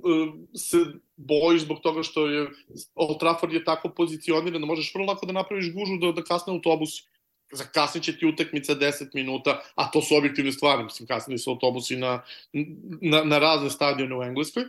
[0.55, 0.79] se
[1.17, 2.47] bojiš zbog toga što je
[2.95, 6.53] Old Trafford je tako pozicioniran da možeš vrlo lako da napraviš gužu da, da kasne
[6.53, 7.03] autobus
[7.53, 11.97] zakasnit će ti utakmica 10 minuta, a to su objektivne stvari, mislim, kasnili su autobusi
[11.97, 12.23] na,
[13.01, 14.63] na, na razne stadione u Engleskoj.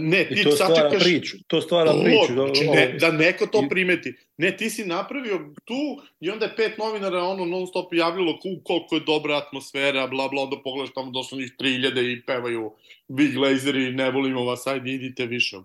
[0.00, 1.02] Ne, ti I to stvara sačekaš...
[1.02, 2.34] priču, to stvara to, priču.
[2.34, 4.14] Da, znači, ne, da neko to primeti.
[4.36, 8.94] Ne, ti si napravio tu i onda je pet novinara ono non stop javljalo koliko
[8.94, 12.72] je dobra atmosfera, bla bla, onda pogledaš tamo došlo njih 3000 i pevaju
[13.08, 15.56] Big Laseri, ne volimo vas, ajde idite više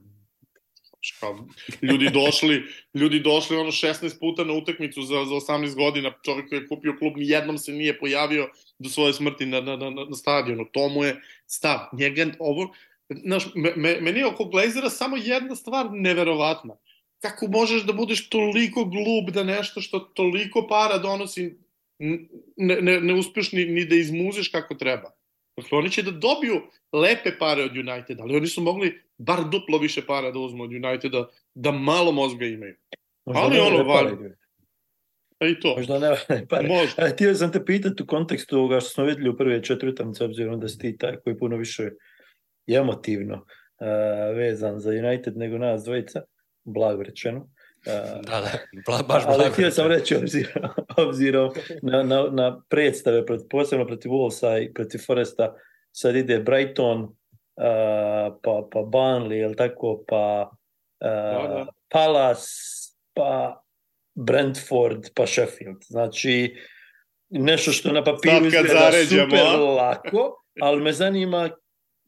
[1.20, 1.48] Kao,
[1.82, 6.60] ljudi došli, ljudi došli ono 16 puta na utakmicu za, za 18 godina, čovjek koji
[6.60, 8.50] je kupio klub nijednom se nije pojavio
[8.80, 10.66] do svoje smrti na, na, na, na stadionu.
[10.72, 11.80] To mu je stav.
[11.94, 12.74] Njega, ovo,
[13.10, 16.76] znaš, me, meni je oko Glazera samo jedna stvar neverovatna.
[17.22, 21.58] Kako možeš da budeš toliko glup da nešto što toliko para donosi
[22.00, 25.12] ne, ne, ne uspeš ni, ni da izmuzeš kako treba.
[25.58, 26.62] Dakle, oni će da dobiju
[26.94, 30.70] lepe pare od Uniteda, ali oni su mogli bar duplo više para da uzmu od
[30.70, 32.76] Uniteda, da malo mozga imaju.
[33.26, 34.36] Možda ali ono, valjda.
[35.40, 35.76] A i to.
[35.78, 36.16] Možda ne
[36.50, 36.68] pare.
[36.68, 37.04] Možda.
[37.04, 40.26] A, htio sam te pitati u kontekstu ovoga što smo videli u prve četiri utakmice,
[40.26, 41.90] obzirom da si ti taj koji puno više
[42.68, 46.22] emotivno uh, vezan za United nego nas dvojica,
[46.64, 47.40] blago rečeno.
[47.40, 48.52] Uh, da, da,
[48.86, 49.44] Bla, baš blago.
[49.44, 50.70] Ali htio sam reći obzirom,
[51.08, 55.56] obzirom na, na, na predstave, posebno protiv Wolvesa i protiv Foresta,
[55.92, 57.16] sad ide Brighton,
[58.44, 60.50] pa, pa Burnley, ili tako, pa
[61.00, 61.68] uh, da, da.
[61.90, 62.52] Palace,
[63.14, 63.64] pa
[64.16, 65.78] Brentford, pa Sheffield.
[65.88, 66.56] Znači,
[67.30, 71.50] nešto što na papiru izgleda super lako, ali me zanima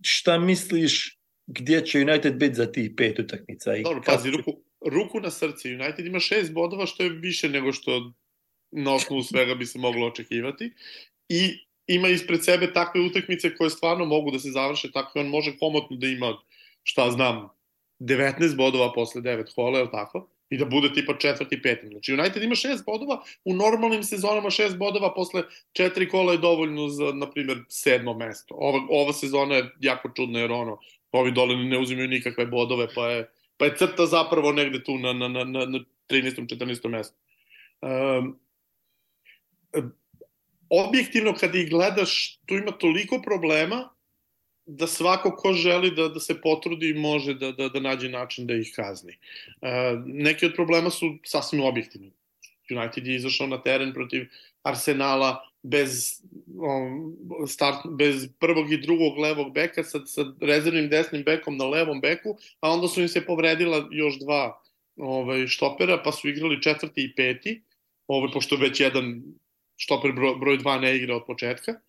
[0.03, 3.75] šta misliš gdje će United biti za tih pet utakmica.
[3.75, 4.51] I Dobro, pazi, ruku,
[4.85, 5.69] ruku na srce.
[5.69, 8.13] United ima šest bodova, što je više nego što
[8.71, 10.73] na osnovu svega bi se moglo očekivati.
[11.29, 15.27] I ima ispred sebe takve utakmice koje stvarno mogu da se završe tako i on
[15.27, 16.37] može komotno da ima,
[16.83, 17.49] šta znam,
[17.99, 20.29] 19 bodova posle 9 kola, je tako?
[20.49, 21.87] I da bude tipa četvrti, peti.
[21.87, 25.43] Znači United ima 6 bodova, u normalnim sezonama 6 bodova posle
[25.73, 28.55] 4 kola je dovoljno za, na primjer, sedmo mesto.
[28.57, 30.79] Ova, ova sezona je jako čudna jer ono,
[31.11, 35.13] ovi dole ne uzimaju nikakve bodove, pa je, pa je crta zapravo negde tu na,
[35.13, 35.79] na, na, na
[36.09, 36.47] 13.
[36.47, 36.89] 14.
[36.89, 37.15] mestu.
[37.81, 38.39] Um,
[40.69, 43.89] objektivno kad ih gledaš, tu ima toliko problema
[44.65, 48.53] da svako ko želi da, da se potrudi može da, da, da nađe način da
[48.53, 49.17] ih kazni.
[49.61, 52.11] E, neki od problema su sasvim objektivni.
[52.69, 54.27] United je izašao na teren protiv
[54.63, 57.17] Arsenala bez, um,
[57.47, 62.37] start, bez prvog i drugog levog beka sa, sa rezervnim desnim bekom na levom beku,
[62.59, 64.61] a onda su im se povredila još dva
[64.97, 67.61] ovaj, štopera, pa su igrali četvrti i peti
[68.07, 69.23] ovaj, pošto već jedan
[69.79, 71.79] štoper broj, broj 2 ne igra od početka.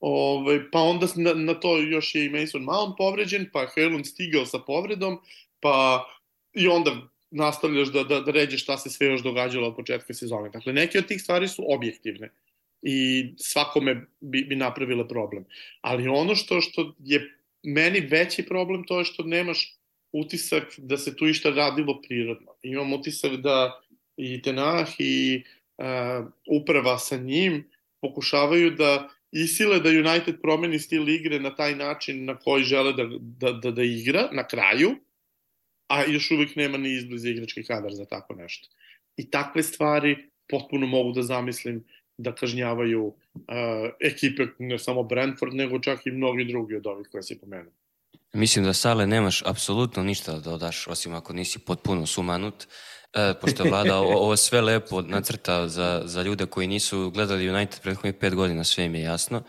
[0.00, 4.46] Ovaj, pa onda na, na to još je i Mason Mount povređen, pa Helen stigao
[4.46, 5.18] sa povredom,
[5.60, 6.04] pa
[6.52, 6.92] i onda
[7.30, 10.50] nastavljaš da, da, da ređeš šta se sve još događalo od početka sezone.
[10.50, 12.32] Dakle, neke od tih stvari su objektivne
[12.82, 15.44] i svakome bi, bi napravile problem.
[15.80, 19.76] Ali ono što, što je meni veći problem to je što nemaš
[20.12, 22.54] utisak da se tu išta radilo prirodno.
[22.62, 23.80] Imam utisak da
[24.16, 25.59] i Tenah i uh,
[26.50, 27.70] uprava sa njim
[28.00, 33.04] pokušavaju da isile da United promeni stil igre na taj način na koji žele da,
[33.20, 34.96] da, da, da igra na kraju,
[35.88, 38.68] a još uvijek nema ni izbliza igrački kadar za tako nešto.
[39.16, 40.16] I takve stvari
[40.48, 41.84] potpuno mogu da zamislim
[42.18, 43.14] da kažnjavaju uh,
[44.00, 47.72] ekipe, ne samo Brentford, nego čak i mnogi drugi od ovih koje si pomenuo.
[48.32, 52.66] Mislim da Sale nemaš apsolutno ništa da dodaš, osim ako nisi potpuno sumanut,
[53.14, 58.14] e, pošto vlada ovo sve lepo nacrtao za, za ljude koji nisu gledali United prethodnih
[58.20, 59.42] pet godina, sve im je jasno.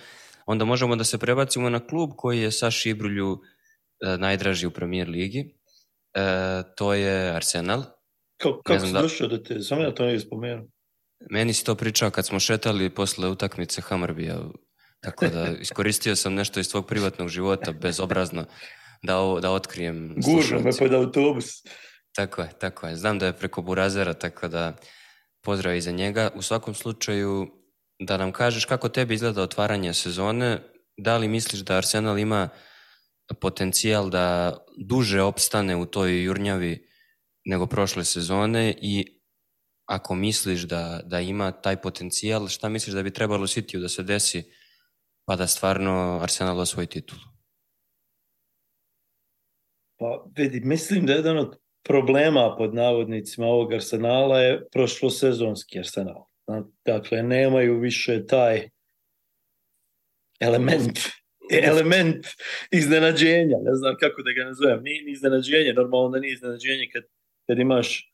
[0.45, 3.39] Onda možemo da se prebacimo na klub koji je Saši Ibrulju
[4.01, 5.55] e, najdraži u premier ligi.
[6.13, 7.83] E, to je Arsenal.
[8.37, 9.01] Kako, kako si da...
[9.01, 10.67] došao da te, samo ja to ne spomenuo.
[11.29, 14.39] Meni si to pričao kad smo šetali posle utakmice Hamarbija
[15.01, 18.45] Tako da iskoristio sam nešto iz tvog privatnog života bezobrazno
[19.03, 21.45] da, ovo, da otkrijem Gurno me pod autobus.
[22.15, 22.95] Tako je, tako je.
[22.95, 24.75] Znam da je preko Burazera, tako da
[25.41, 26.29] pozdrav iza njega.
[26.35, 27.47] U svakom slučaju,
[27.99, 30.59] da nam kažeš kako tebi izgleda otvaranje sezone,
[30.97, 32.49] da li misliš da Arsenal ima
[33.41, 36.87] potencijal da duže opstane u toj jurnjavi
[37.45, 39.21] nego prošle sezone i
[39.85, 44.03] ako misliš da, da ima taj potencijal, šta misliš da bi trebalo Cityu da se
[44.03, 44.43] desi
[45.25, 47.21] pa da stvarno Arsenal osvoji titulu?
[49.99, 56.25] Pa vidi, mislim da jedan od problema pod navodnicima ovog Arsenala je prošlosezonski Arsenal.
[56.85, 58.69] Dakle, nemaju više taj
[60.39, 60.99] element
[61.51, 62.25] element
[62.71, 67.03] iznenađenja, ne znam kako da ga nazovem, nije ni iznenađenje, normalno da nije iznenađenje kad,
[67.47, 68.07] kad imaš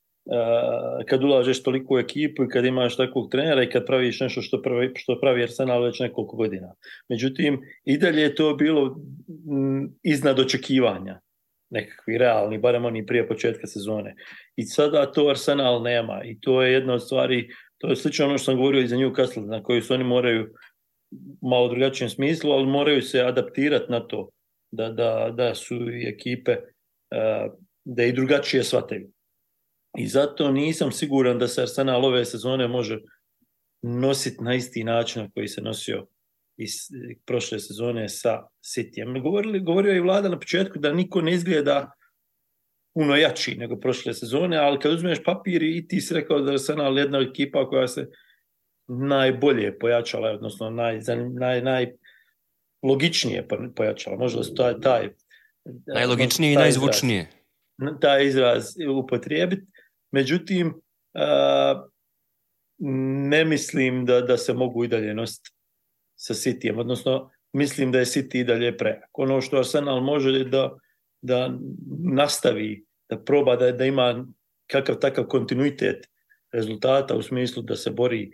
[1.10, 4.61] kad ulažeš toliko u ekipu i kad imaš takvog trenera i kad praviš nešto što
[4.61, 6.73] pravi, što pravi Arsenal već nekoliko godina.
[7.10, 8.95] Međutim, i dalje je to bilo
[10.03, 11.19] iznad očekivanja
[11.69, 14.15] nekakvi realni, barem oni prije početka sezone.
[14.56, 18.38] I sada to Arsenal nema i to je jedna od stvari, to je slično ono
[18.38, 20.53] što sam govorio i za Newcastle, na koju su oni moraju
[21.41, 24.30] malo drugačijem smislu, ali moraju se adaptirati na to
[24.72, 26.56] da, da, da su i ekipe
[27.85, 29.10] da i drugačije shvataju.
[29.98, 32.99] I zato nisam siguran da se Arsenal ove sezone može
[33.81, 36.07] nositi na isti način na koji se nosio
[36.57, 36.71] iz
[37.25, 39.21] prošle sezone sa Cityjem.
[39.21, 41.91] Govorili, govorio je i vlada na početku da niko ne izgleda
[42.93, 46.55] puno jači nego prošle sezone, ali kad uzmeš papir i ti si rekao da je
[46.55, 48.07] Arsenal jedna ekipa koja se
[48.88, 50.99] najbolje pojačala, odnosno naj,
[51.39, 51.91] naj, naj
[52.84, 54.17] logičnije pojačala.
[54.17, 55.09] Možda su taj, taj
[55.85, 57.27] najlogičnije taj i najzvučnije.
[57.79, 58.65] Izraz, taj izraz
[58.99, 59.65] upotrijebiti.
[60.11, 60.81] Međutim,
[63.29, 65.49] ne mislim da, da se mogu i dalje nositi
[66.18, 69.10] sa Cityjem, odnosno mislim da je City i dalje prejak.
[69.14, 70.72] Ono što Arsenal može da,
[71.22, 71.53] da
[72.14, 74.26] nastavi, da proba da, da ima
[74.68, 76.07] kakav takav kontinuitet
[76.52, 78.31] rezultata u smislu da se bori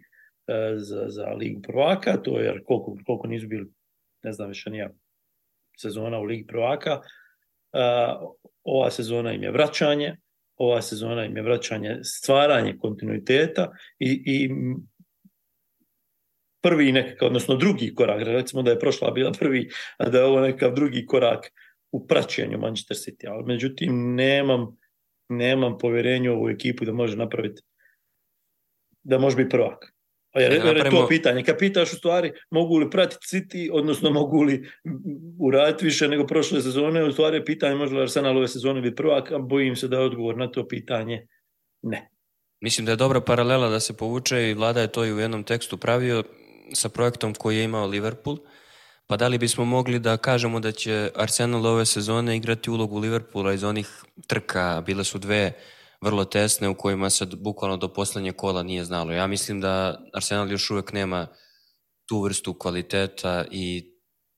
[0.76, 3.72] za, za ligu prvaka, to je koliko, koliko nisu bili,
[4.24, 4.90] ne znam više nija
[5.78, 7.02] sezona u ligi prvaka.
[8.64, 10.18] ova sezona im je vraćanje,
[10.56, 14.50] ova sezona im je vraćanje, stvaranje kontinuiteta i, i
[16.64, 20.40] prvi nekakav, odnosno drugi korak, recimo da je prošla bila prvi, a da je ovo
[20.40, 21.52] nekakav drugi korak
[21.92, 24.78] u praćenju Manchester City, ali međutim nemam,
[25.30, 27.62] nemam povjerenju u ovu ekipu da može napraviti
[29.04, 29.94] da može biti prvak.
[30.36, 31.44] Jer, jer je to pitanje.
[31.44, 34.70] Kad pitaš u stvari mogu li pratiti City, odnosno mogu li
[35.40, 38.96] uraditi više nego prošle sezone, u stvari je pitanje može li Arsenal ove sezone biti
[38.96, 41.28] prvak, a bojim se da je odgovor na to pitanje
[41.82, 42.10] ne.
[42.62, 45.44] Mislim da je dobra paralela da se povuče i vlada je to i u jednom
[45.44, 46.24] tekstu pravio
[46.74, 48.38] sa projektom koji je imao Liverpool.
[49.08, 53.54] Pa da li bismo mogli da kažemo da će Arsenal ove sezone igrati ulogu Liverpoola
[53.54, 55.54] iz onih trka, bile su dve
[56.02, 59.12] vrlo tesne u kojima se bukvalno do poslednje kola nije znalo.
[59.12, 61.28] Ja mislim da Arsenal još uvek nema
[62.06, 63.94] tu vrstu kvaliteta i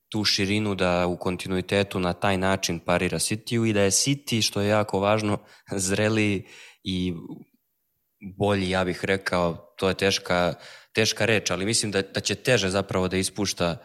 [0.09, 4.61] tu širinu da u kontinuitetu na taj način parira City-u i da je City, što
[4.61, 5.37] je jako važno,
[5.71, 6.47] zreli
[6.83, 7.13] i
[8.37, 10.53] bolji, ja bih rekao, to je teška,
[10.95, 13.77] teška reč, ali mislim da, da će teže zapravo da ispušta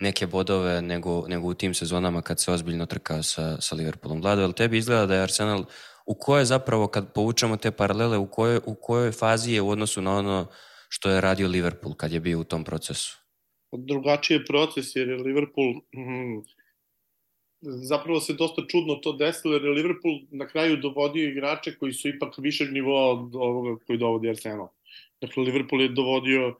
[0.00, 4.20] neke bodove nego, nego u tim sezonama kad se ozbiljno trkao sa, sa Liverpoolom.
[4.20, 5.64] Vlado, ali tebi izgleda da je Arsenal
[6.06, 10.02] u kojoj zapravo, kad povučemo te paralele, u kojoj, u kojoj fazi je u odnosu
[10.02, 10.46] na ono
[10.88, 13.18] što je radio Liverpool kad je bio u tom procesu.
[13.72, 16.42] Drugačiji je proces jer je Liverpool mm,
[17.88, 22.08] zapravo se dosta čudno to desilo jer je Liverpool na kraju dovodio igrače koji su
[22.08, 24.68] ipak višeg nivoa od ovoga koji dovodi Arsenal.
[25.26, 26.56] Dakle, Liverpool je dovodio uh,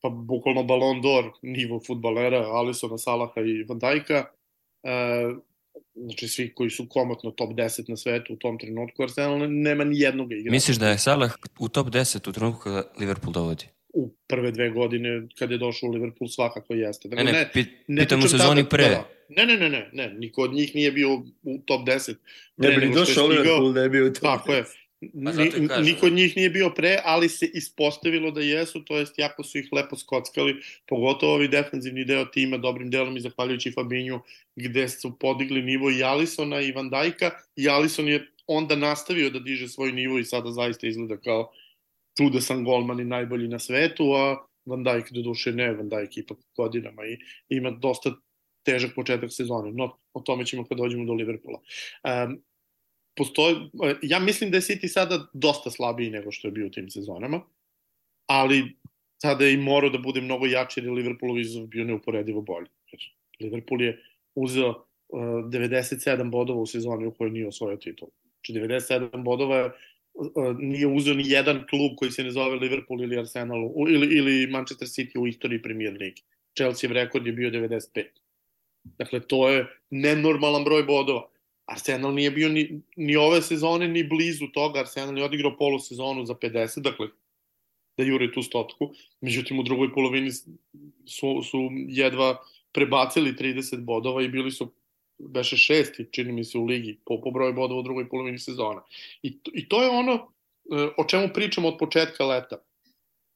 [0.00, 4.24] pa bukvalno Ballon d'Or nivo futbalera, Alisona, Salaha i Van Dijka.
[4.82, 5.38] Uh,
[5.94, 10.00] znači svi koji su komotno top 10 na svetu u tom trenutku, Arsenal nema ni
[10.00, 10.50] jednog igrača.
[10.50, 13.64] Misliš da je Salah u top 10 u trenutku kada Liverpool dovodi?
[13.94, 17.08] U prve dve godine kad je došao u Liverpool svakako jeste.
[17.08, 18.88] Dakle, ne, ne, ne, ne pitam u sezoni pre.
[18.88, 22.14] Da, ne, ne, ne, ne, ne, niko od njih nije bio u top 10.
[22.56, 24.54] Ne bi došao Liverpool da je bio u top Tako 10.
[24.54, 24.64] je.
[25.68, 29.44] Pa niko od njih nije bio pre, ali se ispostavilo da jesu, to jest jako
[29.44, 30.56] su ih lepo skockali,
[30.88, 34.20] pogotovo ovi defensivni deo tima, dobrim delom i zahvaljujući Fabinju,
[34.56, 39.38] gde su podigli nivo i Alisona i Van Dajka, i Alison je onda nastavio da
[39.38, 41.50] diže svoj nivo i sada zaista izgleda kao
[42.18, 46.38] čudesan golman i najbolji na svetu, a Van Dijk do duše ne, Van Dijk ipak
[46.56, 47.18] godinama i
[47.48, 48.12] ima dosta
[48.64, 51.60] težak početak sezone, no o tome ćemo kad dođemo do Liverpoola.
[52.04, 52.42] Um,
[53.16, 53.56] postoji,
[54.02, 57.40] ja mislim da je City sada dosta slabiji nego što je bio u tim sezonama,
[58.26, 58.76] ali
[59.22, 62.68] sada je i morao da bude mnogo jači jer je Liverpoolov izazov bio neuporedivo bolji.
[63.40, 63.98] Liverpool je
[64.34, 68.08] uzeo uh, 97 bodova u sezoni u kojoj nije osvojio titul.
[68.34, 69.72] Znači 97 bodova
[70.14, 74.46] uh, nije uzeo ni jedan klub koji se ne zove Liverpool ili Arsenal ili, ili
[74.46, 76.22] Manchester City u istoriji Premier League.
[76.56, 78.04] Chelsea rekord je bio 95.
[78.84, 81.33] Dakle, to je nenormalan broj bodova.
[81.66, 86.34] Arsenal nije bio ni, ni ove sezone ni blizu toga, Arsenal je odigrao polusezonu za
[86.34, 87.08] 50, dakle
[87.96, 90.30] da jure tu stotku, međutim u drugoj polovini
[91.06, 92.38] su, su jedva
[92.72, 94.72] prebacili 30 bodova i bili su
[95.18, 98.82] beše šesti, čini mi se, u ligi po, po broju bodova u drugoj polovini sezona.
[99.22, 102.56] I, I to je ono e, o čemu pričamo od početka leta.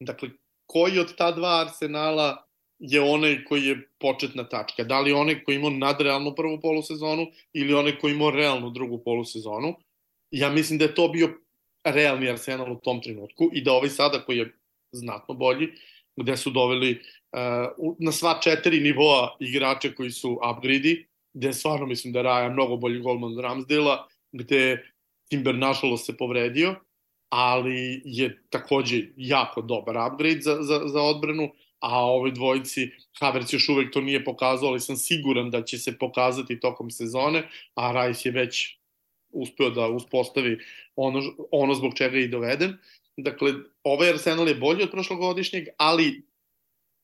[0.00, 0.30] Dakle,
[0.66, 2.47] koji od ta dva Arsenala
[2.78, 4.84] je onaj koji je početna tačka.
[4.84, 9.74] Da li onaj koji ima nadrealnu prvu polusezonu ili onaj koji ima realnu drugu polusezonu.
[10.30, 11.28] Ja mislim da je to bio
[11.84, 14.52] realni Arsenal u tom trenutku i da ovaj sada koji je
[14.92, 15.68] znatno bolji,
[16.16, 22.12] gde su doveli uh, na sva četiri nivoa igrača koji su upgrade gde stvarno mislim
[22.12, 24.82] da Raja mnogo bolji golman od Ramsdela, gde
[25.30, 26.74] Timber nažalost se povredio,
[27.28, 31.50] ali je takođe jako dobar upgrade za, za, za odbranu
[31.80, 35.98] a ovoj dvojici Havertz još uvek to nije pokazao, ali sam siguran da će se
[35.98, 38.78] pokazati tokom sezone, a Rice je već
[39.30, 40.58] uspeo da uspostavi
[40.96, 42.76] ono, ono zbog čega je i doveden.
[43.16, 43.52] Dakle,
[43.82, 46.22] ovaj Arsenal je bolji od prošlogodišnjeg, ali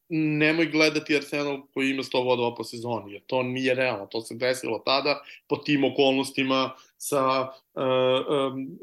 [0.08, 4.34] nemoj gledati Arsenal koji ima 100 vodova po sezoni, jer to nije realno, to se
[4.34, 6.70] desilo tada po tim okolnostima
[7.04, 8.78] sa uh, um,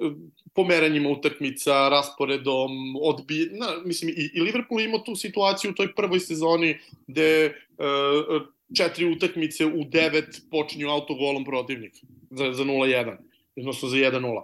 [0.54, 3.50] pomeranjima utakmica, rasporedom, odbi...
[3.52, 6.78] Na, mislim, i, i Liverpool ima tu situaciju u toj prvoj sezoni
[7.08, 8.42] gde uh,
[8.78, 12.00] četiri utakmice u devet počinju autogolom protivnika
[12.30, 13.18] za, za 0-1,
[13.58, 14.42] odnosno za 1-0.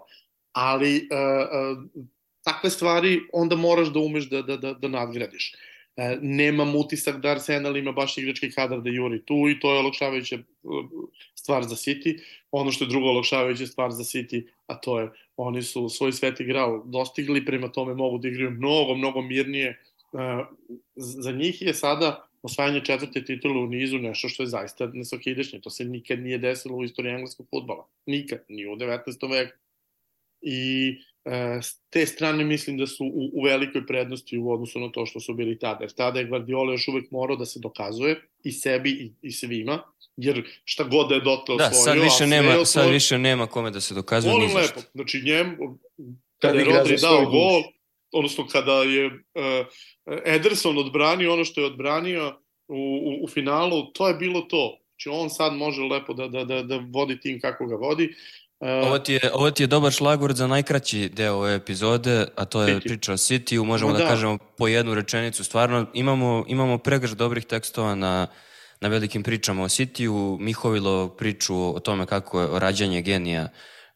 [0.51, 2.01] Ali uh, uh,
[2.43, 5.53] takve stvari onda moraš da umeš da, da, da, da nadgradiš.
[5.97, 9.79] E, nemam utisak da Arsenal ima baš igrački kadar da juri tu i to je
[9.79, 10.43] olakšavajuća e,
[11.35, 12.19] stvar za City.
[12.51, 16.43] Ono što je drugo olakšavajuća stvar za City, a to je oni su svoj sveti
[16.43, 19.69] grao dostigli, prema tome mogu da igraju mnogo, mnogo mirnije.
[19.69, 19.77] E,
[20.95, 25.61] za njih je sada osvajanje četvrte titule u nizu nešto što je zaista nesokidešnje.
[25.61, 27.87] To se nikad nije desilo u istoriji engleskog futbala.
[28.05, 29.31] Nikad, ni u 19.
[29.31, 29.57] veku.
[30.41, 30.95] I
[31.61, 35.19] s te strane mislim da su u, u velikoj prednosti u odnosu na to što
[35.19, 35.83] su bili tada.
[35.83, 39.83] Jer tada je Guardiola još uvek morao da se dokazuje i sebi i, i svima,
[40.17, 41.69] jer šta god da je dotle osvojio...
[41.69, 44.81] Da, sad više, nema, osvojio, sad više nema kome da se dokazuje Volim lepo.
[44.93, 45.57] Znači njem,
[46.39, 47.63] kada je Rodri dao gol,
[48.11, 49.11] odnosno kada je uh,
[50.25, 54.79] Ederson odbranio ono što je odbranio u, u, u finalu, to je bilo to.
[54.89, 58.15] Znači on sad može lepo da, da, da, da vodi tim kako ga vodi.
[58.59, 62.61] Ovo ti, je, ovo ti je dobar šlagvord za najkraći deo ove epizode, a to
[62.61, 62.83] je City.
[62.83, 63.65] priča o City-u.
[63.65, 65.43] Možemo no, da, da kažemo po jednu rečenicu.
[65.43, 68.27] Stvarno, imamo, imamo pregrš dobrih tekstova na,
[68.81, 70.37] na velikim pričama o City-u.
[70.39, 73.49] Mihovilo priču o tome kako je rađanje genija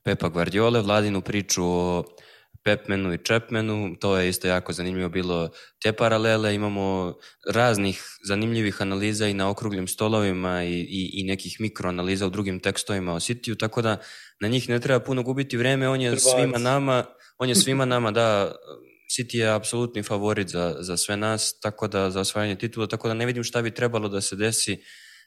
[0.03, 2.03] Pepa Guardiole, Vladinu priču o
[2.63, 5.49] Pepmenu i Chapmanu, to je isto jako zanimljivo bilo.
[5.83, 7.15] Te paralele, imamo
[7.53, 13.13] raznih zanimljivih analiza i na okruglim stolovima i, i, i nekih mikroanaliza u drugim tekstovima
[13.13, 13.97] o City-u, tako da
[14.39, 17.05] na njih ne treba puno gubiti vreme, on je svima nama,
[17.37, 18.55] on je svima nama da
[19.17, 23.13] City je apsolutni favorit za, za sve nas, tako da za osvajanje titula, tako da
[23.13, 24.83] ne vidim šta bi trebalo da se desi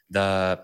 [0.09, 0.55] da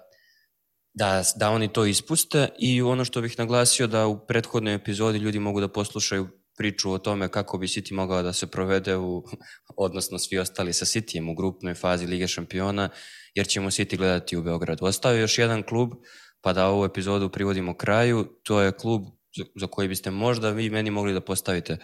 [0.94, 2.50] da, da oni to ispuste.
[2.60, 6.28] I ono što bih naglasio da u prethodnoj epizodi ljudi mogu da poslušaju
[6.62, 9.24] priču o tome kako bi City mogao da se provede u,
[9.78, 12.90] odnosno svi ostali sa Cityjem u grupnoj fazi Lige šampiona,
[13.36, 14.86] jer ćemo City gledati u Beogradu.
[14.86, 15.90] Ostao je još jedan klub,
[16.42, 19.02] pa da ovu epizodu privodimo kraju, to je klub
[19.56, 21.78] za koji biste možda vi meni mogli da postavite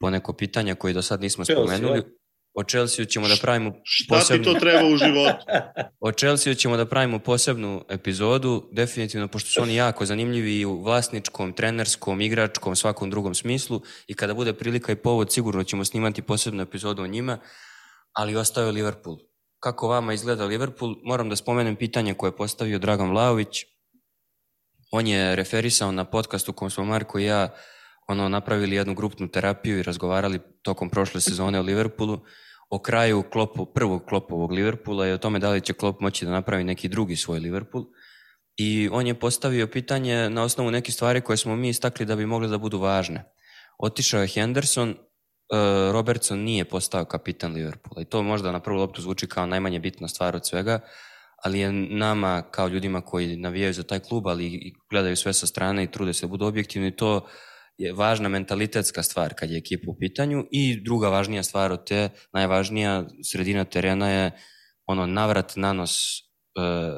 [0.00, 2.02] poneko pitanje koje do sad nismo spomenuli.
[2.54, 4.44] O Chelsea ćemo da pravimo Šta posebnu...
[4.44, 5.44] ti to treba u životu?
[6.06, 10.82] o Chelsea ćemo da pravimo posebnu epizodu, definitivno, pošto su oni jako zanimljivi i u
[10.82, 16.22] vlasničkom, trenerskom, igračkom, svakom drugom smislu i kada bude prilika i povod, sigurno ćemo snimati
[16.22, 17.38] posebnu epizodu o njima,
[18.12, 19.18] ali ostao je Liverpool.
[19.60, 20.94] Kako vama izgleda Liverpool?
[21.04, 23.64] Moram da spomenem pitanje koje je postavio Dragan Vlaović.
[24.92, 27.54] On je referisao na podcastu u kom smo Marko i ja
[28.08, 32.20] ono, napravili jednu grupnu terapiju i razgovarali tokom prošle sezone o Liverpoolu
[32.74, 36.30] o kraju klopu, prvog klopovog Liverpoola i o tome da li će klop moći da
[36.30, 37.84] napravi neki drugi svoj Liverpool.
[38.56, 42.26] I on je postavio pitanje na osnovu nekih stvari koje smo mi istakli da bi
[42.26, 43.24] mogle da budu važne.
[43.78, 44.96] Otišao je Henderson, e,
[45.92, 50.08] Robertson nije postao kapitan Liverpoola i to možda na prvu loptu zvuči kao najmanje bitna
[50.08, 50.80] stvar od svega,
[51.44, 55.84] ali je nama kao ljudima koji navijaju za taj klub, ali gledaju sve sa strane
[55.84, 57.26] i trude se da budu objektivni, to
[57.78, 62.08] je važna mentalitetska stvar kad je ekipa u pitanju i druga važnija stvar od te,
[62.32, 64.30] najvažnija sredina terena je
[64.86, 66.20] ono navrat nanos e,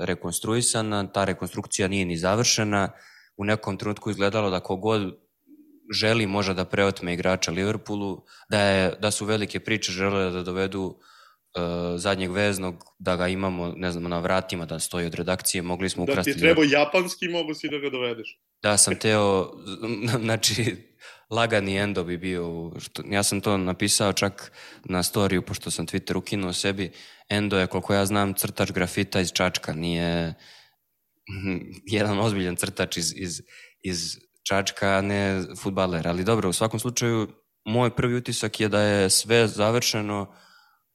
[0.06, 2.90] rekonstruisana, ta rekonstrukcija nije ni završena,
[3.36, 5.14] u nekom trenutku izgledalo da kogod
[5.92, 10.98] želi može da preotme igrača Liverpoolu, da, je, da su velike priče žele da dovedu
[11.96, 16.02] zadnjeg veznog, da ga imamo, ne znam, na vratima, da stoji od redakcije, mogli smo
[16.02, 16.30] ukrasti...
[16.30, 18.38] Da ti treba japanski, mogu si da ga dovedeš.
[18.62, 19.52] Da, sam teo,
[20.24, 20.76] znači,
[21.30, 24.52] lagani endo bi bio, što, ja sam to napisao čak
[24.84, 26.92] na storiju, pošto sam Twitter ukinuo sebi,
[27.28, 30.34] endo je, koliko ja znam, crtač grafita iz Čačka, nije
[31.98, 33.42] jedan ozbiljan crtač iz, iz,
[33.82, 37.28] iz Čačka, a ne futbaler, ali dobro, u svakom slučaju,
[37.64, 40.34] moj prvi utisak je da je sve završeno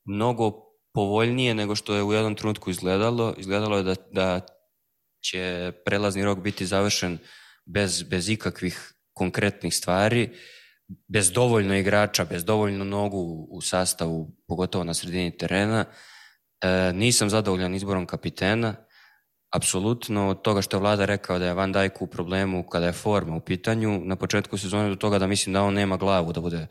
[0.06, 0.52] mnogo
[0.94, 3.34] povoljnije nego što je u jednom trenutku izgledalo.
[3.38, 4.42] Izgledalo je da, da
[5.24, 7.18] će prelazni rok biti završen
[7.66, 10.30] bez, bez ikakvih konkretnih stvari,
[11.08, 15.86] bez dovoljno igrača, bez dovoljno nogu u sastavu, pogotovo na sredini terena.
[16.62, 18.76] E, nisam zadovoljan izborom kapitena,
[19.56, 22.94] apsolutno od toga što je vlada rekao da je Van Dijk u problemu kada je
[22.94, 26.42] forma u pitanju, na početku sezone do toga da mislim da on nema glavu da
[26.42, 26.68] bude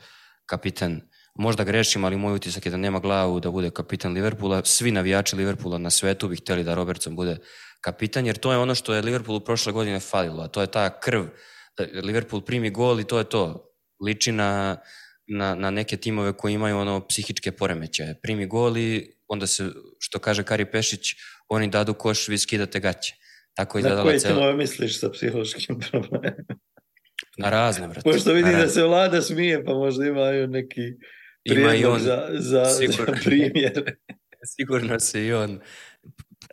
[0.47, 1.10] kapiten
[1.41, 4.61] možda grešim, ali moj utisak je da nema glavu da bude kapitan Liverpoola.
[4.65, 7.37] Svi navijači Liverpoola na svetu bi hteli da Robertson bude
[7.81, 11.01] kapitan, jer to je ono što je Liverpoolu prošle godine falilo, a to je ta
[11.01, 11.25] krv.
[11.79, 13.73] Da Liverpool primi gol i to je to.
[14.05, 14.77] Liči na,
[15.27, 18.21] na, na neke timove koji imaju ono psihičke poremećaje.
[18.23, 21.15] Primi gol i onda se, što kaže Kari Pešić,
[21.49, 23.15] oni dadu koš, vi skidate gaće.
[23.55, 24.35] Tako je Na koje celo...
[24.35, 26.33] timove misliš sa psihološkim problemima?
[27.39, 28.11] Na razne, brate.
[28.11, 30.83] Pošto vidim da se vlada smije, pa možda imaju neki
[31.45, 33.97] ima i on za, za, sigurno, za primjer.
[34.57, 35.61] sigurno se i on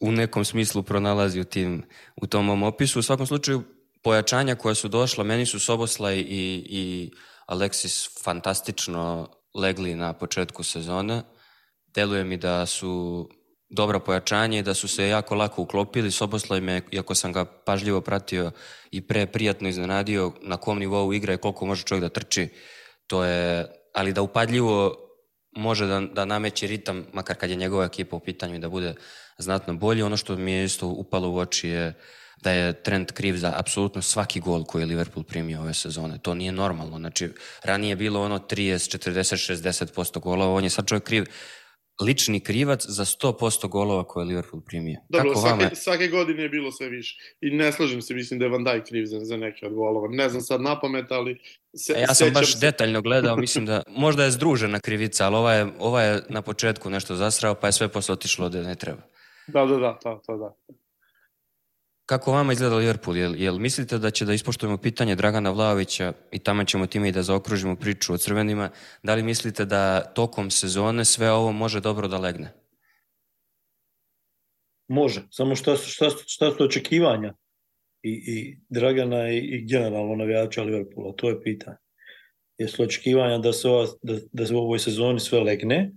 [0.02, 1.84] u nekom smislu pronalazi u, tim,
[2.16, 3.00] u tom mom opisu.
[3.00, 3.64] U svakom slučaju,
[4.04, 7.12] pojačanja koja su došla, meni su Soboslaj i, i
[7.48, 11.22] Alexis fantastično legli na početku sezone.
[11.96, 13.30] Deluje mi da su
[13.70, 16.12] dobra pojačanja i da su se jako lako uklopili.
[16.12, 18.52] Soboslaj me, iako sam ga pažljivo pratio
[18.92, 22.50] i pre prijatno iznenadio na kom nivou igra i koliko može čovjek da trči,
[23.08, 23.68] to je
[23.98, 24.96] ali da upadljivo
[25.52, 28.94] može da, da nameće ritam, makar kad je njegova ekipa u pitanju i da bude
[29.38, 30.04] znatno bolji.
[30.04, 31.94] Ono što mi je isto upalo u oči je
[32.42, 36.18] da je trend kriv za apsolutno svaki gol koji je Liverpool primio ove sezone.
[36.18, 36.98] To nije normalno.
[36.98, 37.30] Znači,
[37.64, 41.26] ranije je bilo ono 30, 40, 60% golova, on je sad čovjek kriv
[42.02, 45.00] lični krivac za 100% golova koje je Liverpool primio.
[45.10, 45.76] Dobro, Kako svake, vama...
[45.76, 47.36] svake godine je bilo sve više.
[47.42, 50.08] I ne slažem se, mislim da je Van Dijk kriv za, za neke od golova.
[50.12, 51.40] Ne znam sad na pamet, ali...
[51.76, 52.60] Se, ja sam baš se...
[52.60, 56.90] detaljno gledao, mislim da možda je združena krivica, ali ova je, ova je na početku
[56.90, 59.02] nešto zasrao, pa je sve posle otišlo da ne treba.
[59.48, 60.56] Da, da, da, to, to da.
[62.08, 63.18] Kako vama izgleda Liverpool?
[63.18, 67.12] Jel, jel mislite da će da ispoštujemo pitanje Dragana Vlaovića i tamo ćemo time i
[67.12, 68.70] da zaokružimo priču o crvenima?
[69.04, 72.54] Da li mislite da tokom sezone sve ovo može dobro da legne?
[74.88, 77.34] Može, samo šta su, šta, šta su očekivanja
[78.04, 81.78] i, i Dragana i, i generalno navijača Liverpoola, to je pitanje.
[82.58, 85.92] Jesu očekivanja da se, ova, da, da se u ovoj sezoni sve legne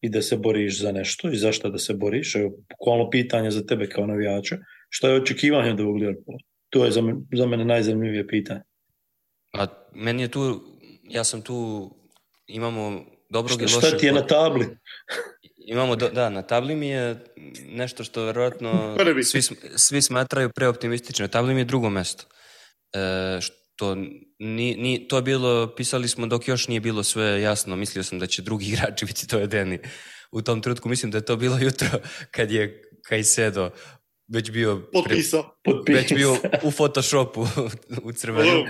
[0.00, 2.34] i da se boriš za nešto i zašto da se boriš?
[2.34, 4.56] Evo, bukvalno pitanje za tebe kao navijača
[4.88, 6.38] šta je očekivanje od ovog Liverpoola?
[6.70, 8.60] To je za, mene, za mene najzanimljivije pitanje.
[9.52, 10.62] A meni je tu,
[11.02, 11.90] ja sam tu,
[12.46, 13.88] imamo dobrog šta, i lošeg...
[13.88, 14.66] Šta ti je na tabli?
[15.72, 17.24] Imamo, do, da, na tabli mi je
[17.68, 18.96] nešto što verovatno
[19.30, 19.42] svi,
[19.76, 21.24] svi smatraju preoptimistično.
[21.24, 22.24] Na tabli mi je drugo mesto.
[22.92, 23.40] E,
[23.76, 23.94] to,
[24.38, 28.18] ni, ni, to je bilo, pisali smo dok još nije bilo sve jasno, mislio sam
[28.18, 29.78] da će drugi igrači biti to jedeni.
[30.30, 31.88] U tom trenutku mislim da je to bilo jutro
[32.30, 33.70] kad je Kajsedo
[34.28, 34.82] već bio...
[34.92, 35.56] Potpisao.
[35.88, 37.46] Već bio u Photoshopu
[38.02, 38.64] u crvenu.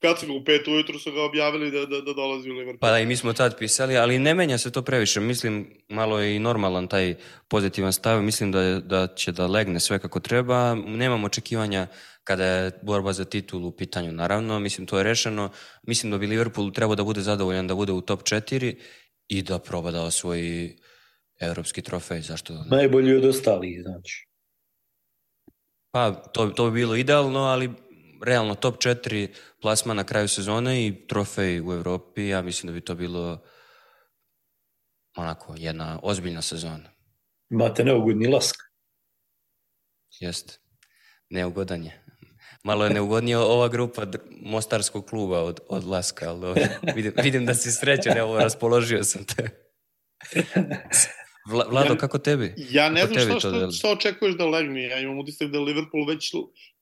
[0.00, 2.78] Kad su ga u pet ujutru su ga objavili da, da, da dolazi u Liverpool.
[2.80, 5.20] Pa da, i mi smo tad pisali, ali ne menja se to previše.
[5.20, 7.14] Mislim, malo je i normalan taj
[7.48, 8.22] pozitivan stav.
[8.22, 10.74] Mislim da, da će da legne sve kako treba.
[10.74, 11.86] Nemam očekivanja
[12.24, 14.60] kada je borba za titulu u pitanju, naravno.
[14.60, 15.50] Mislim, to je rešeno.
[15.82, 18.74] Mislim da bi Liverpool trebao da bude zadovoljan da bude u top 4
[19.28, 20.76] i da proba da osvoji
[21.40, 22.20] evropski trofej.
[22.20, 24.27] Zašto da Najbolji od ostalih, znači.
[25.90, 27.70] Pa, to, to bi bilo idealno, ali
[28.22, 29.28] realno top 4
[29.60, 33.42] plasma na kraju sezone i trofej u Evropi, ja mislim da bi to bilo
[35.16, 36.90] onako jedna ozbiljna sezona.
[37.50, 38.56] Imate neugodni lask.
[40.20, 40.58] Jeste.
[41.30, 42.04] Neugodan je.
[42.64, 46.66] Malo je neugodnija ova grupa Mostarskog kluba od, od Laska, ali.
[46.94, 49.48] Vidim, vidim da si srećan, evo, raspoložio sam te.
[51.48, 52.54] Vla, Vlado, Ja- kako tebi?
[52.70, 54.82] Ja ne Kako znam šta, šta, šta očekuješ da legne.
[54.82, 56.34] Ja imam utisak da je Liverpool već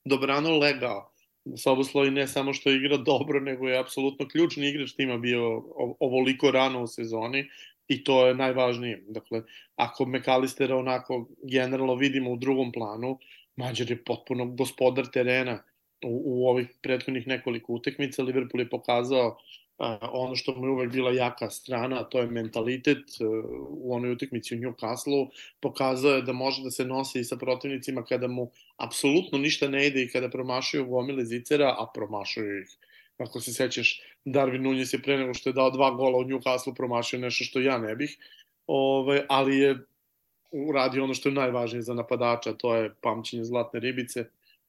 [0.05, 1.13] dobrano legao.
[1.57, 5.63] Sobosloj ne samo što igra dobro, nego je apsolutno ključni igrač tima bio
[6.01, 7.49] ovoliko rano u sezoni
[7.89, 9.05] i to je najvažnije.
[9.09, 9.43] Dakle,
[9.77, 13.19] ako McAllistera onako generalno vidimo u drugom planu,
[13.57, 15.63] Mađar je potpuno gospodar terena
[16.05, 18.23] u, u ovih prethodnih nekoliko utekmica.
[18.23, 19.39] Liverpool je pokazao
[20.13, 23.25] ono što mu je uvek bila jaka strana, to je mentalitet e,
[23.69, 25.29] u onoj utekmici u Newcastle.
[25.61, 29.87] Pokazao je da može da se nosi i sa protivnicima kada mu apsolutno ništa ne
[29.87, 32.77] ide i kada promašuju gomile zicera, a promašuju ih.
[33.19, 36.75] Ako se sećaš, Darwin Nunez je pre nego što je dao dva gola u Newcastle
[36.77, 38.19] promašio nešto što ja ne bih,
[38.67, 39.79] Ove, ali je
[40.51, 44.25] uradio ono što je najvažnije za napadača, to je pamćenje zlatne ribice.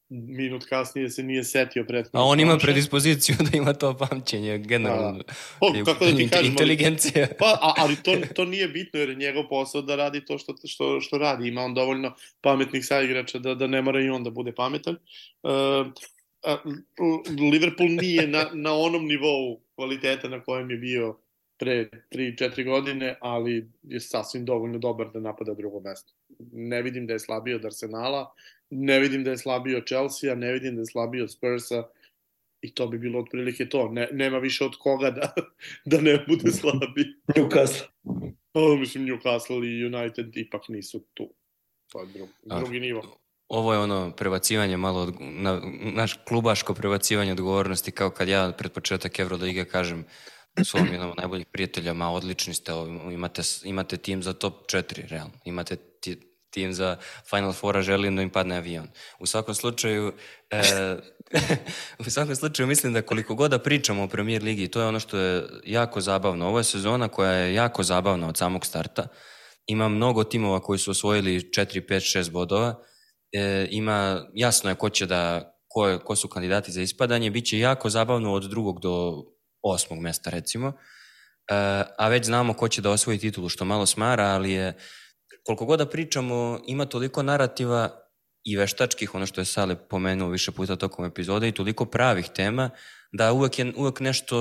[0.09, 5.23] Minut kasnije se nije setio prethodnog A on ima predispoziciju da ima to pamćenje, generalno.
[5.59, 7.27] O, kako da ti kažem, Inteligencija.
[7.39, 10.55] Pa, a, ali to, to nije bitno jer je njegov posao da radi to što,
[10.65, 11.47] što, što radi.
[11.47, 14.95] Ima on dovoljno pametnih saigrača da, da ne mora i on da bude pametan.
[15.43, 15.51] Uh,
[16.43, 16.57] a,
[17.51, 21.17] Liverpool nije na, na onom nivou kvaliteta na kojem je bio
[21.57, 26.13] pre 3-4 godine, ali je sasvim dovoljno dobar da napada drugo mesto.
[26.51, 28.33] Ne vidim da je slabiji od Arsenala,
[28.69, 31.83] ne vidim da je slabiji od Chelsea, ne vidim da je slabiji od Spursa
[32.61, 33.89] i to bi bilo otprilike to.
[33.91, 35.33] Ne, nema više od koga da,
[35.91, 37.05] da ne bude slabiji.
[37.35, 37.87] Newcastle.
[38.53, 41.33] O, mislim, Newcastle i United ipak nisu tu.
[41.91, 43.01] To je drugi, A, drugi nivo.
[43.47, 45.61] Ovo je ono prebacivanje malo, od, na,
[45.93, 50.05] naš klubaško prebacivanje odgovornosti, kao kad ja pred početak Evrolige kažem
[50.63, 52.71] svom jednom od najboljih prijatelja, ma odlični ste,
[53.11, 55.33] imate, imate tim za top 4, realno.
[55.45, 56.26] Imate ti,
[56.57, 56.97] tim za
[57.29, 58.87] Final Fora, želim da im padne avion.
[59.19, 60.13] U svakom slučaju,
[60.49, 60.61] e,
[62.07, 64.99] u svakom slučaju mislim da koliko god da pričamo o Premier Ligi, to je ono
[64.99, 66.47] što je jako zabavno.
[66.47, 69.07] Ovo je sezona koja je jako zabavna od samog starta.
[69.67, 72.75] Ima mnogo timova koji su osvojili 4, 5, 6 bodova.
[73.31, 77.29] E, ima, jasno je ko će da, ko, je, ko su kandidati za ispadanje.
[77.31, 79.23] Biće jako zabavno od drugog do
[79.61, 80.67] osmog mesta, recimo.
[80.67, 80.73] E,
[81.97, 84.73] a već znamo ko će da osvoji titulu, što malo smara, ali je,
[85.47, 87.89] koliko god da pričamo, ima toliko narativa
[88.43, 92.69] i veštačkih, ono što je Sale pomenuo više puta tokom epizode, i toliko pravih tema,
[93.11, 94.37] da uvek, je, uvek nešto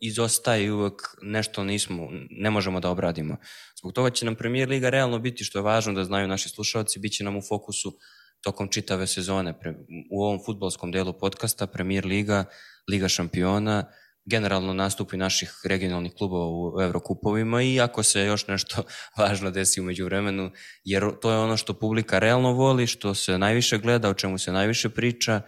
[0.00, 3.36] izostaje i uvek nešto nismo, ne možemo da obradimo.
[3.78, 6.98] Zbog toga će nam Premier Liga realno biti, što je važno da znaju naši slušalci,
[6.98, 7.98] bit će nam u fokusu
[8.40, 9.58] tokom čitave sezone.
[9.60, 9.74] Pre,
[10.10, 12.44] u ovom futbolskom delu podcasta Premier Liga,
[12.90, 13.84] Liga šampiona,
[14.26, 18.82] generalno nastupi naših regionalnih klubova u Evrokupovima i ako se još nešto
[19.18, 20.50] važno desi umeđu vremenu,
[20.84, 24.52] jer to je ono što publika realno voli, što se najviše gleda, o čemu se
[24.52, 25.40] najviše priča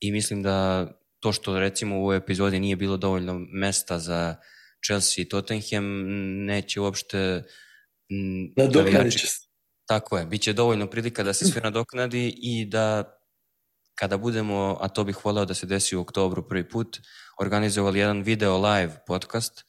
[0.00, 0.86] i mislim da
[1.20, 4.36] to što recimo u ovoj epizodi nije bilo dovoljno mesta za
[4.86, 5.84] Chelsea i Tottenham
[6.44, 7.44] neće uopšte
[8.56, 9.46] Nadoknadit navijači- će se.
[9.88, 13.15] Tako je, bit će dovoljno prilika da se sve nadoknadi i da
[13.98, 17.00] kada budemo, a to bih voleo da se desi u oktobru prvi put,
[17.40, 19.64] organizovali jedan video live podcast,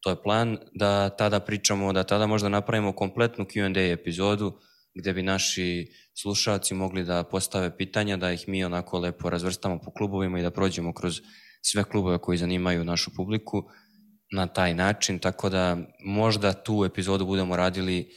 [0.00, 4.58] to je plan, da tada pričamo, da tada možda napravimo kompletnu Q&A epizodu
[4.94, 5.92] gde bi naši
[6.22, 10.50] slušalci mogli da postave pitanja, da ih mi onako lepo razvrstamo po klubovima i da
[10.50, 11.20] prođemo kroz
[11.62, 13.64] sve klubove koji zanimaju našu publiku
[14.32, 18.10] na taj način, tako da možda tu epizodu budemo radili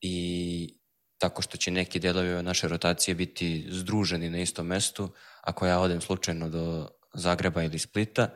[0.00, 0.77] i
[1.18, 5.08] tako što će neki delovi naše rotacije biti združeni na istom mestu,
[5.42, 8.28] ako ja odem slučajno do Zagreba ili Splita,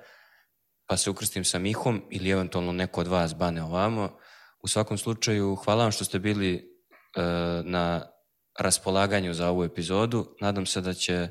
[0.87, 4.19] pa se ukrstim sa Mihom ili eventualno neko od vas bane ovamo.
[4.63, 6.63] U svakom slučaju, hvala vam što ste bili e,
[7.65, 8.07] na
[8.59, 10.37] raspolaganju za ovu epizodu.
[10.41, 11.29] Nadam se da će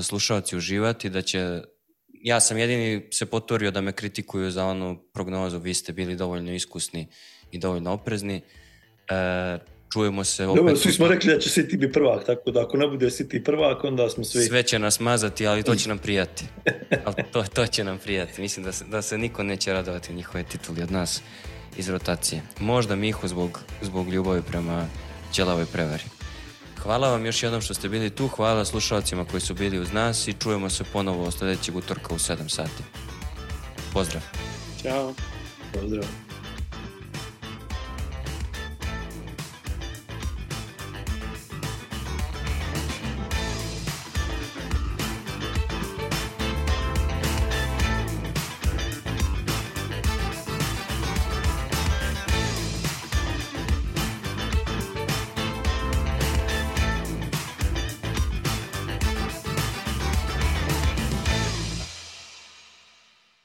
[0.00, 1.62] slušalci uživati, da će
[2.08, 6.52] ja sam jedini se poturio da me kritikuju za onu prognozu, vi ste bili dovoljno
[6.52, 7.08] iskusni
[7.50, 8.42] i dovoljno oprezni.
[9.10, 9.58] E,
[9.94, 10.56] čujemo se opet.
[10.56, 13.44] Dobro, svi smo rekli da će City biti prvak, tako da ako ne bude City
[13.44, 14.42] prvak, onda smo svi...
[14.42, 16.44] Sve će nas mazati, ali to će nam prijati.
[17.04, 18.40] ali to, to će nam prijati.
[18.40, 21.22] Mislim da se, da se niko neće radovati njihove tituli od nas
[21.76, 22.42] iz rotacije.
[22.60, 24.86] Možda Mihu zbog, zbog ljubavi prema
[25.32, 26.04] ćelavoj prevari.
[26.82, 30.28] Hvala vam još jednom što ste bili tu, hvala slušalcima koji su bili uz nas
[30.28, 32.82] i čujemo se ponovo sledećeg utorka u 7 sati.
[33.92, 34.22] Pozdrav!
[34.82, 35.14] Ćao!
[35.72, 36.33] Pozdrav!